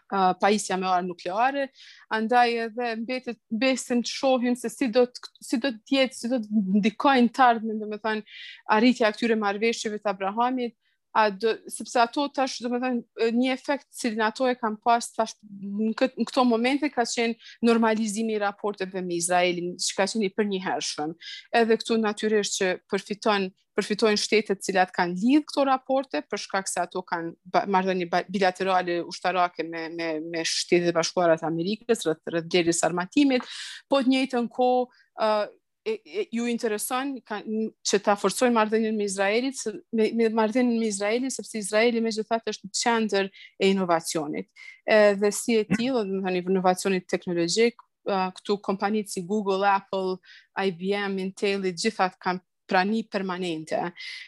uh, 0.09 0.31
pajisja 0.41 0.77
me 0.81 0.89
armë 0.89 1.11
nukleare, 1.11 1.67
andaj 2.17 2.47
edhe 2.65 2.89
mbetet 3.03 3.39
besën 3.61 4.01
të 4.05 4.15
shohim 4.17 4.57
se 4.63 4.71
si 4.73 4.89
do 4.97 5.05
të 5.05 5.33
si 5.49 5.61
do 5.67 5.73
të 5.77 5.97
jetë, 5.99 6.19
si 6.23 6.31
do 6.33 6.41
të 6.47 6.63
ndikojnë 6.81 7.33
të 7.37 7.45
ardhmen, 7.51 7.79
domethënë 7.83 8.39
arritja 8.77 9.09
e 9.11 9.17
këtyre 9.17 9.37
marrëveshjeve 9.45 10.01
të 10.03 10.15
Abrahamit, 10.17 10.77
a 11.13 11.29
do 11.31 11.55
sepse 11.67 11.99
ato 11.99 12.27
tash 12.33 12.59
do 12.63 12.69
të 12.69 13.29
një 13.37 13.53
efekt 13.53 13.87
që 13.97 14.11
në 14.17 14.25
ato 14.29 14.45
e 14.49 14.53
kanë 14.59 14.77
pas 14.85 15.07
tash 15.15 15.33
në 15.41 15.89
në 15.89 16.25
këto 16.29 16.43
momente 16.45 16.89
ka 16.93 17.05
qenë 17.09 17.65
normalizimi 17.65 18.35
i 18.35 18.41
raporteve 18.43 19.01
me 19.05 19.17
Izraelin, 19.17 19.73
që 19.81 19.97
ka 19.97 20.05
qenë 20.09 20.29
për 20.37 20.49
një 20.51 20.61
herëshëm. 20.67 21.13
Edhe 21.61 21.79
këtu 21.81 21.97
natyrisht 22.03 22.59
që 22.59 22.69
përfiton 22.93 23.49
përfitojnë 23.79 24.19
shtetet 24.19 24.57
të 24.59 24.65
cilat 24.65 24.89
kanë 24.91 25.13
lidh 25.21 25.43
këto 25.47 25.63
raporte 25.69 26.19
për 26.27 26.41
shkak 26.45 26.67
se 26.67 26.81
ato 26.83 26.99
kanë 27.07 27.61
marrëdhënie 27.71 28.07
bilaterale 28.27 28.97
ushtarake 29.07 29.63
me 29.63 29.85
me 29.95 30.09
me 30.33 30.43
shtetet 30.43 30.91
e 30.91 30.95
bashkuara 30.97 31.37
të 31.39 31.47
Amerikës 31.47 32.03
rreth 32.09 32.33
rreth 32.33 32.49
dhjetës 32.51 32.83
armatimit, 32.89 33.47
po 33.89 34.03
të 34.03 34.13
njëjtën 34.13 34.49
kohë 34.51 35.47
e, 35.85 35.91
e, 36.05 36.25
ju 36.31 36.47
intereson 36.49 37.13
ka, 37.25 37.39
që 37.89 37.99
ta 38.03 38.15
forcojnë 38.19 38.55
marrëdhënien 38.55 38.97
me 38.97 39.07
Izraelit, 39.07 39.59
me, 39.95 40.09
me 40.19 40.29
marrëdhënien 40.35 40.79
me 40.79 40.89
Izraelin, 40.91 41.31
sepse 41.33 41.59
Izraeli 41.63 42.01
me 42.03 42.13
gjithatë 42.15 42.53
është 42.53 42.69
në 42.69 42.73
qendër 42.81 43.29
e 43.31 43.71
inovacionit. 43.73 44.49
Edhe 44.87 45.11
dhe 45.23 45.31
si 45.39 45.59
e 45.61 45.65
tillë, 45.71 46.03
do 46.09 46.17
të 46.17 46.21
thoni 46.25 46.43
inovacionit 46.47 47.07
teknologjik, 47.13 47.79
këtu 48.09 48.57
kompanitë 48.65 49.15
si 49.15 49.23
Google, 49.29 49.61
Apple, 49.73 50.17
IBM, 50.65 51.19
Intel, 51.27 51.67
gjithatë 51.69 52.19
kanë 52.25 52.45
prani 52.69 53.01
permanente. 53.11 53.77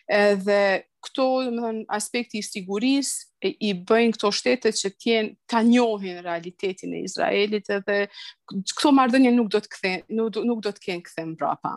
Edhe 0.09 0.87
këto, 1.05 1.27
dhe 1.53 1.71
aspekti 1.93 2.41
i 2.41 2.45
siguris 2.45 3.13
i 3.41 3.71
bëjnë 3.73 4.17
këto 4.17 4.31
shtetet 4.37 4.77
që 4.79 4.91
tjenë 5.01 5.31
të 5.51 5.61
njohin 5.69 6.19
realitetin 6.25 6.97
e 6.97 7.03
Izraelit 7.07 7.69
edhe 7.77 8.01
këto 8.49 8.91
mardënje 8.97 9.31
nuk 9.37 9.49
do 9.55 9.61
të 9.65 9.71
këthe, 9.77 9.93
nuk, 10.19 10.37
nuk 10.45 10.65
do 10.67 10.73
të 10.77 10.85
kënë 10.89 11.07
këthe 11.07 11.27
mbrapa. 11.33 11.75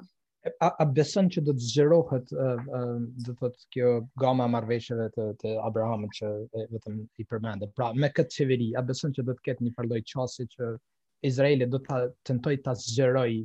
A, 0.60 0.68
a 0.84 0.84
besën 0.92 1.30
që 1.32 1.40
do 1.40 1.54
të 1.56 1.66
zgjerohet 1.70 2.32
do 2.32 3.30
të 3.30 3.34
thotë 3.40 3.70
kjo 3.72 3.92
gama 4.20 4.44
marveshëve 4.52 5.06
të 5.14 5.24
të 5.40 5.54
Abrahamit 5.64 6.18
që 6.18 6.32
vetëm 6.74 6.98
i 7.00 7.24
përmendë. 7.30 7.70
Pra 7.76 7.94
me 7.96 8.10
këtë 8.12 8.42
qeveri, 8.42 8.66
a 8.76 8.84
besën 8.84 9.16
që 9.16 9.24
do 9.24 9.32
të 9.38 9.44
ketë 9.48 9.64
një 9.64 9.72
farë 9.78 9.92
lloj 9.94 10.02
çasti 10.12 10.44
që 10.52 10.74
Izraeli 11.24 11.68
do 11.72 11.80
të 11.86 12.02
tentoj 12.28 12.58
ta 12.66 12.76
zgjerojë 12.76 13.40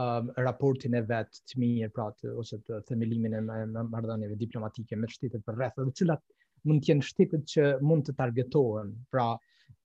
um, 0.00 0.30
raportin 0.40 0.94
e 0.96 1.02
vetë 1.08 1.40
të 1.50 1.60
mirë 1.62 1.88
pra 1.94 2.06
të 2.16 2.30
ose 2.42 2.58
të 2.66 2.78
themelimin 2.88 3.34
e 3.36 3.40
marrëdhënieve 3.48 4.38
diplomatike 4.40 4.98
me 5.02 5.10
shtetet 5.12 5.44
për 5.46 5.58
dhe 5.60 5.86
cilat 6.00 6.22
mund 6.70 6.82
të 6.84 6.92
jenë 6.92 7.06
shtetet 7.08 7.44
që 7.54 7.64
mund 7.90 8.06
të 8.08 8.14
targetohen. 8.22 8.92
Pra, 9.10 9.26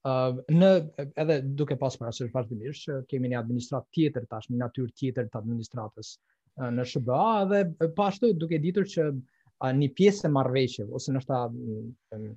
ë 0.08 0.12
um, 0.12 0.40
uh, 0.40 0.52
në 0.54 1.06
edhe 1.24 1.38
duke 1.60 1.76
pas 1.82 1.96
parasysh 2.00 2.32
vazhdimisht 2.34 2.86
që 2.88 3.00
kemi 3.12 3.32
një 3.34 3.40
administrat 3.42 3.88
tjetër 3.96 4.28
tash 4.32 4.50
në 4.52 4.62
natyrë 4.64 4.94
tjetër 5.02 5.28
të 5.34 5.42
administratës 5.42 6.14
uh, 6.14 6.70
në 6.78 6.86
SBA 6.92 7.30
dhe 7.52 7.64
uh, 7.74 7.90
po 7.98 8.08
ashtu 8.08 8.32
duke 8.44 8.62
ditur 8.64 8.88
që 8.94 9.10
një 9.58 9.88
pjesë 9.98 10.26
e 10.28 10.30
marrëveshjeve 10.36 10.94
ose 10.96 11.12
nështa 11.14 11.38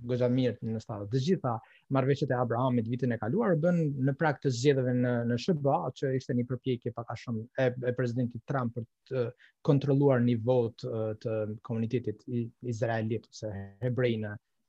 goxha 0.09 0.29
mirë 0.37 0.55
nështa 0.69 0.97
të 1.11 1.21
gjitha 1.27 1.51
marrëveshjet 1.97 2.33
e 2.33 2.37
Abrahamit 2.45 2.89
vitin 2.93 3.13
e 3.15 3.19
kaluar 3.21 3.53
bën 3.65 3.77
në 4.09 4.15
prag 4.23 4.39
të 4.41 4.53
zgjedhjeve 4.57 4.93
në 5.03 5.13
në 5.29 5.37
SBA 5.45 5.77
që 6.01 6.13
ishte 6.21 6.37
një 6.39 6.47
përpjekje 6.53 6.95
pak 6.97 7.13
a 7.15 7.19
shumë 7.25 7.45
e, 7.67 7.69
e 7.89 7.93
presidentit 7.99 8.45
Trump 8.49 8.73
për 8.79 8.89
të 9.11 9.27
kontrolluar 9.69 10.23
një 10.25 10.39
votë 10.49 11.07
të 11.27 11.37
komunitetit 11.69 12.25
izraelit 12.73 13.29
ose 13.35 13.53
hebrej 13.85 14.17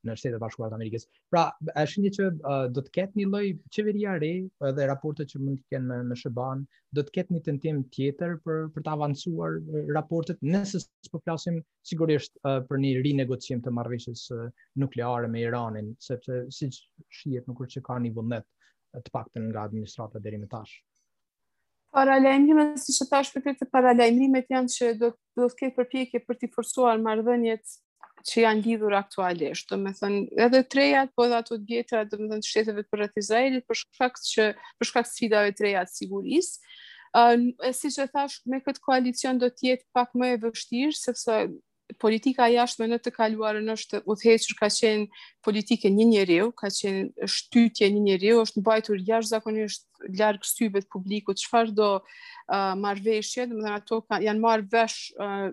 në 0.06 0.14
shtetet 0.18 0.40
bashkuara 0.42 0.72
të 0.72 0.76
Amerikës. 0.78 1.04
Pra, 1.32 1.42
është 1.82 2.02
një 2.04 2.10
që 2.16 2.26
uh, 2.32 2.64
do 2.76 2.82
të 2.86 2.92
ketë 2.96 3.20
një 3.20 3.26
lloj 3.30 3.42
qeveria 3.76 4.14
re 4.22 4.30
edhe 4.70 4.86
raportet 4.90 5.30
që 5.32 5.40
mund 5.42 5.60
të 5.60 5.74
kenë 5.74 5.88
me, 5.92 5.98
me 6.12 6.18
SBA-n, 6.18 6.64
do 6.98 7.04
të 7.06 7.14
ketë 7.18 7.36
një 7.36 7.42
tentim 7.48 7.82
tjetër 7.96 8.34
për 8.46 8.62
për 8.74 8.84
të 8.88 8.94
avancuar 8.96 9.58
raportet 9.98 10.42
nëse 10.54 10.82
po 11.12 11.22
flasim 11.26 11.60
sigurisht 11.92 12.34
uh, 12.42 12.60
për 12.70 12.82
një 12.86 12.94
rinegocim 13.06 13.62
të 13.64 13.74
marrëveshjes 13.78 14.24
uh, 14.36 14.46
nukleare 14.84 15.30
me 15.36 15.44
Iranin, 15.46 15.92
sepse 16.08 16.42
siç 16.58 16.82
shihet 17.20 17.46
nuk 17.50 17.62
është 17.66 17.78
që 17.78 17.86
ka 17.90 18.00
një 18.06 18.14
vullnet 18.18 18.48
të 19.02 19.12
paktën 19.14 19.46
nga 19.52 19.66
administrata 19.70 20.20
deri 20.20 20.40
më 20.42 20.50
tash. 20.52 20.80
Paralajmimet, 21.92 22.78
si 22.80 22.92
që 22.96 23.06
tash 23.08 23.30
për 23.32 23.42
këtë 23.50 23.68
paralajmimet 23.72 24.50
janë 24.52 24.72
që 24.74 24.90
do, 25.00 25.12
do 25.36 25.48
të 25.52 25.58
ketë 25.62 25.76
përpjekje 25.78 26.22
për 26.26 26.38
t'i 26.42 26.48
forsuar 26.52 27.00
mardhënjet 27.04 27.68
që 28.24 28.42
janë 28.44 28.62
lidhur 28.66 28.94
aktualisht, 28.96 29.70
do 29.72 29.78
të 29.88 29.92
thënë 29.98 30.20
edhe 30.46 30.60
trejat 30.74 31.10
po 31.16 31.26
edhe 31.26 31.38
ato 31.42 31.56
vjetra, 31.58 32.04
do 32.06 32.18
të 32.20 32.28
thënë 32.32 32.46
shteteve 32.48 32.84
për 32.88 33.02
rreth 33.04 33.20
Izraelit 33.22 33.66
për 33.66 33.80
shkak 33.82 34.20
që 34.28 34.48
për 34.80 34.90
shkak 34.90 35.08
të 35.08 35.12
sfidave 35.14 35.54
të 35.56 35.66
reja 35.66 35.84
të 35.88 35.96
sigurisë. 35.96 36.72
Ë 37.12 37.26
uh, 37.50 37.68
siç 37.76 37.98
e 38.00 38.08
thash, 38.08 38.40
me 38.48 38.62
këtë 38.64 38.80
koalicion 38.86 39.40
do 39.42 39.50
të 39.52 39.72
jetë 39.72 39.90
pak 39.96 40.14
më 40.16 40.32
e 40.36 40.40
vështirë 40.46 40.96
sepse 40.96 41.42
politika 42.00 42.46
jashtme 42.48 42.86
në 42.88 42.96
të 43.04 43.10
kaluarën 43.12 43.66
është 43.74 43.98
udhëhequr 44.08 44.54
ka 44.62 44.68
qenë 44.72 45.20
politike 45.44 45.90
një 45.92 46.06
njeriu, 46.08 46.46
ka 46.56 46.70
qenë 46.72 47.26
shtytje 47.28 47.90
një 47.92 48.04
njeriu, 48.06 48.38
është 48.46 48.62
mbajtur 48.62 49.02
jashtëzakonisht 49.10 49.84
larg 50.18 50.46
syve 50.48 50.80
të 50.80 50.88
publikut 50.94 51.42
çfarëdo 51.44 51.90
uh, 51.98 52.72
marrveshje, 52.80 53.44
domethënë 53.50 53.76
ato 53.82 54.00
kanë 54.08 54.24
janë 54.30 54.44
marrë 54.46 54.70
vesh 54.72 55.12
uh, 55.20 55.52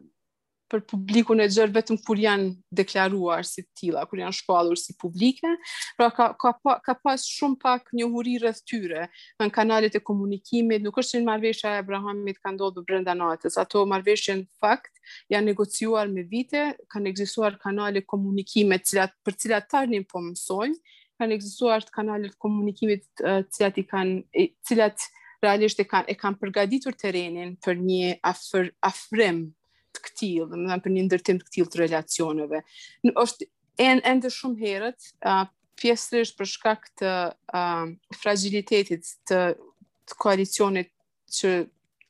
për 0.69 0.82
publikun 0.89 1.39
e 1.41 1.47
gjërë 1.49 1.73
vetëm 1.75 1.97
kur 2.08 2.19
janë 2.21 2.49
deklaruar 2.79 3.45
si 3.47 3.63
tila, 3.79 4.03
kur 4.10 4.21
janë 4.21 4.38
shkallur 4.39 4.77
si 4.79 4.95
publike, 5.01 5.51
pra 5.97 6.10
ka, 6.13 6.27
ka, 6.39 6.51
pa, 6.63 6.75
ka 6.86 6.95
pas 7.03 7.25
shumë 7.25 7.58
pak 7.63 7.89
një 7.97 8.08
huri 8.13 8.38
rëth 8.43 8.62
tyre 8.69 9.08
në 9.41 9.49
kanalit 9.55 9.97
e 9.99 10.03
komunikimit, 10.10 10.86
nuk 10.86 11.01
është 11.01 11.19
një 11.23 11.29
marveshja 11.32 11.73
e 11.75 11.82
Abrahamit 11.84 12.39
ka 12.45 12.53
ndodhë 12.55 12.86
brenda 12.89 13.17
natës, 13.17 13.58
ato 13.63 13.84
marveshja 13.89 14.38
në 14.43 14.47
fakt 14.62 14.93
janë 15.34 15.49
negociuar 15.51 16.10
me 16.13 16.23
vite, 16.29 16.67
kanë 16.93 17.13
egzisuar 17.13 17.58
kanalit 17.65 18.05
komunikimet 18.13 18.86
cilat, 18.88 19.15
për 19.25 19.39
cilat 19.45 19.69
tarë 19.73 19.95
një 19.97 20.05
po 20.13 20.23
kanë 21.19 21.36
egzisuar 21.36 21.84
të 21.84 21.91
kanalit 21.91 22.32
komunikimit 22.39 23.01
cilat 23.51 23.75
i 23.75 23.84
kanë, 23.84 24.45
cilat 24.69 25.03
realisht 25.43 25.82
e 25.84 25.84
kanë, 25.84 26.08
e 26.13 26.15
kanë 26.15 26.39
përgaditur 26.39 26.95
terenin 26.95 27.58
për 27.65 27.75
një 27.89 28.13
afër, 28.23 28.69
afrim 28.88 29.41
të 29.95 30.02
këtil, 30.06 30.47
dhe 30.49 30.60
më 30.60 30.67
dhe 30.71 30.78
për 30.86 30.93
një 30.95 31.06
ndërtim 31.08 31.39
të 31.41 31.47
këtil 31.49 31.67
të 31.73 31.80
relacioneve. 31.84 32.62
Në 33.08 33.13
është 33.23 33.47
en, 33.88 34.23
shumë 34.36 34.63
herët, 34.65 35.10
pjesërish 35.80 36.34
për 36.39 36.49
shkak 36.54 36.88
të 37.02 37.13
fragilitetit 38.21 39.08
të, 39.30 39.39
të 40.12 40.19
koalicionit 40.23 40.91
që 41.39 41.54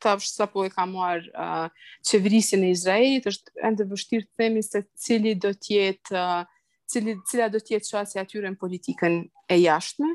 ta 0.00 0.14
vështë 0.16 0.40
sa 0.40 0.48
po 0.48 0.62
e 0.64 0.70
ka 0.72 0.86
muar 0.88 1.20
uh, 1.36 1.68
e 1.68 2.58
Izraelit, 2.70 3.26
është 3.28 3.66
endë 3.68 3.84
vështirë 3.90 4.26
të 4.26 4.36
themi 4.40 4.62
se 4.64 4.80
cili 4.96 5.34
do 5.36 5.50
tjetë 5.52 6.16
uh, 6.20 6.46
cili, 6.88 7.18
cila 7.28 7.50
do 7.52 7.60
tjetë 7.60 7.90
qasja 7.92 8.24
tyre 8.24 8.48
në 8.48 8.56
politikën 8.62 9.18
e 9.52 9.58
jashtme, 9.60 10.08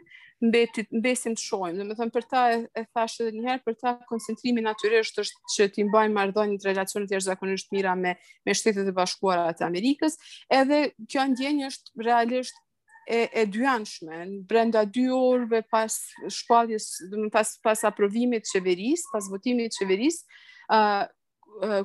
mbetit 0.43 0.89
mbesim 0.93 1.35
të 1.37 1.43
shohim. 1.43 1.77
Domethënë 1.79 2.13
për 2.15 2.25
ta 2.31 2.41
e, 2.53 2.57
e 2.75 2.83
thash 2.95 3.19
edhe 3.23 3.33
një 3.35 3.45
herë 3.49 3.63
për 3.67 3.77
ta 3.83 3.93
koncentrimi 4.09 4.63
natyrisht 4.65 5.21
është 5.23 5.53
që 5.55 5.67
ti 5.77 5.85
mbajmë 5.87 6.15
marrëdhënie 6.17 6.59
të 6.59 6.69
relacionit 6.69 7.09
të 7.11 7.17
jashtëzakonisht 7.19 7.71
mira 7.75 7.95
me 7.99 8.15
me 8.49 8.55
shtetet 8.59 8.91
e 8.91 8.93
bashkuara 8.97 9.47
të 9.59 9.67
Amerikës. 9.69 10.17
Edhe 10.59 10.81
kjo 11.13 11.27
ndjenjë 11.33 11.71
është 11.71 12.07
realisht 12.09 12.61
e 13.07 13.21
e 13.31 13.45
dyanshme. 13.55 14.23
Brenda 14.51 14.83
2 14.83 14.93
dy 14.99 15.05
orëve 15.15 15.63
pas 15.75 15.99
shpalljes, 16.39 16.89
do 17.13 17.25
të 17.27 17.31
pas 17.37 17.55
pas 17.69 17.85
aprovimit 17.91 18.45
të 18.47 18.57
qeverisë, 18.57 19.11
pas 19.13 19.29
votimit 19.35 19.71
të 19.73 19.83
qeverisë, 19.83 20.39
ë 20.69 20.79
uh, 20.81 21.05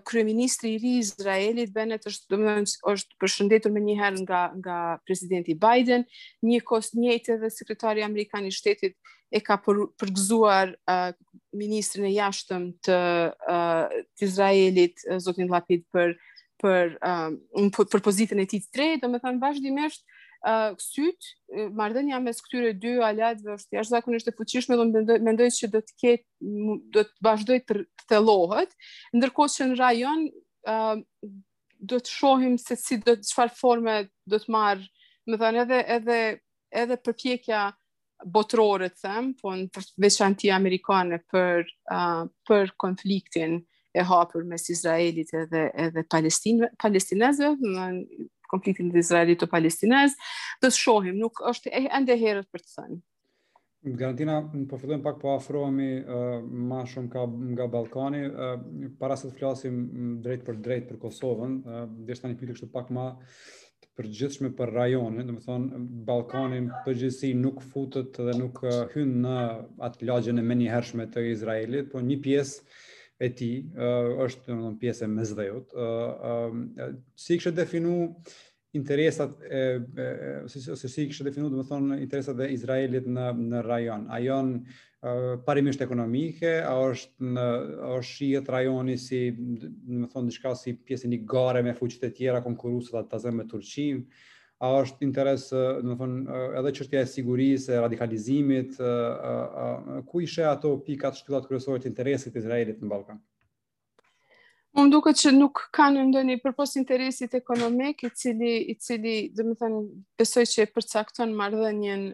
kryeministri 0.04 0.74
i 0.74 0.78
ri 0.78 0.92
i 0.96 1.00
Izraelit 1.04 1.72
Bennett 1.74 2.06
është 2.08 2.32
domethënë 2.32 2.92
është 2.92 3.18
përshëndetur 3.22 3.72
më 3.74 3.82
një 3.86 3.96
herë 4.00 4.22
nga 4.24 4.40
nga 4.62 4.78
presidenti 5.06 5.54
Biden, 5.58 6.04
një 6.46 6.60
kost 6.66 6.96
njëjtë 6.98 7.34
edhe 7.36 7.50
sekretari 7.54 8.02
amerikan 8.06 8.46
i 8.48 8.52
shtetit 8.54 8.96
e 9.30 9.40
ka 9.46 9.56
për, 9.62 9.84
përgëzuar 10.00 10.72
uh, 10.90 11.10
ministrin 11.56 12.08
e 12.08 12.12
jashtëm 12.16 12.66
të 12.86 12.98
uh, 13.52 13.98
të 14.18 14.26
Izraelit 14.26 15.04
zotin 15.22 15.50
Lapid 15.52 15.86
për 15.94 16.16
për 16.60 16.90
um, 17.56 17.70
për 17.72 18.02
pozitën 18.04 18.40
e 18.42 18.44
tij 18.44 18.58
të 18.66 18.74
tretë, 18.76 18.98
domethënë 19.06 19.38
vazhdimisht 19.40 20.02
ë 20.02 20.04
uh, 20.04 20.19
kësyt, 20.42 21.18
syt, 21.18 21.28
marrëdhënia 21.76 22.18
mes 22.24 22.38
këtyre 22.44 22.70
dy 22.80 22.94
aleatëve 23.04 23.56
është 23.58 23.76
jashtëzakonisht 23.76 24.30
e 24.30 24.34
fuqishme 24.38 24.76
dhe 24.78 24.86
mendoj, 24.92 25.18
mendoj 25.26 25.48
që 25.56 25.68
do 25.74 25.82
të 25.84 25.96
ketë 26.00 26.54
do 26.96 27.04
të 27.04 27.24
vazhdoj 27.26 27.58
të 27.68 27.80
thellohet, 28.08 28.72
ndërkohë 29.20 29.54
që 29.56 29.66
në 29.72 29.78
rajon 29.82 30.24
uh, 30.72 30.96
do 31.92 32.00
të 32.00 32.14
shohim 32.14 32.56
se 32.60 32.78
si 32.84 32.98
do 33.04 33.18
të 33.20 33.28
çfarë 33.30 33.56
forme 33.60 33.98
do 34.32 34.40
të 34.40 34.52
marr, 34.56 34.88
më 35.28 35.40
thënë 35.44 35.66
edhe 35.66 35.82
edhe 35.98 36.18
edhe 36.84 36.96
përpjekja 37.04 37.66
botërore 38.32 38.88
të 38.94 39.04
them, 39.04 39.30
po 39.40 39.52
në 39.56 39.84
veçanti 40.06 40.52
amerikane 40.56 41.20
për, 41.32 41.68
uh, 41.92 42.24
për 42.48 42.72
konfliktin 42.80 43.58
e 43.98 44.02
hapur 44.06 44.44
mes 44.46 44.68
Izraelit 44.70 45.32
edhe, 45.34 45.66
edhe 45.82 46.04
palestin, 46.08 46.60
palestinezve, 46.80 47.56
konfliktin 48.50 48.90
të 48.92 49.00
Izraelit 49.04 49.40
të 49.42 49.48
Palestinës, 49.52 50.16
të 50.62 50.70
shohim, 50.76 51.16
nuk 51.20 51.40
është 51.52 51.72
e 51.78 51.84
ende 51.98 52.16
herët 52.20 52.50
për 52.52 52.64
të 52.66 52.74
thënë. 52.76 53.00
Garantina, 54.00 54.34
po 54.68 54.76
fillojmë 54.76 55.04
pak 55.06 55.22
po 55.22 55.30
afrohemi 55.38 55.86
uh, 56.02 56.26
ma 56.70 56.82
shumë 56.84 57.08
ka, 57.14 57.22
nga 57.54 57.68
Balkani, 57.72 58.26
uh, 58.28 58.52
para 59.00 59.16
se 59.16 59.30
të 59.30 59.36
flasim 59.38 59.78
drejt 60.26 60.42
për 60.48 60.58
drejt 60.66 60.90
për 60.90 60.98
Kosovën, 61.06 61.54
uh, 61.62 61.86
dhe 62.08 62.18
shtë 62.18 62.34
një 62.34 62.38
pyrë 62.42 62.68
pak 62.74 62.90
ma 62.92 63.06
të 63.80 63.88
përgjithshme 63.96 64.50
për 64.58 64.74
rajonin, 64.76 65.24
dhe 65.24 65.32
më 65.38 65.44
thonë, 65.46 65.80
Balkanin 66.12 66.66
përgjithsi 66.84 67.30
nuk 67.40 67.62
futët 67.70 68.20
dhe 68.20 68.34
nuk 68.42 68.60
uh, 68.68 68.82
hynë 68.92 69.24
në 69.24 69.38
atë 69.88 70.10
lagjën 70.12 70.42
e 70.44 70.46
meni 70.52 70.68
hershme 70.68 71.08
të 71.14 71.24
Izraelit, 71.32 71.88
po 71.94 72.04
një 72.04 72.20
pjesë 72.20 72.76
e 73.20 73.28
ti, 73.36 73.48
uh, 73.76 74.14
është 74.24 74.54
në 74.54 74.60
në 74.64 74.76
pjesë 74.80 75.04
e 75.06 75.08
mezdhejot. 75.12 75.74
Uh, 75.76 76.28
um, 76.50 77.00
si 77.20 77.36
kështë 77.38 77.52
definu 77.58 77.96
interesat, 78.78 79.32
e, 79.50 79.60
e, 79.98 80.06
ose 80.46 80.88
si 80.88 81.04
kështë 81.10 81.26
definu, 81.26 81.48
dhe 81.50 81.58
më 81.58 81.64
thonë, 81.68 81.96
interesat 82.04 82.38
e 82.40 82.46
Izraelit 82.54 83.08
në, 83.10 83.24
në 83.50 83.62
rajon? 83.66 84.04
A 84.14 84.20
jonë 84.24 84.56
uh, 84.56 85.34
parimisht 85.44 85.82
ekonomike, 85.84 86.52
a 86.64 86.72
është 86.86 87.30
në 87.34 87.46
është 87.98 88.10
shijet 88.14 88.52
rajoni 88.56 88.96
si, 89.02 89.20
më 89.34 90.12
thonë, 90.14 90.30
në 90.30 90.36
shka 90.38 90.54
si 90.62 90.76
pjesë 90.86 91.10
një 91.12 91.20
gare 91.34 91.64
me 91.66 91.74
fuqit 91.76 92.08
e 92.08 92.12
tjera, 92.14 92.40
konkurusët 92.46 93.02
atë 93.02 93.12
të 93.16 93.24
zemë 93.26 93.42
me 93.42 93.48
Turqinë, 93.52 94.22
a 94.60 94.68
është 94.84 95.04
interes, 95.08 95.46
do 95.54 95.94
të 95.94 95.94
thonë, 95.96 96.38
edhe 96.60 96.70
çështja 96.76 97.00
e 97.00 97.08
sigurisë, 97.08 97.72
e 97.72 97.80
radikalizimit, 97.80 98.74
ku 100.10 100.20
i 100.20 100.26
shë 100.28 100.50
ato 100.50 100.74
pikat 100.84 101.16
shtyllat 101.16 101.46
kryesore 101.48 101.80
të 101.80 101.88
interesit 101.88 102.34
të 102.36 102.42
Izraelit 102.42 102.82
në 102.84 102.90
Ballkan? 102.92 103.22
Më 104.76 104.84
duket 104.92 105.16
që 105.18 105.32
nuk 105.34 105.64
kanë 105.74 106.04
ndonjë 106.12 106.36
përpos 106.44 106.76
interesit 106.78 107.32
ekonomik 107.34 108.04
i 108.06 108.10
cili 108.14 108.52
i 108.70 108.76
cili 108.78 109.14
do 109.34 109.46
të 109.48 109.56
thënë 109.64 109.80
besoj 110.20 110.44
që 110.46 110.68
përcakton 110.76 111.32
marrëdhënien 111.40 112.04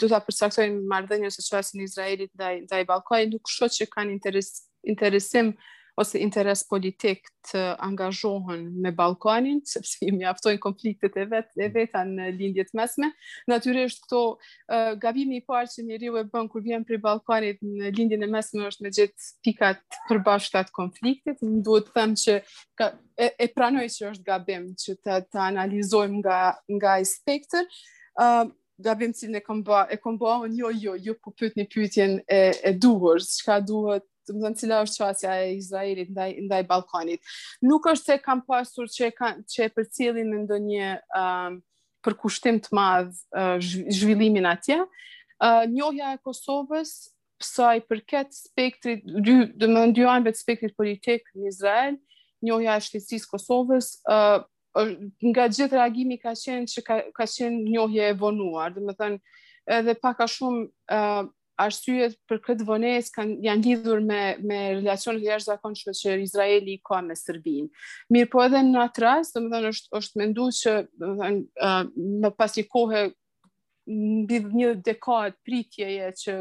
do 0.00 0.08
ta 0.08 0.22
përcaktojnë 0.24 0.78
marrëdhënien 0.94 1.34
së 1.34 1.44
çfarë 1.50 1.74
në 1.82 1.88
Izraelit 1.90 2.32
ndaj 2.38 2.62
ndaj 2.70 2.80
Ballkanit 2.94 3.34
nuk 3.34 3.50
shoh 3.58 3.74
që 3.76 3.90
kanë 3.92 4.14
interes 4.16 4.54
interesim 4.88 5.52
ose 5.96 6.18
interes 6.20 6.62
politik 6.68 7.24
të 7.48 7.62
angazhohen 7.82 8.66
me 8.82 8.90
Ballkanin, 8.94 9.62
sepse 9.66 10.04
i 10.04 10.12
mjaftojnë 10.12 10.60
konfliktet 10.62 11.16
e 11.16 11.24
vet 11.30 11.48
e 11.58 11.68
veta 11.72 12.02
në 12.06 12.28
lindje 12.36 12.66
të 12.68 12.78
mesme. 12.78 13.08
Natyrisht 13.50 14.02
këto 14.04 14.20
uh, 14.36 14.90
gabimi 15.00 15.40
i 15.40 15.44
parë 15.48 15.72
që 15.72 15.86
njeriu 15.88 16.18
e 16.20 16.26
bën 16.32 16.50
kur 16.52 16.64
vjen 16.66 16.84
për 16.88 17.00
Ballkanit 17.06 17.62
në 17.64 17.94
lindjen 17.96 18.26
e 18.26 18.30
mesme 18.36 18.68
është 18.68 18.84
me 18.86 18.92
gjithë 18.96 19.30
pikat 19.48 19.80
përbashkëta 20.10 20.66
të 20.68 20.76
konfliktit. 20.76 21.40
Unë 21.48 21.64
duhet 21.70 21.88
të 21.88 21.96
them 21.96 22.14
që 22.24 22.36
ka, 22.76 22.90
e, 23.16 23.32
e 23.40 23.48
pranoj 23.56 23.88
se 23.96 24.10
është 24.12 24.26
gabim 24.28 24.68
që 24.82 24.98
ta 25.00 25.20
ta 25.24 25.46
analizojmë 25.48 26.20
nga 26.22 26.38
nga 26.76 26.98
spektër. 27.16 27.66
uh, 28.22 28.44
Gabim 28.78 29.08
që 29.08 29.16
si 29.16 29.26
e 29.32 29.40
kombo, 29.40 29.72
e 29.88 29.96
kombo, 29.96 30.32
jo, 30.52 30.68
jo, 30.76 30.98
jo, 31.00 31.14
po 31.24 31.30
pëtë 31.32 31.56
një 31.56 31.64
pytjen 31.72 32.18
e, 32.28 32.40
e 32.68 32.72
duhur, 32.76 33.16
që 33.24 33.46
ka 33.46 33.56
duhet 33.64 34.04
të 34.26 34.32
më 34.34 34.44
thënë 34.46 34.60
cila 34.60 34.78
është 34.86 35.02
qasja 35.02 35.34
e 35.44 35.54
Izraelit 35.56 36.10
ndaj, 36.12 36.32
ndaj 36.46 36.60
Balkanit. 36.68 37.32
Nuk 37.66 37.86
është 37.92 38.14
se 38.16 38.18
kam 38.24 38.42
pasur 38.48 38.88
që, 38.90 39.10
kanë 39.16 39.44
që 39.52 39.66
e 39.68 39.72
për 39.76 39.88
cilin 39.98 40.32
në 40.34 40.40
ndonjë 40.44 40.62
një 40.78 40.88
um, 41.20 41.58
përkushtim 42.06 42.60
të 42.64 42.74
madhë 42.76 43.12
uh, 43.12 43.76
zhvillimin 43.98 44.48
atje. 44.50 44.80
Uh, 45.36 45.62
njohja 45.70 46.14
e 46.16 46.20
Kosovës, 46.24 46.96
sa 47.44 47.74
i 47.76 47.82
përket 47.84 48.32
spektrit, 48.32 49.02
dy, 49.04 49.32
më 49.68 49.82
ndy 49.90 50.06
anëve 50.08 50.30
spektrit 50.38 50.72
politik 50.72 51.26
në 51.36 51.50
Izrael, 51.50 51.98
njohja 52.46 52.78
e 52.80 52.84
shtetsis 52.86 53.26
Kosovës, 53.28 53.90
uh, 54.08 54.40
nga 55.30 55.44
gjithë 55.48 55.72
reagimi 55.76 56.16
ka 56.20 56.32
qenë 56.36 56.68
që 56.72 56.82
ka, 56.84 56.96
ka 57.16 57.26
qenë 57.32 57.60
njohje 57.66 58.08
e 58.10 58.16
vonuar, 58.20 58.72
dhe 58.76 58.82
më 58.84 58.94
thënë, 58.98 59.18
edhe 59.76 59.94
paka 60.00 60.26
shumë 60.30 60.98
arsyet 61.60 62.16
për 62.28 62.40
këtë 62.44 62.66
vonesë 62.68 63.12
kanë 63.14 63.36
janë 63.46 63.64
lidhur 63.66 64.02
me 64.04 64.20
me 64.50 64.58
relacionet 64.80 65.22
e 65.24 65.28
jashtëzakonshme 65.30 65.94
që 66.00 66.16
Izraeli 66.24 66.78
ka 66.86 67.00
me 67.06 67.16
Serbinë. 67.16 67.68
Mirpo 68.16 68.42
edhe 68.44 68.60
në 68.66 68.82
atë 68.86 69.04
rast, 69.04 69.36
domethënë 69.38 69.72
është 69.74 70.00
është 70.00 70.22
menduar 70.22 70.56
që 70.60 70.74
domethënë 71.04 71.86
në 72.24 72.32
pas 72.38 72.58
një 72.58 72.66
kohë 72.76 73.04
mbi 73.96 74.40
një 74.60 74.74
dekadë 74.88 75.38
pritjeje 75.46 76.12
që 76.22 76.36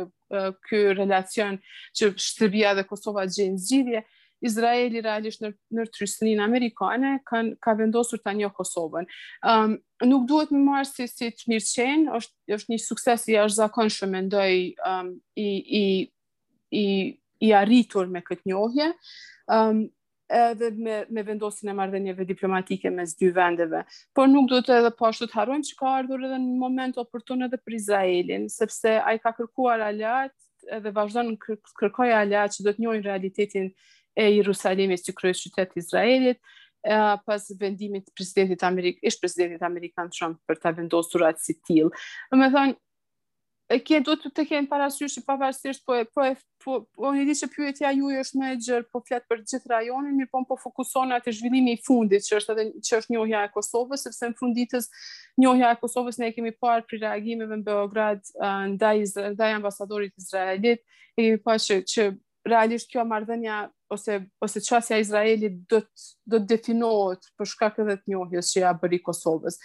ky 0.66 0.80
relacion 0.98 1.60
që 1.96 2.12
Serbia 2.20 2.74
dhe 2.76 2.84
Kosova 2.90 3.28
gjejnë 3.30 3.62
zgjidhje, 3.62 4.02
Izraeli 4.46 5.02
realisht 5.04 5.42
në 5.44 5.50
në 5.76 5.86
trysnin 5.96 6.42
amerikane 6.46 7.16
kanë 7.30 7.58
ka 7.66 7.74
vendosur 7.80 8.22
tani 8.26 8.46
në 8.46 8.52
Kosovën. 8.58 9.08
Ëm 9.10 9.54
ehm, 9.66 9.74
um, 9.80 10.08
nuk 10.12 10.26
duhet 10.30 10.54
më 10.56 10.62
marr 10.68 10.88
si 10.90 11.08
si 11.12 11.30
çmirçen, 11.44 12.06
është 12.20 12.58
është 12.58 12.74
një 12.76 12.80
sukses 12.84 13.28
i 13.30 13.36
jashtëzakonshëm 13.38 14.16
ndaj 14.30 14.54
um, 14.92 15.10
ehm, 15.14 15.14
i 15.42 15.52
i 15.82 15.86
i 16.82 16.86
i 17.46 17.54
arritur 17.62 18.08
me 18.16 18.22
këtë 18.28 18.52
njohje. 18.52 18.90
Ëm 18.92 19.58
ehm, 19.58 19.84
um, 19.86 19.86
edhe 20.36 20.72
me 20.84 20.94
me 21.16 21.22
vendosjen 21.26 21.70
e 21.70 21.74
marrëdhënieve 21.78 22.26
diplomatike 22.30 22.90
mes 22.94 23.12
dy 23.18 23.28
vendeve. 23.36 23.84
Por 24.18 24.26
nuk 24.32 24.48
duhet 24.50 24.72
edhe 24.78 24.90
po 25.00 25.10
ashtu 25.12 25.28
të 25.32 25.38
harrojmë 25.42 25.68
që 25.72 25.76
ka 25.82 25.92
ardhur 26.00 26.26
edhe 26.30 26.40
në 26.46 26.56
moment 26.66 26.98
oportun 27.02 27.46
edhe 27.46 27.60
për 27.66 27.78
Izraelin, 27.80 28.48
sepse 28.60 28.98
ai 29.12 29.20
ka 29.26 29.36
kërkuar 29.38 29.86
alat 29.92 30.34
edhe 30.80 30.90
vazhdon 30.98 31.36
kërkoja 31.80 32.22
alat 32.26 32.56
që 32.58 32.64
do 32.66 32.72
të 32.74 32.82
njohin 32.86 33.04
realitetin 33.06 33.68
e 34.16 34.32
Jerusalemit 34.36 35.04
si 35.06 35.14
kryes 35.14 35.42
qytet 35.44 35.76
i 35.76 35.80
Izraelit, 35.84 36.40
pas 37.26 37.50
vendimit 37.60 38.06
të 38.08 38.14
presidentit 38.16 38.64
Amerikan, 38.64 39.04
ish 39.10 39.20
presidentit 39.20 39.64
Amerikan 39.66 40.10
Trump 40.14 40.40
për 40.48 40.60
ta 40.62 40.72
vendosur 40.78 41.24
atë 41.28 41.42
si 41.44 41.56
tillë. 41.66 41.92
Do 42.36 42.48
të 42.54 42.66
e 43.74 43.82
ke 43.82 43.98
duhet 44.06 44.28
të 44.38 44.44
kenë 44.46 44.70
parasysh 44.70 45.16
pavarësisht 45.26 45.82
po 45.90 45.96
e, 45.98 46.04
po 46.14 46.22
e, 46.22 46.36
po, 46.62 46.76
unë 47.02 47.24
po 47.24 47.26
di 47.26 47.34
se 47.34 47.48
pyetja 47.50 47.90
juaj 47.98 48.20
është 48.22 48.40
më 48.44 48.50
e 48.54 48.58
gjerë, 48.62 48.86
po 48.94 49.02
flet 49.08 49.26
për 49.26 49.42
gjithë 49.42 49.72
rajonin, 49.72 50.14
mirë 50.22 50.30
po 50.30 50.44
po 50.52 50.58
fokuson 50.62 51.16
atë 51.18 51.34
zhvillimin 51.40 51.72
i 51.74 51.80
fundit, 51.82 52.22
që 52.28 52.38
është 52.44 52.54
edhe 52.54 52.66
që 52.86 53.00
është 53.00 53.16
njohja 53.16 53.42
e 53.50 53.52
Kosovës, 53.56 54.06
sepse 54.06 54.30
në 54.30 54.38
funditës 54.38 54.86
njohja 55.42 55.74
e 55.74 55.80
Kosovës 55.82 56.22
ne 56.22 56.30
e 56.30 56.36
kemi 56.38 56.54
parë 56.62 56.86
për 56.92 57.02
reagimeve 57.08 57.58
në 57.58 57.66
Beograd 57.66 58.22
ndaj 58.76 59.02
ndaj 59.34 59.56
ambasadorit 59.58 60.14
izraelit, 60.22 60.86
e 61.18 61.24
kemi 61.24 61.42
parë 61.42 61.66
që, 61.72 61.82
që 61.96 62.06
realisht 62.52 62.94
kjo 62.94 63.08
marrëdhënia 63.10 63.64
ose 63.96 64.22
ose 64.42 64.60
çësia 64.68 64.98
e 65.00 65.04
Izraelit 65.04 65.56
do 65.72 65.80
të 65.84 66.04
do 66.34 66.40
të 66.42 66.50
definohet 66.54 67.30
për 67.40 67.52
shkak 67.54 67.82
edhe 67.84 67.96
të 68.02 68.14
njohjes 68.14 68.52
që 68.54 68.64
ja 68.68 68.74
bëri 68.82 69.00
Kosovës. 69.06 69.58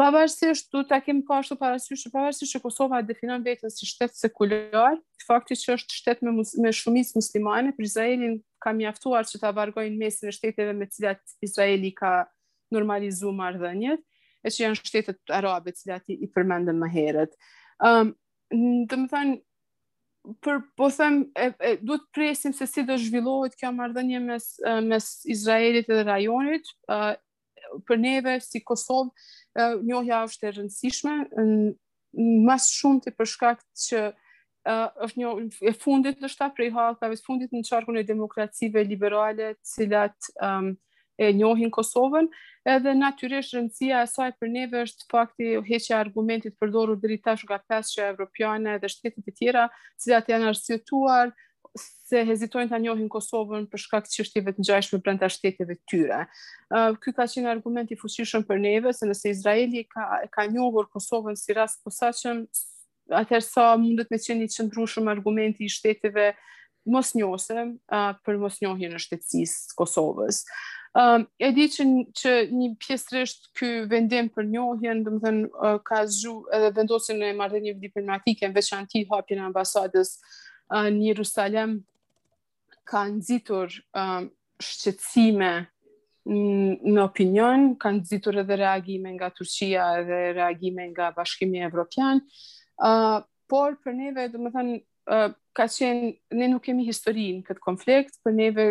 Pavarësisht 0.00 0.70
tu 0.74 0.80
ta 0.90 0.98
kemi 1.06 1.22
pa 1.26 1.36
ashtu 1.42 1.54
parasysh, 1.60 2.08
pavarësisht 2.14 2.56
që 2.56 2.60
Kosova 2.64 2.98
definon 3.06 3.44
veten 3.46 3.70
si 3.70 3.86
shtet 3.86 4.16
sekular, 4.18 4.96
fakti 5.28 5.54
që 5.60 5.76
është 5.76 5.98
shtet 6.00 6.24
me 6.26 6.32
mus, 6.40 6.56
me 6.64 6.72
shumicë 6.74 7.14
muslimane, 7.20 7.70
për 7.76 7.86
Izraelin 7.88 8.34
ka 8.64 8.72
mjaftuar 8.74 9.28
që 9.30 9.38
ta 9.44 9.52
vargojnë 9.54 10.00
mesin 10.00 10.32
e 10.32 10.34
shteteve 10.34 10.74
me 10.74 10.88
të 10.90 10.96
cilat 10.98 11.36
Izraeli 11.46 11.92
ka 12.00 12.10
normalizuar 12.74 13.36
marrëdhëniet, 13.38 14.02
e 14.42 14.50
që 14.50 14.64
janë 14.64 14.80
shtetet 14.82 15.34
arabe 15.38 15.70
të 15.70 15.84
cilat 15.84 16.10
i, 16.10 16.18
përmendëm 16.36 16.82
më 16.82 16.90
herët. 16.98 17.38
Ëm, 17.90 18.10
um, 18.58 18.74
do 18.90 18.98
të 19.04 19.12
thënë 19.14 19.38
për 20.42 20.60
po 20.76 20.88
them 20.90 21.16
e, 21.36 21.50
e 21.60 21.70
duhet 21.84 22.04
të 22.08 22.14
presim 22.16 22.54
se 22.56 22.66
si 22.70 22.84
do 22.88 22.96
zhvillohet 23.00 23.56
kjo 23.60 23.70
marrëdhënie 23.76 24.20
mes 24.24 24.46
mes 24.88 25.08
Izraelit 25.34 25.88
dhe 25.92 26.02
rajonit 26.08 26.70
ë 26.88 27.16
për 27.88 27.98
neve 28.00 28.36
si 28.44 28.62
Kosovë 28.62 29.68
njohja 29.88 30.22
është 30.28 30.48
e 30.48 30.52
rëndësishme 30.56 31.14
më 32.48 32.56
shumë 32.68 33.04
ti 33.08 33.12
për 33.18 33.30
shkak 33.34 33.64
që 33.88 34.04
është 35.04 35.20
një 35.20 35.32
e 35.70 35.74
fundit 35.84 36.22
është 36.24 36.46
për 36.46 36.54
prej 36.60 36.70
hallkave 36.78 37.18
të 37.20 37.26
fundit 37.28 37.52
në 37.52 37.64
çarkun 37.68 38.00
e 38.00 38.06
demokracive 38.12 38.84
liberale 38.88 39.50
të 39.58 39.72
cilat 39.74 40.30
um, 40.46 40.72
e 41.18 41.32
njohin 41.32 41.70
Kosovën, 41.70 42.28
edhe 42.66 42.94
natyrisht 42.96 43.54
rëndësia 43.54 44.02
e 44.02 44.08
saj 44.10 44.32
për 44.40 44.50
neve 44.50 44.80
është 44.86 45.06
fakti 45.12 45.52
heqja 45.68 46.00
argumentit 46.02 46.56
përdorur 46.58 46.98
deri 47.02 47.18
tash 47.22 47.44
nga 47.46 47.58
pesë 47.70 48.08
evropiane 48.12 48.76
dhe 48.82 48.90
shtetet 48.90 49.28
e 49.30 49.34
tjera, 49.38 49.66
të 49.94 50.06
cilat 50.06 50.30
janë 50.32 50.48
arsyetuar 50.50 51.34
se 51.84 52.20
hezitojnë 52.28 52.70
të 52.70 52.78
njohin 52.84 53.08
Kosovën 53.10 53.64
për 53.70 53.82
shkak 53.84 54.04
të 54.06 54.12
çështjeve 54.18 54.52
të 54.54 54.62
ngjashme 54.64 55.00
brenda 55.02 55.28
shteteve 55.32 55.74
të 55.80 55.84
tjera. 55.90 56.20
ky 57.02 57.12
ka 57.12 57.26
qenë 57.32 57.50
argument 57.50 57.90
i 57.92 57.96
fuqishëm 57.98 58.44
për 58.46 58.60
neve 58.62 58.92
se 58.94 59.06
nëse 59.08 59.30
Izraeli 59.30 59.84
ka 59.90 60.20
ka 60.34 60.46
njohur 60.46 60.86
Kosovën 60.94 61.36
si 61.38 61.52
rast 61.56 61.82
posaçëm, 61.86 62.44
atëherë 63.10 63.46
sa 63.48 63.74
mundet 63.76 64.10
me 64.10 64.18
qenë 64.18 64.46
i 64.46 64.52
qëndrushëm 64.54 65.10
argumenti 65.10 65.64
i 65.66 65.72
shteteve 65.72 66.34
mos 66.86 67.12
për 68.24 68.36
mos 68.38 68.60
njohje 68.62 68.88
në 68.92 69.00
shtetsisë 69.02 69.74
Kosovës. 69.76 70.44
Um, 70.94 71.24
e 71.42 71.48
di 71.50 71.64
që, 71.66 71.84
që 72.14 72.32
një 72.54 72.66
pjesërisht 72.78 73.48
ky 73.58 73.70
vendim 73.90 74.28
për 74.30 74.44
njohjen, 74.46 75.00
do 75.02 75.16
thënë 75.24 75.48
uh, 75.50 75.78
ka 75.82 76.04
zhu 76.06 76.34
edhe 76.54 76.68
vendosin 76.76 77.18
e 77.26 77.32
marrëdhënie 77.34 77.72
diplomatike 77.82 78.46
në 78.46 78.54
veçanti 78.54 79.02
hapjen 79.10 79.40
e 79.42 79.46
ambasadës 79.48 80.12
uh, 80.22 80.86
në 80.94 81.08
Jerusalem 81.08 81.74
ka 82.86 83.02
nëzitur 83.10 83.74
um, 83.90 84.28
në 86.30 87.00
opinion, 87.02 87.66
ka 87.82 87.90
nëzitur 87.98 88.38
edhe 88.44 88.60
reagime 88.62 89.16
nga 89.18 89.32
Turqia 89.34 89.88
edhe 89.98 90.20
reagime 90.38 90.86
nga 90.92 91.10
Bashkimi 91.18 91.64
Evropian. 91.66 92.22
Uh, 92.78 93.18
por 93.50 93.74
për 93.82 93.98
neve, 93.98 94.28
do 94.30 94.46
thënë, 94.46 94.78
uh, 95.10 95.28
ka 95.58 95.66
qenë 95.74 96.14
ne 96.38 96.52
nuk 96.54 96.62
kemi 96.70 96.86
historinë 96.86 97.42
këtë 97.50 97.66
konflikt, 97.66 98.20
për 98.24 98.38
neve 98.38 98.70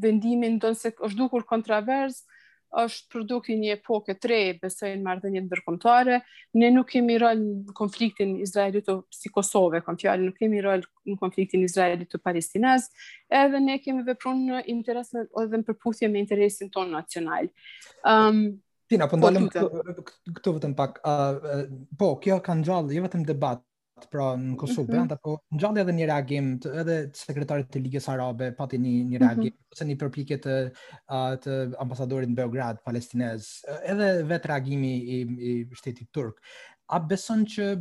vendimin 0.00 0.58
tonë 0.62 0.78
se 0.78 0.92
është 0.96 1.18
dukur 1.18 1.44
kontravers, 1.48 2.22
është 2.84 3.06
produkti 3.14 3.54
një 3.56 3.76
epoke 3.78 4.12
të 4.20 4.28
re, 4.28 4.38
besoj 4.60 4.90
në 4.92 5.04
marrëdhënie 5.06 5.40
ndërkombëtare. 5.46 6.18
Ne 6.60 6.68
nuk 6.74 6.90
kemi 6.92 7.16
rol 7.22 7.38
në 7.40 7.74
konfliktin 7.78 8.34
izraelit 8.44 8.84
të 8.84 8.98
si 9.16 9.30
Kosovë, 9.32 9.80
kam 9.86 9.96
fjalë, 10.00 10.26
nuk 10.26 10.36
kemi 10.36 10.60
rol 10.66 10.84
në 11.08 11.16
konfliktin 11.22 11.64
izraelit 11.64 12.10
të 12.12 12.20
palestinez, 12.20 12.90
edhe 13.32 13.62
ne 13.64 13.78
kemi 13.80 14.04
veprun 14.10 14.42
në 14.50 14.60
interes 14.74 15.14
në, 15.16 15.24
edhe 15.44 15.62
në 15.62 15.68
përputhje 15.70 16.10
me 16.12 16.20
interesin 16.20 16.68
ton 16.74 16.92
nacional. 16.92 17.48
um, 18.04 18.42
Tina, 18.88 19.08
po 19.08 19.16
ndalëm 19.16 19.48
po, 19.48 20.04
këtu 20.36 20.54
vetëm 20.58 20.76
pak. 20.76 21.00
Uh, 21.04 21.64
po, 22.00 22.12
kjo 22.20 22.38
ka 22.44 22.54
gjallë, 22.64 22.94
jo 22.96 23.02
vetëm 23.04 23.24
debat, 23.28 23.64
pra 24.12 24.34
në 24.38 24.54
Kosovë, 24.60 24.92
mm 24.92 25.08
-hmm. 25.08 25.14
apo 25.14 25.34
ngjalli 25.54 25.80
edhe 25.80 25.92
një 25.96 26.06
reagim 26.10 26.48
të 26.62 26.72
edhe 26.82 26.96
sekretarit 27.16 27.70
të 27.72 27.82
Ligës 27.82 28.06
Arabe 28.12 28.52
pati 28.56 28.78
një 28.78 28.92
një 29.12 29.18
mhm. 29.18 29.22
reagim 29.24 29.50
mm 29.52 29.56
-hmm. 29.56 29.72
ose 29.76 29.84
një 29.88 29.96
përpjekje 30.00 30.38
të 30.44 30.56
të 31.42 31.58
ambasadorit 31.82 32.28
në 32.30 32.36
Beograd 32.38 32.82
palestinez, 32.84 33.48
edhe 33.84 34.10
vetë 34.30 34.48
reagimi 34.52 34.92
i, 34.96 35.18
i 35.50 35.74
shtetit 35.74 36.12
turk. 36.12 36.38
A 36.88 36.98
beson 36.98 37.42
që 37.44 37.72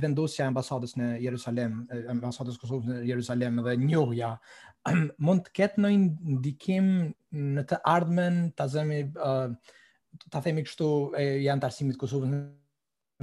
vendosja 0.00 0.44
e 0.44 0.48
ambasadës 0.50 0.96
në 0.98 1.12
Jerusalem, 1.22 1.86
ambasadës 2.08 2.58
Kosovës 2.58 2.86
në 2.90 3.00
Jerusalem 3.06 3.60
dhe 3.62 3.76
njohja 3.76 4.34
mund 5.18 5.44
të 5.46 5.52
ketë 5.60 5.80
ndonjë 5.80 6.08
ndikim 6.36 6.92
në 7.58 7.64
të 7.70 7.80
ardhmen, 7.84 8.52
ta 8.56 8.66
zemi 8.68 9.02
uh, 9.14 9.52
ta 10.30 10.40
themi 10.42 10.64
kështu 10.66 10.88
e 11.16 11.26
janë 11.44 11.62
të 11.62 11.66
arsimit 11.68 11.96
Kosovës 12.00 12.28
në 12.32 12.38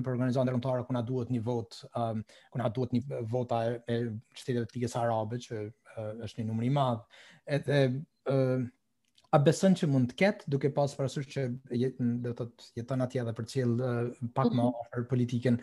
për 0.03 0.15
organizatë 0.17 0.45
ndërkombëtare 0.47 0.83
ku 0.87 0.95
na 0.97 1.01
duhet 1.07 1.29
një 1.33 1.41
vot, 1.45 1.77
um, 1.97 2.21
ku 2.53 2.61
na 2.61 2.69
duhet 2.75 2.93
një 2.95 3.21
vota 3.31 3.61
e 3.75 3.97
qytetit 4.37 4.69
të 4.71 4.77
Ligës 4.81 4.97
Arabe 4.99 5.39
që 5.47 5.59
uh, 5.67 6.11
është 6.27 6.41
një 6.43 6.47
numër 6.51 6.67
i 6.69 6.73
madh. 6.77 7.05
Edhe 7.57 7.79
uh, 8.31 8.65
a 9.35 9.39
beson 9.43 9.75
që 9.75 9.87
mund 9.91 10.11
të 10.11 10.17
ketë 10.21 10.51
duke 10.53 10.69
pas 10.75 10.93
parasysh 10.95 11.27
që 11.33 11.41
do 11.51 12.31
të 12.31 12.33
thotë 12.39 12.65
jeton 12.79 13.01
atje 13.03 13.21
edhe 13.23 13.33
për 13.35 13.45
të 13.49 13.53
qell 13.63 13.73
pak 14.37 14.53
më 14.55 14.67
afër 14.69 15.01
mhm. 15.03 15.07
politikën 15.11 15.57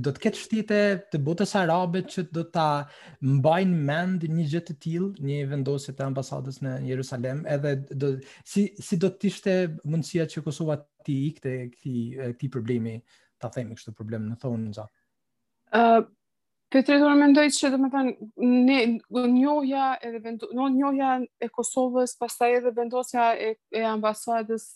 do 0.00 0.12
të 0.16 0.22
ketë 0.24 0.40
shtite 0.44 0.78
të 1.12 1.20
botës 1.26 1.52
arabe 1.60 2.00
që 2.08 2.24
do 2.32 2.46
ta 2.54 2.66
mbajnë 3.34 3.80
mend 3.90 4.24
një 4.32 4.46
gjë 4.54 4.62
të 4.70 4.76
tillë 4.86 5.26
një 5.28 5.42
vendosje 5.50 5.92
të 5.98 6.06
ambasadës 6.08 6.62
në 6.64 6.78
Jerusalem 6.88 7.42
edhe 7.58 7.74
do 8.04 8.14
si 8.54 8.70
si 8.88 8.96
do 9.04 9.12
të 9.18 9.28
ishte 9.34 9.56
mundësia 9.84 10.24
që 10.32 10.44
Kosova 10.48 10.78
të 11.04 11.18
ikte 11.28 11.54
këtij 11.74 12.32
këtij 12.32 12.52
problemi 12.56 12.96
ta 13.40 13.52
themi 13.52 13.76
kështu 13.76 13.92
problem 14.00 14.30
në 14.32 14.40
thonjë. 14.42 14.88
ë 15.76 16.00
Petri, 16.70 16.96
të 17.02 17.06
mendoj 17.18 17.48
që 17.50 17.68
dhe 17.72 17.78
me 17.82 17.88
të 17.90 18.00
në 18.46 19.22
njohja, 19.34 19.86
njohja 20.74 21.08
e 21.42 21.48
Kosovës, 21.50 22.12
ta 22.20 22.46
edhe 22.46 22.70
vendosja 22.76 23.24
e, 23.34 23.48
e 23.74 23.82
ambasadës 23.90 24.66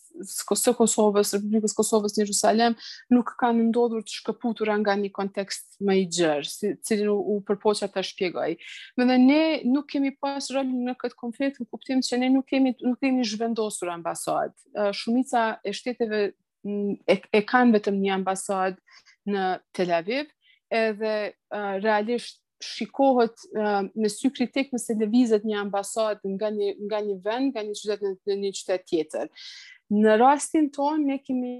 së 0.64 0.74
Kosovës, 0.80 1.35
Republikës 1.37 1.76
Kosovës 1.78 2.16
në 2.16 2.24
Jerusalem, 2.24 2.74
nuk 3.14 3.30
kanë 3.44 3.68
ndodhur 3.68 4.02
të 4.09 4.16
shkëputur 4.16 4.72
nga 4.83 4.96
një 5.04 5.12
kontekst 5.14 5.78
më 5.87 5.96
i 6.00 6.09
gjërë, 6.18 6.50
si, 6.50 6.72
cilin 6.90 7.12
u, 7.14 7.18
u 7.37 7.40
përpoqa 7.52 7.87
të 7.94 8.04
shpjegoj. 8.11 8.50
Me 8.98 9.07
dhe 9.12 9.20
ne 9.28 9.40
nuk 9.70 9.87
kemi 9.94 10.11
pas 10.18 10.42
rëllin 10.50 10.83
në 10.90 10.96
këtë 11.04 11.20
konflikt 11.22 11.62
në 11.62 11.70
kuptim 11.70 12.02
që 12.09 12.18
ne 12.26 12.33
nuk 12.40 12.50
kemi, 12.50 12.74
nuk 12.83 12.98
kemi 13.07 13.22
zhvendosur 13.30 13.94
ambasadë. 13.94 14.90
Shumica 14.98 15.46
e 15.62 15.70
shteteve 15.78 16.24
e, 16.26 17.14
e 17.22 17.46
kanë 17.54 17.78
vetëm 17.78 18.02
një 18.02 18.18
ambasadë 18.18 19.35
në 19.35 19.50
Tel 19.78 19.94
Aviv, 19.96 20.34
edhe 20.70 21.33
uh, 21.55 21.83
realisht 21.83 22.40
shikohet 22.62 23.37
uh, 23.59 23.83
me 23.98 24.09
sy 24.09 24.31
kritik 24.33 24.70
nëse 24.72 24.94
lëvizet 24.96 25.44
një 25.44 25.59
ambasadë 25.66 26.31
nga 26.37 26.50
një 26.55 26.70
nga 26.88 27.00
një 27.09 27.16
vend, 27.24 27.50
nga 27.53 27.64
një 27.66 27.74
qytet 27.81 28.07
në 28.31 28.37
një 28.44 28.53
qytet 28.57 28.87
tjetër. 28.88 29.29
Në 29.94 30.14
rastin 30.18 30.68
ton, 30.72 31.02
ne 31.07 31.16
kemi, 31.22 31.50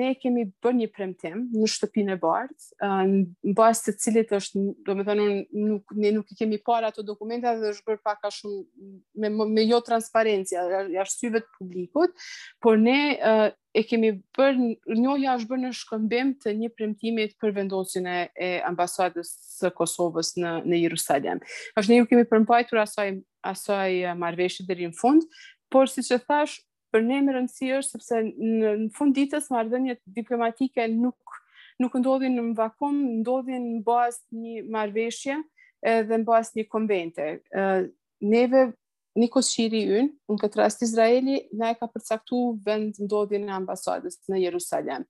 ne 0.00 0.12
kemi 0.20 0.44
bërë 0.64 0.76
një 0.78 0.86
premtim 0.94 1.40
në 1.52 1.66
shtëpin 1.72 2.12
e 2.14 2.16
bardë, 2.22 2.88
në 3.10 3.54
basë 3.58 3.84
të 3.88 3.94
cilit 4.04 4.32
është, 4.38 4.62
do 4.86 4.94
me 5.00 5.04
thënë, 5.08 5.24
nuk, 5.70 5.94
ne 6.00 6.12
nuk 6.16 6.30
i 6.32 6.38
kemi 6.38 6.60
para 6.64 6.90
të 6.94 7.04
dokumenta 7.10 7.52
dhe 7.60 7.72
është 7.74 7.88
bërë 7.90 8.02
paka 8.08 8.30
shumë 8.36 8.60
me, 9.24 9.30
me 9.56 9.66
jo 9.68 9.80
transparencia, 9.88 10.62
jashtë 10.94 11.18
syve 11.26 11.42
të 11.42 11.58
publikut, 11.58 12.26
por 12.64 12.78
ne 12.86 12.96
e 13.74 13.84
kemi 13.90 14.12
bërë, 14.38 14.68
njohja 15.02 15.34
është 15.40 15.50
bërë 15.52 15.62
në 15.66 15.72
shkëmbim 15.82 16.32
të 16.44 16.54
një 16.62 16.70
premtimit 16.78 17.34
për 17.42 17.56
vendosin 17.58 18.06
e, 18.06 18.28
ambasadës 18.70 19.32
së 19.58 19.72
Kosovës 19.76 20.36
në, 20.38 20.54
në 20.70 20.80
Jerusalem. 20.86 21.42
Ashtë 21.74 21.90
ne 21.92 21.98
ju 22.00 22.10
kemi 22.14 22.28
përmpajtur 22.32 22.84
asaj, 22.86 23.16
asaj 23.54 23.98
marveshë 24.24 24.68
dhe 24.70 24.78
rinë 24.82 24.96
fund, 25.02 25.26
por 25.74 25.90
si 25.90 26.04
që 26.06 26.20
thash, 26.28 26.62
për 26.94 27.02
ne 27.08 27.18
më 27.26 27.32
rëndësi 27.34 27.72
është 27.80 27.96
sepse 27.98 28.20
në 28.30 28.74
fund 28.94 29.16
ditës 29.18 29.50
marrëdhëniet 29.50 30.00
diplomatike 30.18 30.86
nuk 30.94 31.40
nuk 31.82 31.94
ndodhin 31.98 32.36
në 32.38 32.42
vakum, 32.54 32.94
ndodhin 33.18 33.64
në 33.72 33.80
bazë 33.88 34.42
një 34.42 34.60
marrëveshje 34.70 35.40
edhe 35.90 36.18
në 36.22 36.26
bazë 36.28 36.60
një 36.60 36.64
konvente. 36.70 37.24
Neve 38.34 38.60
Nikos 39.22 39.48
Shiri 39.54 39.80
yn, 39.98 40.08
në 40.30 40.36
këtë 40.42 40.60
rast 40.60 40.84
Izraeli, 40.86 41.40
ne 41.58 41.72
ka 41.78 41.88
përcaktu 41.90 42.38
vend 42.66 43.00
ndodhjen 43.02 43.44
e 43.50 43.54
ambasadës 43.58 44.20
në 44.30 44.40
Jerusalem. 44.46 45.02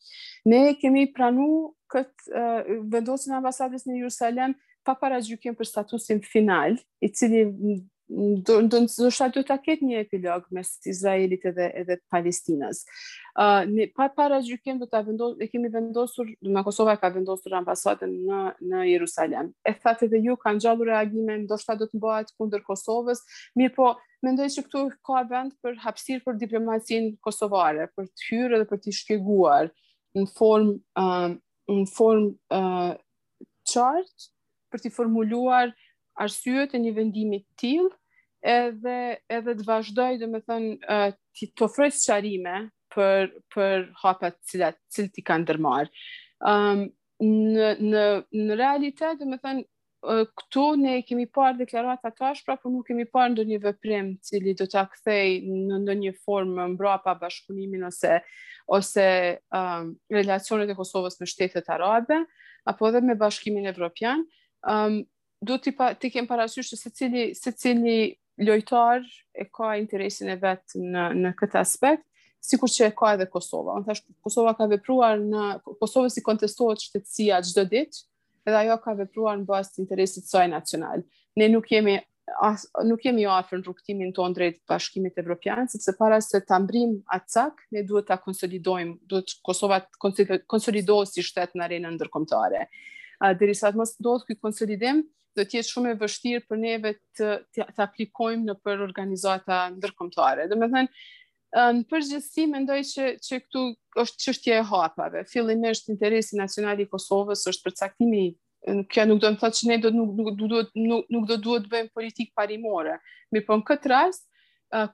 Ne 0.53 0.63
kemi 0.81 1.05
pranu 1.13 1.47
këtë 1.93 2.33
uh, 2.33 2.73
vendosin 2.93 3.33
e 3.37 3.39
ambasadës 3.41 3.85
në 3.89 3.99
Jerusalem 4.01 4.57
pa 4.85 4.97
para 5.01 5.21
gjykim 5.25 5.57
për 5.57 5.69
statusin 5.71 6.21
final, 6.29 6.77
i 7.05 7.09
cili 7.17 7.45
do 8.17 8.69
do 8.71 8.79
do 9.35 9.43
ta 9.45 9.57
ket 9.59 9.83
një 9.83 9.99
epilog 10.05 10.47
mes 10.53 10.71
Izraelit 10.87 11.45
edhe 11.51 11.67
edhe 11.81 11.97
Palestinës. 12.13 12.85
ë 13.35 13.43
uh, 13.43 13.71
ne 13.71 13.87
pa 13.97 14.07
para 14.09 14.39
gjykim 14.39 14.79
do 14.79 14.87
ta 14.87 15.01
vendos 15.03 15.35
e 15.43 15.49
kemi 15.51 15.71
vendosur, 15.73 16.27
do 16.41 16.51
na 16.51 16.63
Kosova 16.63 16.95
ka 16.97 17.11
vendosur 17.11 17.55
ambasadën 17.59 18.13
në 18.31 18.41
në 18.71 18.83
Jerusalem. 18.93 19.49
E 19.67 19.73
thatë 19.75 20.07
edhe 20.07 20.21
ju 20.27 20.37
kanë 20.39 20.63
gjallur 20.63 20.91
reagime, 20.93 21.39
ndoshta 21.45 21.75
do 21.79 21.89
të 21.91 21.99
bëhet 22.03 22.31
kundër 22.39 22.63
Kosovës, 22.69 23.25
mirë 23.59 23.75
po 23.75 23.89
mendoj 24.23 24.47
se 24.55 24.63
këtu 24.67 24.85
ka 25.07 25.25
vend 25.33 25.57
për 25.65 25.81
hapësirë 25.87 26.25
për 26.27 26.39
diplomacinë 26.45 27.17
kosovare, 27.27 27.89
për 27.97 28.05
të 28.07 28.29
hyrë 28.29 28.61
dhe 28.63 28.69
për 28.71 28.79
të 28.85 28.95
shpjeguar 29.01 29.73
në 30.17 30.31
formë 30.39 30.79
ë 30.79 31.09
uh, 31.11 31.35
në 31.75 31.89
form 31.91 32.31
ë 32.55 32.61
uh, 32.61 32.95
qartë 33.75 34.31
për 34.71 34.81
të 34.85 34.91
formuluar 34.95 35.71
arsyet 36.25 36.75
e 36.77 36.79
një 36.79 36.91
vendimi 36.95 37.39
të 37.43 37.55
tillë 37.65 37.91
edhe 38.45 39.19
edhe 39.33 39.55
të 39.57 39.65
vazhdoj 39.67 40.19
domethën 40.21 40.65
të 40.85 41.51
të 41.57 41.67
ofroj 41.67 41.91
për 42.95 43.31
për 43.51 43.79
hapat 44.03 44.37
që 44.47 44.51
cilat 44.93 45.23
kanë 45.27 45.49
dërmarë. 45.49 45.89
um, 46.47 46.85
në 47.25 47.69
në 47.83 48.05
në 48.47 48.59
realitet 48.61 49.19
domethën 49.21 49.65
këtu 50.37 50.65
ne 50.77 50.99
kemi 51.03 51.25
parë 51.33 51.57
deklarata 51.63 52.11
tash 52.13 52.45
pra 52.45 52.59
po 52.61 52.69
nuk 52.71 52.85
kemi 52.91 53.07
parë 53.09 53.33
ndonjë 53.33 53.61
veprim 53.63 54.11
i 54.13 54.19
cili 54.21 54.53
do 54.55 54.67
ta 54.69 54.85
kthej 54.93 55.41
në 55.49 55.79
ndonjë 55.87 56.13
formë 56.27 56.67
mbrapa 56.75 57.15
bashkëpunimin 57.23 57.87
ose 57.89 58.19
ose 58.69 59.07
um, 59.51 59.95
relacionet 60.11 60.69
e 60.71 60.77
Kosovës 60.77 61.17
me 61.21 61.27
shtetet 61.27 61.71
arabe 61.73 62.21
apo 62.69 62.89
edhe 62.89 63.01
me 63.01 63.15
bashkimin 63.17 63.67
evropian. 63.67 64.27
um, 64.69 65.01
do 65.41 65.57
ti 65.59 65.73
pa 65.73 65.95
ti 65.95 66.11
kem 66.11 66.27
parasysh 66.29 66.69
se 66.75 66.77
secili 66.77 67.25
secili 67.35 68.17
lojtar 68.39 69.03
e 69.35 69.45
ka 69.49 69.75
interesin 69.77 70.33
e 70.33 70.39
vet 70.43 70.75
në 70.77 71.09
në 71.19 71.35
këtë 71.39 71.59
aspekt, 71.63 72.07
sikur 72.45 72.69
që 72.71 72.89
e 72.91 72.95
ka 72.97 73.13
edhe 73.15 73.29
Kosova. 73.31 73.77
Do 73.81 73.87
thash 73.93 74.03
Kosova 74.25 74.55
ka 74.59 74.67
vepruar 74.71 75.21
në 75.21 75.45
Kosova 75.81 76.11
si 76.13 76.23
kontestohet 76.27 76.83
shtetësia 76.83 77.39
çdo 77.45 77.65
ditë, 77.69 78.03
edhe 78.49 78.59
ajo 78.65 78.77
ka 78.85 78.97
vepruar 78.99 79.39
në 79.41 79.47
bazë 79.51 79.75
të 79.77 79.83
interesit 79.87 80.27
saj 80.29 80.49
nacional. 80.53 81.03
Ne 81.41 81.49
nuk 81.51 81.71
jemi 81.73 81.99
as, 82.43 82.65
nuk 82.85 83.05
jemi 83.07 83.25
jo 83.25 83.33
afer 83.37 83.61
në 83.63 83.67
rukëtimin 83.69 84.13
të 84.17 84.51
bashkimit 84.71 85.19
evropian, 85.19 85.69
sepse 85.73 85.93
para 85.99 86.21
se 86.21 86.41
të 86.45 86.55
ambrim 86.59 86.99
atë 87.17 87.29
cak, 87.33 87.61
ne 87.73 87.83
duhet 87.85 88.09
të 88.11 88.17
konsolidojmë, 88.27 88.99
duhet 89.09 89.37
Kosova 89.45 89.81
të 89.87 90.43
konsolidohë 90.53 91.11
si 91.15 91.23
shtetë 91.25 91.53
në 91.61 91.65
arena 91.71 91.91
ndërkomtare. 91.97 92.67
Uh, 93.25 93.33
të 93.39 93.73
mos 93.79 93.95
do 94.05 94.17
të 94.21 94.27
këj 94.35 94.41
konsolidim, 94.45 95.05
do 95.37 95.43
të 95.45 95.59
jetë 95.59 95.69
shumë 95.73 95.93
e 95.95 95.99
vështirë 96.01 96.43
për 96.49 96.61
neve 96.65 96.93
të 97.19 97.29
të 97.59 97.83
aplikojmë 97.85 98.47
në 98.49 98.57
për 98.65 98.83
organizata 98.87 99.59
ndërkombëtare. 99.77 100.47
Domethënë, 100.51 101.05
në 101.79 101.85
përgjithësi 101.91 102.47
mendoj 102.51 102.79
që 102.93 103.09
që 103.29 103.41
këtu 103.45 103.65
është 104.05 104.23
çështja 104.27 104.59
e 104.61 104.67
hapave. 104.71 105.25
Fillimisht 105.33 105.91
interesi 105.95 106.39
nacional 106.39 106.83
i 106.85 106.89
Kosovës 106.91 107.47
është 107.53 107.69
përcaktimi 107.69 108.25
kjo 108.91 109.05
nuk 109.11 109.21
do 109.23 109.29
të 109.35 109.41
thotë 109.43 109.59
që 109.61 109.69
ne 109.73 109.81
do 109.85 109.91
nuk 109.95 110.33
duhet 110.41 110.71
nuk, 110.75 111.11
nuk 111.13 111.27
do 111.31 111.37
duhet 111.47 111.67
të 111.67 111.73
bëjmë 111.75 111.93
politikë 111.99 112.33
parimore. 112.41 112.97
Mirpo 113.35 113.59
në 113.61 113.67
këtë 113.71 113.93
rast, 113.93 114.25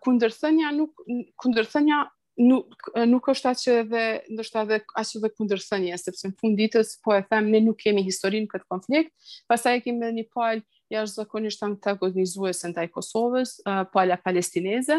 kundërthënia 0.07 0.73
nuk 0.77 1.05
kundërthënia 1.41 2.03
nuk 2.41 2.73
nuk 3.09 3.29
është 3.33 3.51
atë 3.53 3.61
që 3.65 3.75
edhe 3.83 4.03
ndoshta 4.33 4.63
edhe 4.65 4.79
as 4.99 5.13
edhe 5.19 5.31
kundërshtënie 5.37 5.97
sepse 6.01 6.29
në 6.31 6.39
fund 6.41 6.59
ditës 6.59 6.93
po 7.05 7.15
e 7.19 7.23
them 7.29 7.51
ne 7.53 7.61
nuk 7.67 7.79
kemi 7.83 8.05
historinë 8.07 8.49
këtë 8.55 8.69
konflikt. 8.73 9.13
Pastaj 9.51 9.81
kemi 9.85 10.01
edhe 10.07 10.15
një 10.21 10.27
palë 10.35 10.65
jashtëzakonisht 10.95 11.65
antagonizuese 11.67 12.71
ndaj 12.73 12.89
Kosovës, 12.95 13.59
pala 13.95 14.17
palestineze, 14.25 14.97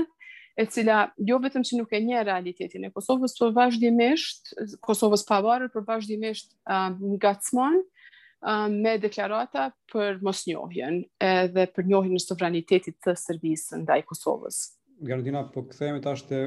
e 0.55 0.65
cila 0.71 0.99
jo 1.31 1.39
vetëm 1.43 1.65
që 1.67 1.79
nuk 1.81 1.95
e 1.97 2.03
njeh 2.05 2.23
realitetin 2.29 2.85
e 2.87 2.93
Kosovës, 2.93 3.35
por 3.39 3.55
vazhdimisht 3.57 4.53
Kosovës 4.85 5.25
pavarur 5.27 5.71
për 5.73 5.87
vazhdimisht 5.89 6.53
uh, 6.69 6.91
ngacmon 7.17 7.81
me 8.81 8.95
deklarata 8.97 9.67
për 9.93 10.15
mosnjohjen 10.25 10.95
edhe 11.21 11.65
për 11.75 11.85
njohjen 11.91 12.15
e 12.17 12.21
sovranitetit 12.23 12.95
të 13.05 13.13
Serbisë 13.23 13.83
ndaj 13.83 13.99
Kosovës. 14.09 14.63
Gardina, 15.01 15.41
po 15.49 15.63
këthejemi 15.65 16.01
të 16.03 16.09
ashtë 16.13 16.39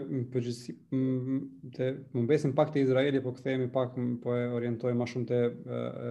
të 1.76 1.86
më 2.18 2.24
besim 2.30 2.52
pak 2.54 2.70
të 2.74 2.84
Izraeli, 2.84 3.18
po 3.24 3.32
këthejemi 3.34 3.66
pak, 3.74 3.96
po 4.22 4.34
e 4.38 4.44
orientojë 4.58 4.98
ma 5.00 5.08
shumë 5.10 5.28
të, 5.30 5.40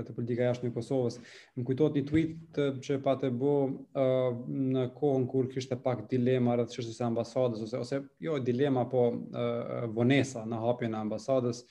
të 0.10 0.16
politika 0.18 0.50
jashtë 0.50 0.68
në 0.68 0.74
Kosovës. 0.76 1.20
Më 1.60 1.66
kujtojt 1.70 2.00
një 2.00 2.04
tweet 2.10 2.34
të, 2.58 2.66
që 2.88 2.98
pa 3.06 3.16
të 3.22 3.32
bo 3.40 3.54
në 4.74 4.84
kohën 5.00 5.28
kur 5.32 5.48
kishte 5.56 5.80
pak 5.88 6.04
dilema 6.12 6.58
rrëtë 6.60 6.82
qështë 6.82 6.98
se 7.00 7.08
ambasadës, 7.08 7.64
ose, 7.70 7.80
ose 7.86 8.04
jo 8.28 8.38
dilema, 8.52 8.84
po 8.92 9.08
vonesa 9.96 10.44
në 10.44 10.62
hapje 10.66 10.92
në 10.92 11.04
ambasadës, 11.08 11.64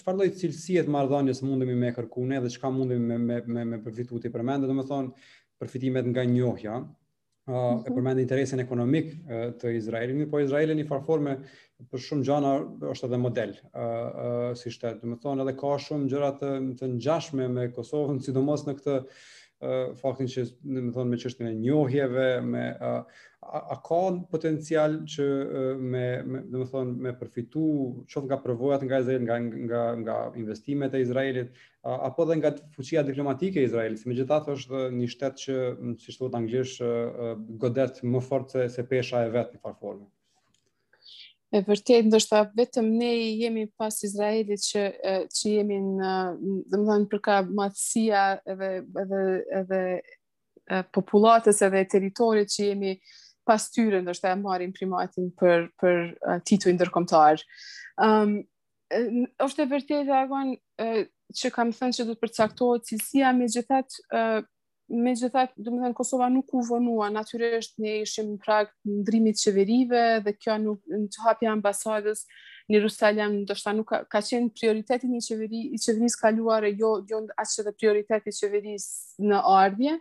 çfarë 0.00 0.18
lloj 0.18 0.30
cilësie 0.40 0.82
të 0.86 0.90
marrëdhënies 0.94 1.42
mundemi 1.46 1.76
me 1.78 1.90
kërkuar 1.94 2.30
ne 2.30 2.42
dhe 2.46 2.50
çka 2.56 2.70
mundemi 2.74 3.10
me 3.14 3.18
me 3.28 3.40
me 3.54 3.66
me 3.74 3.82
përfituar 3.88 4.22
dhe 4.26 4.34
përmend, 4.36 4.70
thonë 4.70 5.16
përfitimet 5.62 6.08
nga 6.10 6.24
njohja, 6.28 6.80
e 7.48 7.52
mhm. 7.52 7.80
përmend 7.92 8.20
interesin 8.22 8.62
ekonomik 8.62 9.10
të 9.62 9.72
Izraelit, 9.78 10.22
por 10.32 10.40
Izraeli 10.44 10.76
në 10.78 10.86
farforme 10.88 11.34
për 11.90 12.02
shumë 12.06 12.24
gjëra 12.28 12.52
është 12.94 13.08
edhe 13.10 13.18
model 13.24 13.52
ë 13.58 13.88
si 14.60 14.72
shtet. 14.72 15.04
Do 15.04 15.18
të 15.20 15.36
edhe 15.44 15.56
ka 15.60 15.74
shumë 15.88 16.08
gjëra 16.14 16.30
të 16.40 16.54
të 16.80 16.88
ngjashme 16.94 17.48
me 17.58 17.68
Kosovën, 17.76 18.22
sidomos 18.24 18.64
në 18.68 18.76
këtë 18.78 18.96
faktin 20.00 20.28
që 20.28 20.42
në 20.66 20.82
më 20.88 20.90
thonë 20.94 21.10
me 21.10 21.18
qështën 21.22 21.46
e 21.48 21.52
njohjeve, 21.54 22.24
me, 22.44 22.62
a, 22.88 22.92
a 23.74 23.76
ka 23.86 23.98
potencial 24.30 24.96
që 25.14 25.26
me, 25.92 26.06
me, 26.30 26.40
më 26.52 26.64
thonë, 26.72 26.94
me 27.06 27.12
përfitu 27.20 27.62
qëtë 28.10 28.24
nga 28.26 28.38
përvojat 28.46 28.82
nga 28.88 29.00
Izrael, 29.04 29.22
nga, 29.26 29.38
nga, 29.64 29.82
nga 30.02 30.16
investimet 30.40 30.94
e 30.98 31.02
Izraelit, 31.04 31.52
apo 31.84 32.26
dhe 32.26 32.38
nga 32.40 32.52
fuqia 32.74 33.06
diplomatike 33.06 33.62
e 33.62 33.68
Izraelit, 33.70 34.00
si 34.02 34.08
me 34.10 34.18
gjithatë 34.18 34.56
është 34.58 34.82
një 34.98 35.08
shtetë 35.14 35.44
që, 35.46 35.56
si 36.02 36.16
shtu 36.18 36.28
të 36.34 36.38
anglish, 36.40 36.76
godet 37.66 38.02
më 38.10 38.24
fort 38.30 38.56
se, 38.56 38.68
se 38.78 38.84
pesha 38.90 39.24
e 39.28 39.32
vetë 39.38 39.56
në 39.60 39.64
farformë. 39.68 40.06
E 41.54 41.60
vërtet, 41.62 42.08
ndoshta 42.08 42.40
vetëm 42.58 42.86
ne 42.98 43.08
jemi 43.38 43.62
pas 43.78 43.94
Izraelit 44.08 44.62
që 44.66 44.80
që 45.38 45.52
jemi 45.52 45.76
në, 45.84 46.12
domethënë 46.40 46.70
për 46.72 46.96
thënë, 47.06 47.10
përka 47.12 47.36
matësia 47.60 48.22
edhe, 48.54 48.70
edhe, 49.02 49.20
edhe 49.60 50.80
populatës 50.98 51.62
edhe 51.68 51.84
teritorit 51.92 52.50
që 52.56 52.66
jemi 52.72 52.96
pas 53.46 53.68
tyre, 53.70 54.00
ndoshta 54.02 54.32
e 54.34 54.40
marim 54.40 54.72
primatin 54.74 55.30
për, 55.42 55.68
për 55.78 56.00
titu 56.48 56.74
ndërkomtar. 56.74 57.44
Um, 58.02 58.34
është 59.46 59.66
e 59.66 59.70
vërtet, 59.76 60.10
Agon, 60.24 60.56
që 61.38 61.52
kam 61.54 61.70
thënë 61.76 62.00
që 62.00 62.08
du 62.10 62.16
të 62.18 62.24
përcaktohet 62.24 62.90
cilësia, 62.90 63.30
me 63.38 63.46
me 64.88 65.14
gjitha, 65.16 65.48
du 65.56 65.70
me 65.74 65.80
thënë, 65.82 65.94
Kosova 65.96 66.26
nuk 66.32 66.52
u 66.54 66.60
vonua, 66.66 67.08
natyresht 67.12 67.78
ne 67.80 68.00
ishim 68.02 68.34
prak 68.40 68.72
ndrimit 68.84 69.40
qeverive 69.40 70.02
dhe 70.24 70.32
kjo 70.36 70.56
nuk, 70.60 70.80
në 70.90 71.08
të 71.14 71.24
hapja 71.24 71.52
ambasadës 71.54 72.24
në 72.70 72.76
Jerusalem, 72.78 73.38
do 73.48 73.54
shta 73.56 73.72
nuk 73.76 73.88
ka, 73.88 74.02
ka 74.10 74.20
qenë 74.24 74.52
prioritetin 74.56 75.14
i, 75.16 75.22
qeveri, 75.24 75.62
i 75.76 75.80
qeveris 75.84 76.16
kaluare, 76.20 76.70
jo, 76.80 76.98
jo 77.08 77.22
asë 77.40 77.64
dhe 77.68 77.74
prioritetin 77.80 78.32
i 78.32 78.36
qeveris 78.38 78.86
në 79.30 79.40
ardhje, 79.54 79.96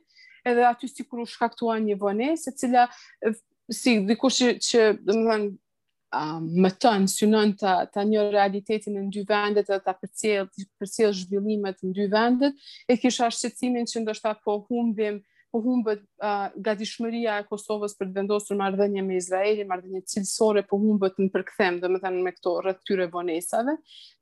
edhe 0.48 0.66
aty 0.68 0.88
si 0.92 1.04
kur 1.08 1.24
u 1.24 1.28
shkaktua 1.28 1.78
një 1.84 1.98
vone, 2.00 2.34
se 2.40 2.52
cila, 2.60 2.88
si, 3.72 3.98
dikush 4.10 4.38
që, 4.42 4.54
që, 4.64 4.86
du 5.00 5.18
me 5.20 5.28
thënë, 5.34 5.52
um, 6.14 6.46
më 6.64 6.70
të 6.82 6.92
nësynon 7.04 7.54
të, 7.60 7.74
të 7.94 8.04
një 8.10 8.24
realitetin 8.34 8.98
në 8.98 9.06
dy 9.16 9.24
vendet 9.30 9.70
dhe 9.70 9.80
të 9.86 9.94
përcjel, 10.02 10.50
përcjel 10.82 11.14
zhvillimet 11.18 11.82
në 11.84 11.94
dy 11.98 12.08
vendet, 12.12 12.66
e 12.88 12.98
kisha 13.02 13.30
shqecimin 13.34 13.90
që 13.90 14.04
ndështë 14.04 14.32
atë 14.34 14.44
po 14.48 14.58
humbim 14.70 15.22
po 15.54 15.60
humbët 15.62 16.00
uh, 16.26 16.48
gatishmëria 16.66 17.36
e 17.44 17.46
Kosovës 17.46 17.94
për 18.00 18.08
të 18.10 18.16
vendosur 18.20 18.58
marrëdhënie 18.58 19.04
me 19.06 19.20
Izraelin, 19.22 19.68
marrëdhënie 19.70 20.02
cilësore 20.10 20.64
po 20.66 20.80
humbët 20.82 21.20
në 21.22 21.28
përkthem, 21.36 21.78
domethënë 21.84 22.24
me 22.26 22.32
këto 22.34 22.56
rreth 22.66 22.82
tyre 22.90 23.06
vonesave, 23.14 23.76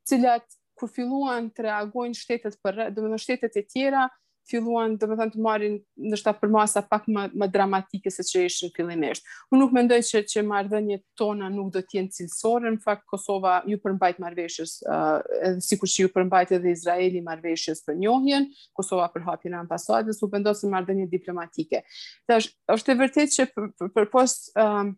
cilat 0.04 0.44
kur 0.76 0.92
filluan 0.92 1.48
të 1.56 1.64
reagojnë 1.70 2.18
shtetet 2.18 2.58
për, 2.60 2.82
domethënë 2.92 3.22
shtetet 3.24 3.56
e 3.62 3.64
tjera, 3.72 4.06
filluan 4.50 4.96
dhe 5.00 5.06
më 5.10 5.16
thënë 5.20 5.34
të 5.34 5.42
marrin 5.46 5.76
në 6.12 6.18
shtapë 6.20 6.42
për 6.42 6.50
masa 6.56 6.82
pak 6.92 7.06
më, 7.16 7.24
më 7.40 7.46
dramatike 7.56 8.10
se 8.14 8.24
që 8.30 8.42
ishën 8.48 8.72
fillimisht. 8.76 9.26
Unë 9.52 9.60
nuk 9.62 9.74
mendoj 9.76 9.98
që, 10.08 10.22
që 10.32 10.44
marrëdhënje 10.48 10.98
tona 11.20 11.50
nuk 11.54 11.70
do 11.76 11.82
tjenë 11.92 12.10
cilësore, 12.16 12.72
në 12.74 12.82
fakt 12.86 13.06
Kosova 13.12 13.56
ju 13.70 13.78
përmbajt 13.84 14.18
marveshës, 14.24 14.74
uh, 14.92 15.20
edhe 15.50 15.62
si 15.66 15.78
kur 15.80 15.92
që 15.92 16.04
ju 16.06 16.12
përmbajt 16.16 16.54
edhe 16.58 16.74
Izraeli 16.74 17.22
marveshës 17.26 17.84
për 17.86 18.00
njohjen, 18.02 18.48
Kosova 18.80 19.08
për 19.14 19.26
hapjën 19.30 19.58
ambasadës, 19.62 20.20
u 20.26 20.30
pëndosë 20.34 20.70
marrëdhënje 20.74 21.08
diplomatike. 21.14 21.84
Dhe 22.28 22.40
është, 22.42 22.56
është 22.78 22.94
e 22.96 23.00
vërtet 23.02 23.34
që 23.38 23.48
për, 23.54 23.70
për, 23.78 23.92
për 23.98 24.10
post 24.16 24.50
um, 24.58 24.94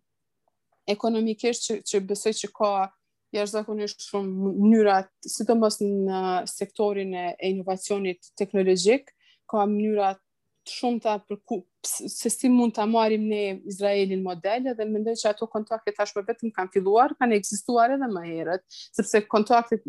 ekonomikisht 0.97 1.69
që, 1.69 1.81
që 1.91 2.05
besoj 2.11 2.35
që 2.43 2.53
ka 2.61 2.73
jashtë 3.35 3.51
zakonisht 3.57 4.05
shumë 4.07 4.51
njërat, 4.71 5.09
si 5.27 5.43
të 5.43 5.55
mos 5.59 5.81
në 5.83 6.19
sektorin 6.47 7.11
e 7.19 7.25
inovacionit 7.49 8.29
teknologjikë, 8.39 9.11
ka 9.51 9.67
mënyra 9.69 10.13
të 10.65 10.73
shumë 10.79 11.01
të 11.05 11.15
për 11.29 11.39
ku, 11.51 11.59
se 11.85 12.31
si 12.33 12.49
mund 12.49 12.73
të 12.73 12.81
amarim 12.87 13.27
ne 13.29 13.41
Izraelin 13.69 14.23
model, 14.25 14.71
dhe 14.79 14.85
më 14.89 15.03
se 15.11 15.15
që 15.21 15.31
ato 15.35 15.49
kontakte 15.53 15.93
tashmë 15.99 16.23
vetëm 16.31 16.53
kanë 16.57 16.73
filluar, 16.73 17.13
kanë 17.21 17.37
eksistuar 17.37 17.93
edhe 17.99 18.09
më 18.09 18.23
herët, 18.31 18.65
sepse 18.97 19.21
kontaktet 19.29 19.85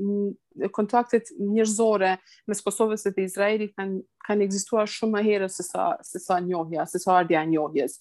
kontaktet 0.75 1.31
njërzore 1.39 2.11
mes 2.51 2.61
Kosovës 2.63 3.07
e 3.09 3.13
të 3.15 3.23
Izraelit 3.29 3.71
kanë, 3.79 4.01
kanë 4.27 4.45
eksistuar 4.49 4.91
shumë 4.91 5.15
më 5.17 5.23
herët 5.29 5.55
se 5.55 5.63
sa, 5.69 5.87
se 6.09 6.19
sa 6.25 6.41
njohja, 6.43 6.85
se 6.91 6.99
sa 7.03 7.15
ardhja 7.21 7.45
njohjes. 7.53 7.95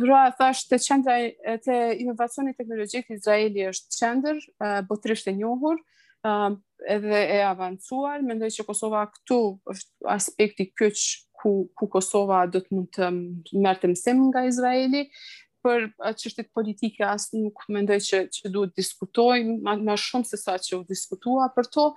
Vra, 0.00 0.24
thash, 0.40 0.64
të 0.68 0.80
qendra 0.86 1.20
e 1.28 1.58
të 1.64 1.78
inovacionit 2.06 2.56
teknologjik 2.58 3.08
në 3.12 3.20
Izraeli 3.20 3.68
është 3.70 4.00
qendrë, 4.00 4.42
botërështë 4.90 5.34
e 5.34 5.38
njohur, 5.42 5.84
uh, 6.22 6.56
edhe 6.88 7.20
e 7.36 7.38
avancuar, 7.44 8.22
mendoj 8.24 8.50
që 8.56 8.64
Kosova 8.68 9.04
këtu 9.12 9.38
është 9.72 9.90
aspekti 10.14 10.68
kyç 10.78 11.04
ku 11.38 11.52
ku 11.78 11.88
Kosova 11.92 12.44
do 12.50 12.62
të 12.64 12.74
mund 12.74 12.90
të 12.96 13.10
merrë 13.62 13.82
të 13.84 13.90
mësim 13.92 14.24
nga 14.30 14.42
Izraeli 14.48 15.04
për 15.64 15.88
atë 16.10 16.46
politike 16.54 17.04
as 17.06 17.28
nuk 17.34 17.64
mendoj 17.74 17.98
që 18.08 18.20
që 18.36 18.52
duhet 18.54 18.76
diskutojmë 18.78 19.56
më, 19.62 19.78
më 19.86 19.96
shumë 20.06 20.28
se 20.32 20.38
sa 20.38 20.56
që 20.58 20.76
u 20.80 20.84
diskutua 20.90 21.50
për 21.54 21.70
to. 21.76 21.92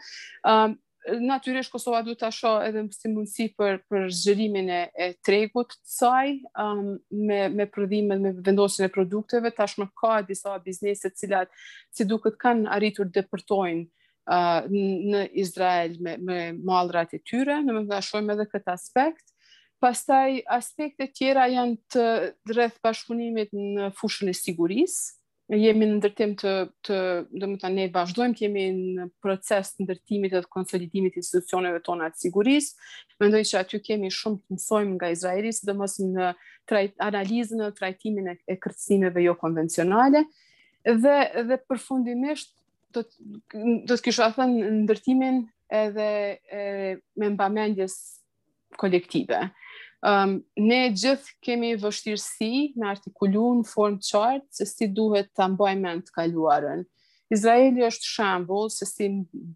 Uh, 0.45 0.73
Natyrisht 1.01 1.71
Kosova 1.73 2.03
duhet 2.05 2.19
të 2.21 2.29
shoh 2.37 2.61
edhe 2.65 2.83
si 2.93 3.09
mundsi 3.09 3.47
për 3.57 3.79
për 3.89 4.03
zhvillimin 4.13 4.67
e, 4.69 4.81
e 5.01 5.07
tregut 5.25 5.73
të 5.77 5.89
saj 5.97 6.35
um, 6.61 6.83
me 7.25 7.41
me 7.49 7.65
prodhimin 7.73 8.21
me 8.21 8.33
vendosjen 8.45 8.85
e 8.85 8.93
produkteve 8.93 9.49
tashmë 9.57 9.87
ka 9.97 10.19
disa 10.27 10.53
biznese 10.65 11.09
të 11.09 11.23
cilat 11.23 11.57
si 11.93 12.05
duket 12.05 12.37
kanë 12.43 12.69
arritur 12.77 13.09
të 13.17 13.23
përtojnë 13.33 13.87
në 14.27 15.21
Izrael 15.33 15.95
me, 15.99 16.17
me 16.17 16.53
malrat 16.53 17.13
e 17.13 17.19
tyre, 17.19 17.61
në 17.63 17.73
më 17.79 17.85
të 17.89 18.01
shojmë 18.09 18.33
edhe 18.35 18.45
këtë 18.51 18.71
aspekt. 18.71 19.25
Pastaj 19.81 20.41
aspektet 20.47 21.13
tjera 21.17 21.47
janë 21.49 21.77
të 21.89 22.07
rreth 22.53 22.77
bashkëpunimit 22.85 23.49
në 23.55 23.87
fushën 23.97 24.29
e 24.29 24.33
sigurisë, 24.37 25.17
jemi 25.51 25.87
në 25.89 25.95
ndërtim 25.97 26.35
të 26.37 26.51
të 26.85 26.97
do 27.41 27.47
të 27.59 27.69
ne 27.73 27.87
vazhdojmë 27.91 28.35
të 28.37 28.43
jemi 28.45 28.65
në 28.95 29.07
proces 29.25 29.73
të 29.73 29.83
ndërtimit 29.83 30.31
dhe 30.37 30.43
konsolidimit 30.53 31.15
të 31.15 31.19
institucioneve 31.23 31.81
tona 31.83 32.07
të 32.13 32.21
sigurisë. 32.27 32.77
Mendoj 33.19 33.41
se 33.49 33.57
aty 33.59 33.81
kemi 33.83 34.13
shumë 34.15 34.37
të 34.37 34.55
mësojmë 34.55 34.93
nga 34.95 35.09
Izraeli, 35.11 35.51
sidomos 35.57 35.97
në 36.05 36.29
trajt, 36.69 36.93
analizën 37.03 37.65
e 37.67 37.71
trajtimin 37.75 38.31
e, 38.31 38.37
e 38.47 38.55
kërcimeve 38.63 39.25
jo 39.25 39.35
konvencionale. 39.41 40.23
Dhe 40.87 41.17
dhe 41.51 41.57
përfundimisht 41.69 42.53
do 42.95 43.03
të 43.07 43.87
do 43.89 43.95
të 43.97 44.05
kisha 44.05 44.27
thënë 44.37 44.71
ndërtimin 44.83 45.41
edhe 45.81 46.05
e, 46.05 46.95
me 47.19 47.29
mbamendjes 47.33 47.95
kolektive. 48.79 49.45
Ëm 50.01 50.11
ehm, 50.11 50.37
um, 50.37 50.37
ne 50.67 50.79
gjithë 50.97 51.35
kemi 51.45 51.73
vështirësi 51.79 52.51
me 52.81 52.87
artikulun 52.89 53.61
form 53.69 53.99
chart 54.01 54.45
se 54.49 54.65
si 54.65 54.87
duhet 54.97 55.29
ta 55.37 55.45
mbajmë 55.53 55.91
anë 55.93 56.07
të 56.07 56.15
kaluarën. 56.17 56.81
Izraeli 57.31 57.85
është 57.87 58.09
shembull 58.11 58.71
se 58.73 58.87
si 58.89 59.05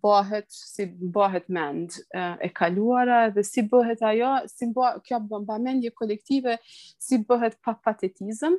bëhet, 0.05 0.45
si 0.49 0.85
bëhet 1.15 1.49
mend 1.51 1.97
e, 2.39 2.51
kaluara 2.55 3.23
dhe 3.35 3.43
si 3.43 3.65
bëhet 3.71 4.03
ajo, 4.11 4.29
si 4.47 4.69
bëhet 4.77 5.01
kjo 5.09 5.19
mbamendje 5.41 5.91
kolektive, 5.97 6.55
si 6.71 7.19
bëhet 7.27 7.57
pa 7.65 7.73
patetizëm, 7.83 8.55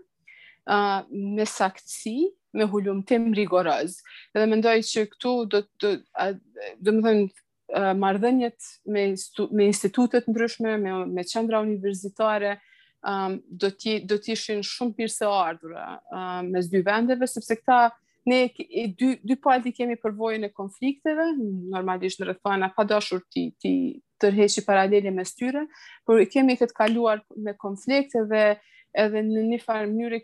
uh, 0.68 1.00
me 1.16 1.46
saktësi, 1.48 2.18
me 2.56 2.64
hulumtim 2.64 3.32
rigoroz. 3.38 3.96
Edhe 4.34 4.46
mendoj 4.52 4.80
që 4.90 5.04
këtu 5.12 5.34
do 5.54 5.60
të 5.66 5.92
do 6.04 6.94
të 6.94 7.04
thënë 7.04 7.96
marrëdhëniet 8.00 8.68
me 8.96 9.06
me 9.60 9.68
institutet 9.72 10.28
ndryshme, 10.30 10.76
me 10.84 10.94
me 11.16 11.24
qendra 11.30 11.60
universitare 11.66 12.54
um, 13.10 13.38
do 13.64 13.68
të 13.76 13.98
do 14.12 14.18
të 14.22 14.34
ishin 14.36 14.64
shumë 14.72 14.96
mirë 15.02 15.14
se 15.18 15.30
ardhura 15.30 15.88
uh, 15.94 16.42
mes 16.50 16.68
dy 16.72 16.82
vendeve 16.86 17.28
sepse 17.32 17.58
këta 17.60 17.80
ne 18.30 18.40
e 18.82 18.86
dy 19.00 19.10
dy 19.22 19.36
palët 19.46 19.68
i 19.70 19.74
kemi 19.80 19.98
përvojën 20.02 20.48
e 20.48 20.52
konflikteve, 20.56 21.26
normalisht 21.74 22.22
në 22.22 22.30
rrethana 22.30 22.70
pa 22.76 22.86
dashur 22.90 23.22
ti 23.34 23.48
ti 23.62 23.74
tërheqi 24.22 24.62
paralele 24.66 25.12
mes 25.12 25.34
tyre, 25.36 25.66
por 26.06 26.22
kemi 26.32 26.56
këtë 26.60 26.74
kaluar 26.76 27.20
me 27.46 27.52
konflikteve 27.60 28.46
edhe 29.02 29.20
në 29.26 29.42
një 29.50 29.58
farë 29.60 29.90
mënyrë 29.90 30.22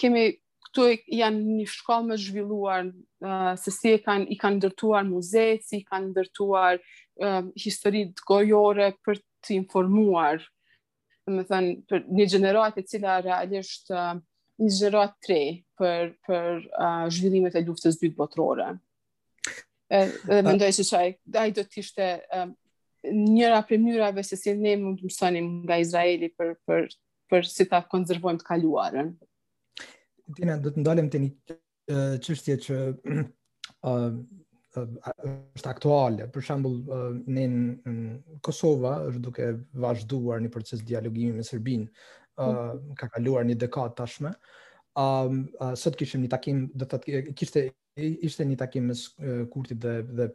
kemi 0.00 0.26
këtu 0.66 0.84
janë 1.20 1.56
një 1.58 1.66
shkollë 1.70 2.08
më 2.10 2.16
zhvilluar 2.22 2.86
uh, 2.86 3.54
se 3.60 3.72
si 3.74 3.92
e 3.94 4.00
kanë 4.02 4.26
i 4.34 4.38
kanë 4.40 4.58
ndërtuar 4.60 5.06
muzeet, 5.08 5.62
si 5.66 5.82
i 5.82 5.86
kanë 5.86 6.12
ndërtuar 6.14 6.80
historitë 7.56 8.26
gojore 8.28 8.90
për 9.06 9.22
të 9.46 9.54
informuar 9.54 10.42
dhe 11.24 11.32
me 11.32 11.44
thënë, 11.48 11.70
për 11.88 12.02
një 12.12 12.26
gjenerat 12.28 12.76
e 12.76 12.82
cila 12.84 13.14
realisht 13.24 13.88
uh, 13.88 14.18
një 14.60 14.68
gjenerat 14.80 15.14
tre 15.24 15.38
për, 15.80 16.10
për 16.28 16.48
uh, 16.76 17.06
zhvillimet 17.16 17.56
e 17.56 17.62
luftës 17.64 17.96
dytë 18.02 18.18
botërore. 18.18 18.66
Dhe 19.88 20.42
me 20.44 20.52
ndojë 20.58 20.76
që 20.80 20.86
qaj, 20.90 21.08
da 21.24 21.46
i 21.48 21.54
do 21.56 21.64
të 21.64 21.80
ishte 21.80 22.08
njëra 23.16 23.62
për 23.68 23.80
mjërave 23.86 24.26
se 24.26 24.36
si 24.40 24.52
ne 24.58 24.76
mund 24.82 25.00
të 25.00 25.08
mësonim 25.08 25.48
nga 25.62 25.80
Izraeli 25.84 26.28
për, 26.36 26.52
për, 26.68 26.88
për 27.32 27.48
si 27.48 27.64
ta 27.70 27.80
konzervojmë 27.92 28.42
të 28.42 28.48
kaluarën. 28.52 29.14
Dina, 30.34 30.58
do 30.58 30.72
të 30.74 30.82
ndalem 30.82 31.08
të 31.12 31.20
një 31.22 32.20
qështje 32.26 32.56
që 32.66 32.78
është 35.56 35.70
aktuale. 35.70 36.26
Për 36.34 36.46
shambull, 36.48 37.22
në 37.30 37.46
Kosova 38.46 38.96
është 39.08 39.22
duke 39.28 39.46
vazhduar 39.84 40.42
një 40.42 40.50
proces 40.56 40.82
dialogimi 40.88 41.38
me 41.38 41.46
Serbin, 41.46 41.86
mm. 41.86 42.94
ka 42.98 43.10
kaluar 43.14 43.46
një 43.46 43.56
dekat 43.64 43.94
tashme. 44.02 44.34
Sot 45.82 45.96
kishëm 46.00 46.26
një 46.26 46.32
takim, 46.34 46.66
të 46.74 47.22
kishte 47.38 47.68
ishte 47.96 48.44
një 48.44 48.58
takim 48.60 48.90
me 48.90 49.46
Kurti 49.52 49.78
dhe 49.80 49.94
dhe 50.04 50.26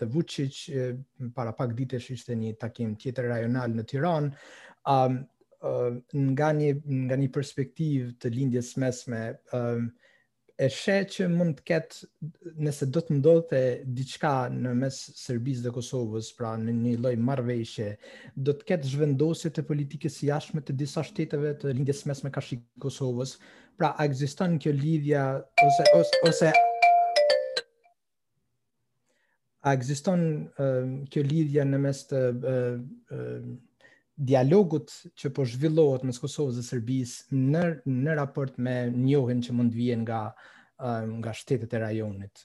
dhe 0.00 0.10
Vučić 0.16 0.58
para 1.38 1.54
pak 1.56 1.72
ditësh 1.78 2.10
ishte 2.18 2.36
një 2.36 2.56
takim 2.60 2.98
tjetër 3.00 3.30
rajonal 3.32 3.78
në 3.78 3.86
Tiranë. 3.92 4.32
Um, 4.86 5.20
nga 6.36 6.48
një 6.52 6.70
nga 6.84 7.16
një 7.16 7.28
perspektivë 7.32 8.10
të 8.20 8.30
lindjes 8.36 8.74
mesme 8.80 9.20
ë 9.36 9.36
uh, 9.60 9.86
e 10.56 10.70
sheh 10.72 11.02
që 11.04 11.26
mund 11.28 11.58
të 11.58 11.64
ketë 11.68 12.60
nëse 12.64 12.86
do 12.88 13.00
të 13.04 13.16
ndodhte 13.18 13.58
diçka 13.92 14.30
në 14.48 14.70
mes 14.78 14.96
Serbisë 15.20 15.66
dhe 15.66 15.72
Kosovës, 15.74 16.30
pra 16.32 16.54
në 16.56 16.72
një 16.72 16.94
lloj 16.96 17.12
marrëveshje, 17.20 17.90
do 18.40 18.54
të 18.56 18.64
ketë 18.72 18.88
zhvendosje 18.88 19.50
të 19.52 19.64
politikës 19.68 20.16
së 20.16 20.30
jashtme 20.32 20.62
të 20.64 20.72
disa 20.80 21.04
shteteve 21.04 21.52
të 21.60 21.74
lindjes 21.76 22.00
mesme 22.08 22.32
ka 22.32 22.40
shik 22.40 22.62
Kosovës. 22.80 23.34
Pra 23.76 23.90
a 24.00 24.06
ekziston 24.08 24.56
kjo 24.58 24.72
lidhja 24.72 25.26
ose 25.60 25.92
ose, 25.92 26.18
ose 26.24 26.52
a 29.60 29.74
ekziston 29.76 30.22
uh, 30.56 30.88
kjo 31.12 31.20
lidhja 31.34 31.68
në 31.68 31.82
mes 31.84 32.00
të 32.08 32.22
uh, 32.32 32.80
uh, 33.12 33.50
dialogut 34.16 34.90
që 35.16 35.30
po 35.36 35.44
zhvillohet 35.44 36.04
mes 36.08 36.18
Kosovës 36.22 36.56
dhe 36.56 36.64
Serbisë 36.64 37.36
në 37.36 37.64
në 38.04 38.14
raport 38.16 38.56
me 38.58 38.76
njohën 38.90 39.42
që 39.44 39.56
mund 39.56 39.74
vijë 39.76 39.98
nga 40.04 40.20
nga 41.16 41.32
shtetet 41.32 41.72
e 41.72 41.78
rajonit. 41.80 42.42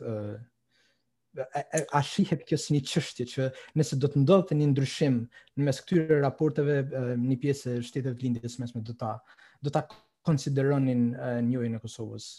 A, 1.41 1.59
a 1.99 1.99
shihet 2.03 2.43
kjo 2.47 2.57
si 2.59 2.75
një 2.77 2.83
qështje 2.87 3.25
që 3.33 3.47
nëse 3.79 3.97
do 3.99 4.07
të 4.11 4.21
ndodhte 4.23 4.55
një 4.55 4.69
ndryshim 4.71 5.17
në 5.59 5.67
mes 5.69 5.79
këtyre 5.83 6.21
raporteve 6.23 6.77
një 7.19 7.37
pjesë 7.43 7.77
e 7.77 7.83
shtetet 7.87 8.23
lindjes 8.23 8.59
mes 8.59 8.71
me 8.75 8.83
do 8.87 8.95
ta, 8.99 9.17
do 9.63 9.71
ta 9.71 9.83
konsideronin 10.27 11.09
njohën 11.47 11.75
e 11.79 11.83
Kosovës? 11.83 12.29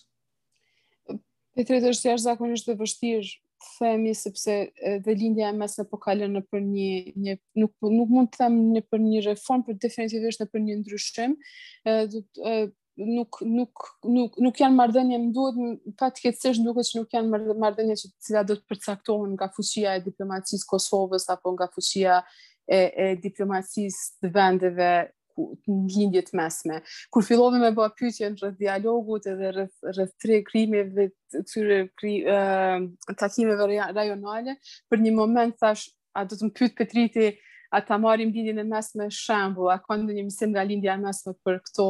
Petrit 1.53 1.85
është 1.85 2.13
jashtë 2.15 2.25
zakonisht 2.25 2.71
e 2.73 2.77
vështirë 2.81 3.35
themi 3.79 4.15
sepse 4.15 4.73
edhe 4.83 5.15
lindja 5.15 5.49
e 5.49 5.53
mes 5.59 5.77
po 5.91 5.99
kalon 6.05 6.35
në 6.37 6.43
për 6.51 6.63
një 6.69 6.89
një 7.27 7.35
nuk 7.63 7.75
nuk 7.97 8.13
mund 8.17 8.31
të 8.33 8.41
them 8.43 8.57
në 8.75 8.83
për 8.91 9.03
një 9.07 9.23
reform, 9.29 9.63
për 9.67 9.79
definitivisht 9.85 10.43
në 10.43 10.49
për 10.53 10.65
një 10.67 10.79
ndryshim. 10.81 11.37
Ëh 11.87 12.69
nuk 13.03 13.39
nuk 13.49 13.85
nuk 14.15 14.35
nuk 14.47 14.61
janë 14.61 14.79
marrëdhënie 14.79 15.21
më 15.23 15.31
duhet 15.35 15.81
patjetërisht 16.01 16.65
duket 16.67 16.89
se 16.91 16.99
nuk 16.99 17.15
janë 17.15 17.43
marrëdhënie 17.63 17.97
që 18.03 18.13
cilat 18.27 18.49
do 18.51 18.59
të 18.59 18.67
përcaktohen 18.73 19.35
nga 19.39 19.49
fuqia 19.57 19.97
e 20.01 20.05
diplomacisë 20.09 20.69
Kosovës 20.69 21.29
apo 21.33 21.55
nga 21.57 21.71
fuqia 21.73 22.19
e, 22.67 22.79
e 23.05 23.09
diplomacisë 23.25 24.11
të 24.21 24.33
vendeve 24.37 24.91
të 25.37 26.35
mesme. 26.37 26.81
Kur 27.11 27.23
fillova 27.25 27.59
me 27.59 27.71
bëa 27.75 27.89
pyetje 27.97 28.33
rreth 28.35 28.59
dialogut 28.61 29.27
edhe 29.33 29.53
rreth 29.57 29.95
rreth 29.97 30.15
tre 30.21 30.43
krimeve 30.45 31.09
të 31.33 31.45
cyre 31.49 31.79
kri, 31.99 32.17
uh, 32.29 32.85
takimeve 33.17 33.71
rajonale, 33.95 34.57
për 34.91 34.99
një 35.07 35.15
moment 35.17 35.55
thash 35.61 35.91
a 36.15 36.25
do 36.25 36.37
të 36.37 36.49
më 36.51 36.55
pyet 36.59 36.77
Petriti 36.77 37.31
a 37.73 37.81
ta 37.81 37.97
marrim 37.97 38.29
lindjen 38.29 38.59
e 38.61 38.65
mesme 38.69 39.07
shembull, 39.09 39.71
a 39.73 39.79
ka 39.81 39.97
një 39.97 40.27
mësim 40.27 40.51
nga 40.53 40.61
lindja 40.63 40.93
e 40.93 41.01
mesme 41.07 41.33
për 41.41 41.57
këto 41.65 41.87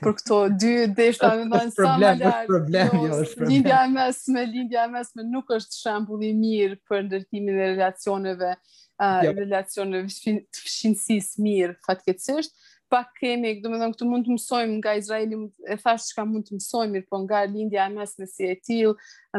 për 0.00 0.14
këto 0.16 0.38
dy 0.56 0.70
deshta 0.96 1.34
më 1.36 1.48
vonë 1.52 1.74
sa 1.76 1.90
më 2.00 2.06
lërë, 2.22 2.30
Problemi 2.46 2.46
është 2.46 2.46
problemi. 2.46 3.02
Jo, 3.04 3.18
jo 3.18 3.26
problem. 3.28 3.50
Lindja 3.52 3.82
e 3.84 3.90
mesme, 3.98 4.46
lindja 4.54 4.86
e 4.86 4.92
mesme 4.94 5.26
nuk 5.28 5.52
është 5.58 5.76
shembull 5.82 6.24
i 6.24 6.32
mirë 6.40 6.80
për 6.88 7.04
ndërtimin 7.10 7.52
e 7.52 7.58
relacioneve 7.74 8.54
yep. 9.00 9.36
relacione 9.38 10.02
të 10.08 10.42
fshinësis 10.64 11.32
mirë 11.42 11.76
fatkecisht, 11.86 12.54
pa 12.90 13.04
kemi, 13.20 13.52
do 13.62 13.70
me 13.70 13.78
dhënë, 13.78 13.94
këtu 13.94 14.06
mund 14.10 14.26
të 14.26 14.34
mësojmë 14.34 14.76
nga 14.80 14.96
Izraeli, 14.98 15.36
e 15.70 15.76
thashtë 15.78 16.08
që 16.10 16.16
ka 16.16 16.24
mund 16.26 16.48
të 16.48 16.56
mësojmë, 16.58 16.92
mirë, 16.96 17.06
po 17.06 17.20
nga 17.22 17.44
Lindja 17.46 17.84
e 17.86 17.92
mes 17.94 18.14
si 18.32 18.48
e 18.50 18.56
tilë, 18.66 18.94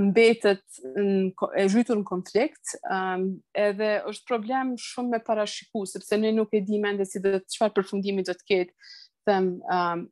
mbetet 0.07 0.63
e 0.63 1.65
zhytur 1.73 1.99
në 1.99 2.07
konflikt, 2.07 2.77
um, 2.87 3.25
edhe 3.51 3.89
është 4.07 4.29
problem 4.31 4.71
shumë 4.79 5.17
me 5.17 5.21
parashiku, 5.27 5.83
sepse 5.91 6.19
ne 6.23 6.31
nuk 6.37 6.55
e 6.57 6.63
di 6.63 6.79
me 6.79 6.95
si 7.03 7.19
dhe 7.19 7.41
qëfar 7.43 7.75
përfundimi 7.75 8.23
dhe 8.23 8.37
të 8.39 8.49
ketë, 8.53 8.95
dhe 9.27 9.37
um, 9.67 10.07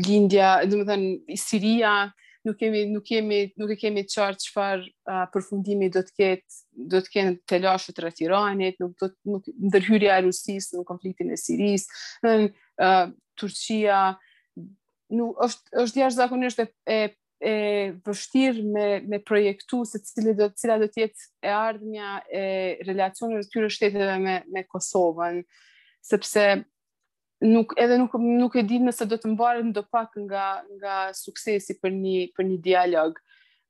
Lindja, 0.00 0.56
do 0.64 0.80
me 0.80 0.88
dhënë, 0.88 1.38
Siria, 1.44 1.94
nuk 2.46 2.56
kemi 2.60 2.80
nuk 2.90 3.04
kemi 3.08 3.40
nuk 3.60 3.72
e 3.74 3.76
kemi 3.82 4.02
çfarë 4.10 4.38
çfarë 4.44 4.82
uh, 5.12 5.24
përfundimi 5.34 5.88
do 5.92 6.02
të 6.06 6.12
ketë 6.20 6.86
do 6.92 7.00
të 7.04 7.10
kenë 7.14 7.34
të 7.50 7.58
lashët 7.66 8.00
rreth 8.00 8.22
Iranit, 8.24 8.78
nuk 8.80 8.94
do 9.00 9.08
të 9.12 9.32
nuk 9.32 9.48
ndërhyrja 9.68 10.16
e 10.20 10.26
Rusisë 10.28 10.78
në 10.78 10.86
konfliktin 10.88 11.32
e 11.34 11.38
Sirisë, 11.40 12.32
ë 12.80 12.90
Turqia 13.40 14.00
nuk 15.18 15.40
është 15.46 15.80
është 15.84 16.04
jashtëzakonisht 16.06 16.64
e 16.64 16.70
e 16.96 17.00
e 17.50 17.54
vështirë 18.06 18.64
me 18.72 18.86
me 19.10 19.18
projektu 19.24 19.84
se 19.88 20.00
cilë 20.04 20.34
do 20.40 20.48
cila 20.60 20.78
do 20.82 20.88
të 20.92 21.04
jetë 21.06 21.28
e 21.48 21.54
ardhmja 21.60 22.10
e 22.28 22.44
relacioneve 22.88 23.44
të 23.46 23.52
këtyre 23.52 23.70
shteteve 23.76 24.18
me 24.24 24.34
me 24.54 24.64
Kosovën 24.68 25.38
sepse 26.10 26.48
nuk 27.40 27.72
edhe 27.76 27.96
nuk 27.98 28.14
nuk 28.20 28.56
e 28.56 28.62
di 28.68 28.76
nëse 28.84 29.06
do 29.08 29.16
të 29.16 29.30
mbaret 29.32 29.64
ndo 29.64 29.82
pak 29.92 30.12
nga 30.26 30.44
nga 30.76 30.96
suksesi 31.16 31.78
për 31.80 31.90
një 31.96 32.16
për 32.36 32.44
një 32.48 32.58
dialog. 32.64 33.16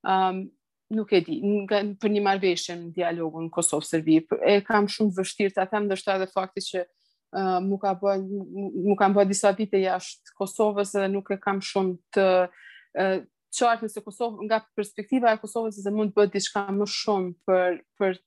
um, 0.03 0.49
nuk 0.91 1.13
e 1.15 1.21
di 1.23 1.37
nga, 1.63 1.79
për 2.03 2.11
një 2.11 2.21
marrëveshje 2.25 2.75
në 2.77 2.89
dialogun 2.97 3.51
kosovë 3.53 3.87
serbi 3.87 4.17
E 4.43 4.59
kam 4.67 4.89
shumë 4.91 5.13
vështirë 5.19 5.53
ta 5.55 5.65
them 5.71 5.85
ndoshta 5.87 6.17
edhe 6.17 6.27
fakti 6.27 6.61
që 6.67 6.81
uh, 7.37 7.59
nuk 7.63 7.83
ka 7.85 7.93
bën 7.95 8.25
nuk 8.89 8.99
kam 8.99 9.15
bën 9.15 9.29
disa 9.29 9.53
vite 9.55 9.79
jashtë 9.79 10.35
Kosovës 10.39 10.93
dhe 10.97 11.07
nuk 11.09 11.31
e 11.31 11.39
kam 11.39 11.61
shumë 11.61 11.95
të 12.17 12.27
uh, 12.43 13.21
qartë 13.55 13.87
nëse 13.87 14.03
Kosova 14.03 14.43
nga 14.49 14.59
perspektiva 14.75 15.31
e 15.31 15.39
Kosovës 15.45 15.79
se 15.85 15.91
mund 15.95 16.11
të 16.11 16.17
bëhet 16.17 16.35
diçka 16.35 16.67
më 16.75 16.89
shumë 16.91 17.35
për 17.47 17.81
për 18.01 18.19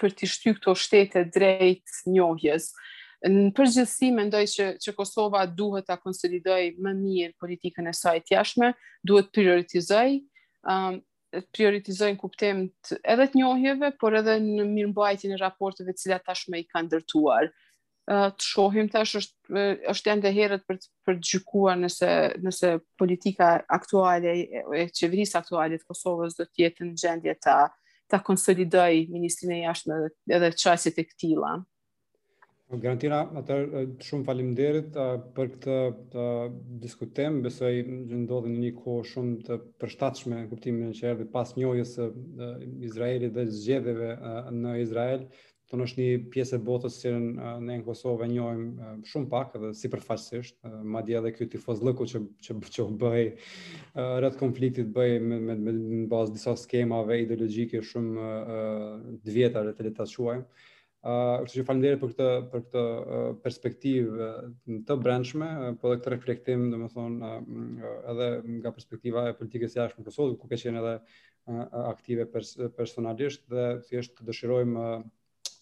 për 0.00 0.14
të 0.18 0.26
shtyr 0.30 0.54
këto 0.58 0.74
shtete 0.78 1.24
drejt 1.34 2.02
njohjes. 2.10 2.70
Në 3.24 3.42
përgjithësi 3.56 4.10
mendoj 4.12 4.42
që 4.52 4.64
që 4.84 4.92
Kosova 4.98 5.46
duhet 5.56 5.86
ta 5.88 5.96
konsolidojë 5.96 6.72
më 6.84 6.90
mirë 6.98 7.32
politikën 7.40 7.86
e 7.88 7.92
saj 7.96 8.18
të 8.26 8.34
jashtme, 8.34 8.68
duhet 9.10 9.30
prioritizoj, 9.32 10.10
um, 10.68 10.98
në 11.34 11.42
prioritizojë, 11.56 12.18
të 12.20 13.00
edhe 13.14 13.26
të 13.30 13.40
njohjeve, 13.40 13.90
por 14.02 14.14
edhe 14.18 14.34
në 14.44 14.66
mirëmbajtjen 14.74 15.32
e 15.34 15.40
raporteve 15.40 15.94
të 15.96 16.02
cilat 16.04 16.26
tashmë 16.28 16.60
i 16.60 16.66
kanë 16.74 16.90
ndërtuar. 16.90 17.48
Uh, 18.12 18.28
të 18.36 18.44
shohim 18.50 18.88
tash 18.92 19.16
është 19.22 19.62
është 19.94 20.10
edhe 20.18 20.32
herët 20.36 20.68
për 20.68 20.82
të 20.82 20.88
për 21.08 21.14
të 21.22 21.30
gjykuar 21.30 21.78
nëse 21.80 22.10
nëse 22.44 22.72
politika 23.00 23.54
aktuale 23.78 24.34
e 24.82 24.84
qeverisë 25.00 25.40
aktuale 25.40 25.80
të 25.80 25.88
Kosovës 25.94 26.36
do 26.36 26.44
të 26.44 26.66
jetë 26.66 26.90
në 26.90 27.00
gjendje 27.06 27.34
ta 27.48 27.56
ta 28.12 28.20
konsolidojë 28.28 29.06
ministrinë 29.16 29.56
e 29.56 29.62
jashtme 29.64 30.02
edhe 30.38 30.52
çështjet 30.60 31.00
e 31.00 31.06
këtilla. 31.08 31.54
Po 32.74 32.80
garantira, 32.82 33.18
atë 33.38 33.56
shumë 34.02 34.24
faleminderit 34.26 34.96
për 35.36 35.50
këtë 35.52 35.74
të 36.14 36.22
diskutem, 36.84 37.36
besoj 37.44 37.68
që 37.86 38.18
ndodhim 38.24 38.56
në 38.56 38.62
një 38.64 38.70
kohë 38.80 39.04
shumë 39.10 39.36
të 39.46 39.58
përshtatshme 39.84 40.40
në 40.40 40.48
kuptimin 40.50 40.90
që 40.98 41.06
erdhi 41.12 41.26
pas 41.36 41.52
njojës 41.54 41.92
së 42.00 42.08
Izraelit 42.88 43.36
dhe 43.36 43.44
zgjedhjeve 43.60 44.08
në 44.64 44.72
Izrael. 44.82 45.22
Kjo 45.70 45.80
është 45.86 46.00
një 46.02 46.18
pjesë 46.34 46.58
e 46.58 46.62
botës 46.66 46.98
që 47.04 47.14
ne 47.20 47.54
në 47.68 47.78
Kosovë 47.86 48.26
e 48.26 48.30
njohim 48.32 48.66
shumë 49.12 49.30
pak 49.36 49.54
dhe 49.62 49.70
sipërfaqësisht, 49.84 50.58
madje 50.96 51.20
edhe 51.22 51.30
ky 51.38 51.46
tifoz 51.54 51.86
lëku 51.86 52.08
që 52.10 52.24
që 52.48 52.58
që 52.74 52.84
u 52.88 52.90
bë 53.06 53.14
rreth 54.18 54.42
konfliktit 54.42 54.90
bëi 54.98 55.22
me 55.22 55.38
me 55.46 55.56
me 55.64 56.04
bazë 56.16 56.38
disa 56.40 56.58
skemave 56.66 57.22
ideologjike 57.22 57.86
shumë 57.94 58.32
të 59.22 59.40
vjetra 59.40 59.66
të 59.70 59.78
të 59.80 59.88
letashuajmë. 59.90 60.48
Uh, 61.04 61.42
kështu 61.44 61.58
që 61.58 61.62
falenderit 61.68 62.00
për 62.00 62.10
këtë, 62.14 62.26
për 62.52 62.60
këtë 62.64 62.82
uh, 63.12 64.12
uh, 64.24 64.76
të 64.88 64.94
brendshme, 65.04 65.48
uh, 65.66 65.74
po 65.76 65.90
për 65.90 65.90
dhe 65.92 65.98
këtë 65.98 66.12
reflektim, 66.14 66.62
domethënë 66.72 67.12
më 67.12 67.20
thonë, 67.20 67.90
uh, 67.90 67.98
edhe 68.14 68.28
nga 68.54 68.72
perspektiva 68.72 69.26
e 69.28 69.34
politikës 69.36 69.74
si 69.74 69.82
ashtë 69.84 70.00
në 70.06 70.14
ku 70.38 70.48
ke 70.48 70.60
qenë 70.62 70.80
edhe 70.80 70.94
uh, 71.02 71.66
aktive 71.90 72.24
pers 72.32 72.54
personalisht, 72.78 73.44
dhe 73.52 73.66
thjesht 73.84 74.16
të 74.16 74.24
dëshirojmë 74.30 74.80
uh, 74.80 75.04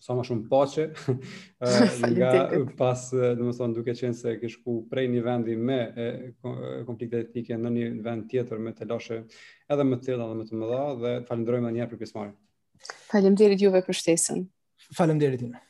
sa 0.07 0.15
më 0.21 0.29
shumë 0.31 0.47
paqe 0.55 0.87
uh, 1.11 1.67
nga 2.21 2.31
pas, 2.79 3.05
domethënë 3.11 3.49
më 3.51 3.59
thonë, 3.59 3.79
duke 3.81 3.97
qenë 4.05 4.21
se 4.23 4.37
ke 4.45 4.53
shku 4.55 4.79
prej 4.95 5.09
një 5.11 5.27
vendi 5.27 5.59
me 5.59 5.81
e, 5.91 6.09
e, 6.31 6.75
konflikte 6.87 7.25
etnike 7.27 7.59
në 7.59 7.75
një 7.81 7.89
vend 8.07 8.31
tjetër 8.31 8.63
me 8.63 8.77
të 8.79 8.87
lashe 8.95 9.19
edhe 9.27 9.91
më 9.91 9.99
të 10.05 10.13
të 10.13 10.21
dhe 10.23 10.31
më 10.39 10.49
të 10.49 10.51
të 10.55 10.73
dhe 11.03 11.21
të 11.27 11.37
edhe 11.59 11.63
një 11.75 11.79
herë 11.83 11.95
për 11.97 12.05
pjesëmarrjen. 12.07 12.35
Faleminderit 13.11 13.63
juve 13.71 13.83
për 13.87 14.05
shtesën. 14.05 14.45
Faleminderit 14.97 15.41
shumë 15.47 15.63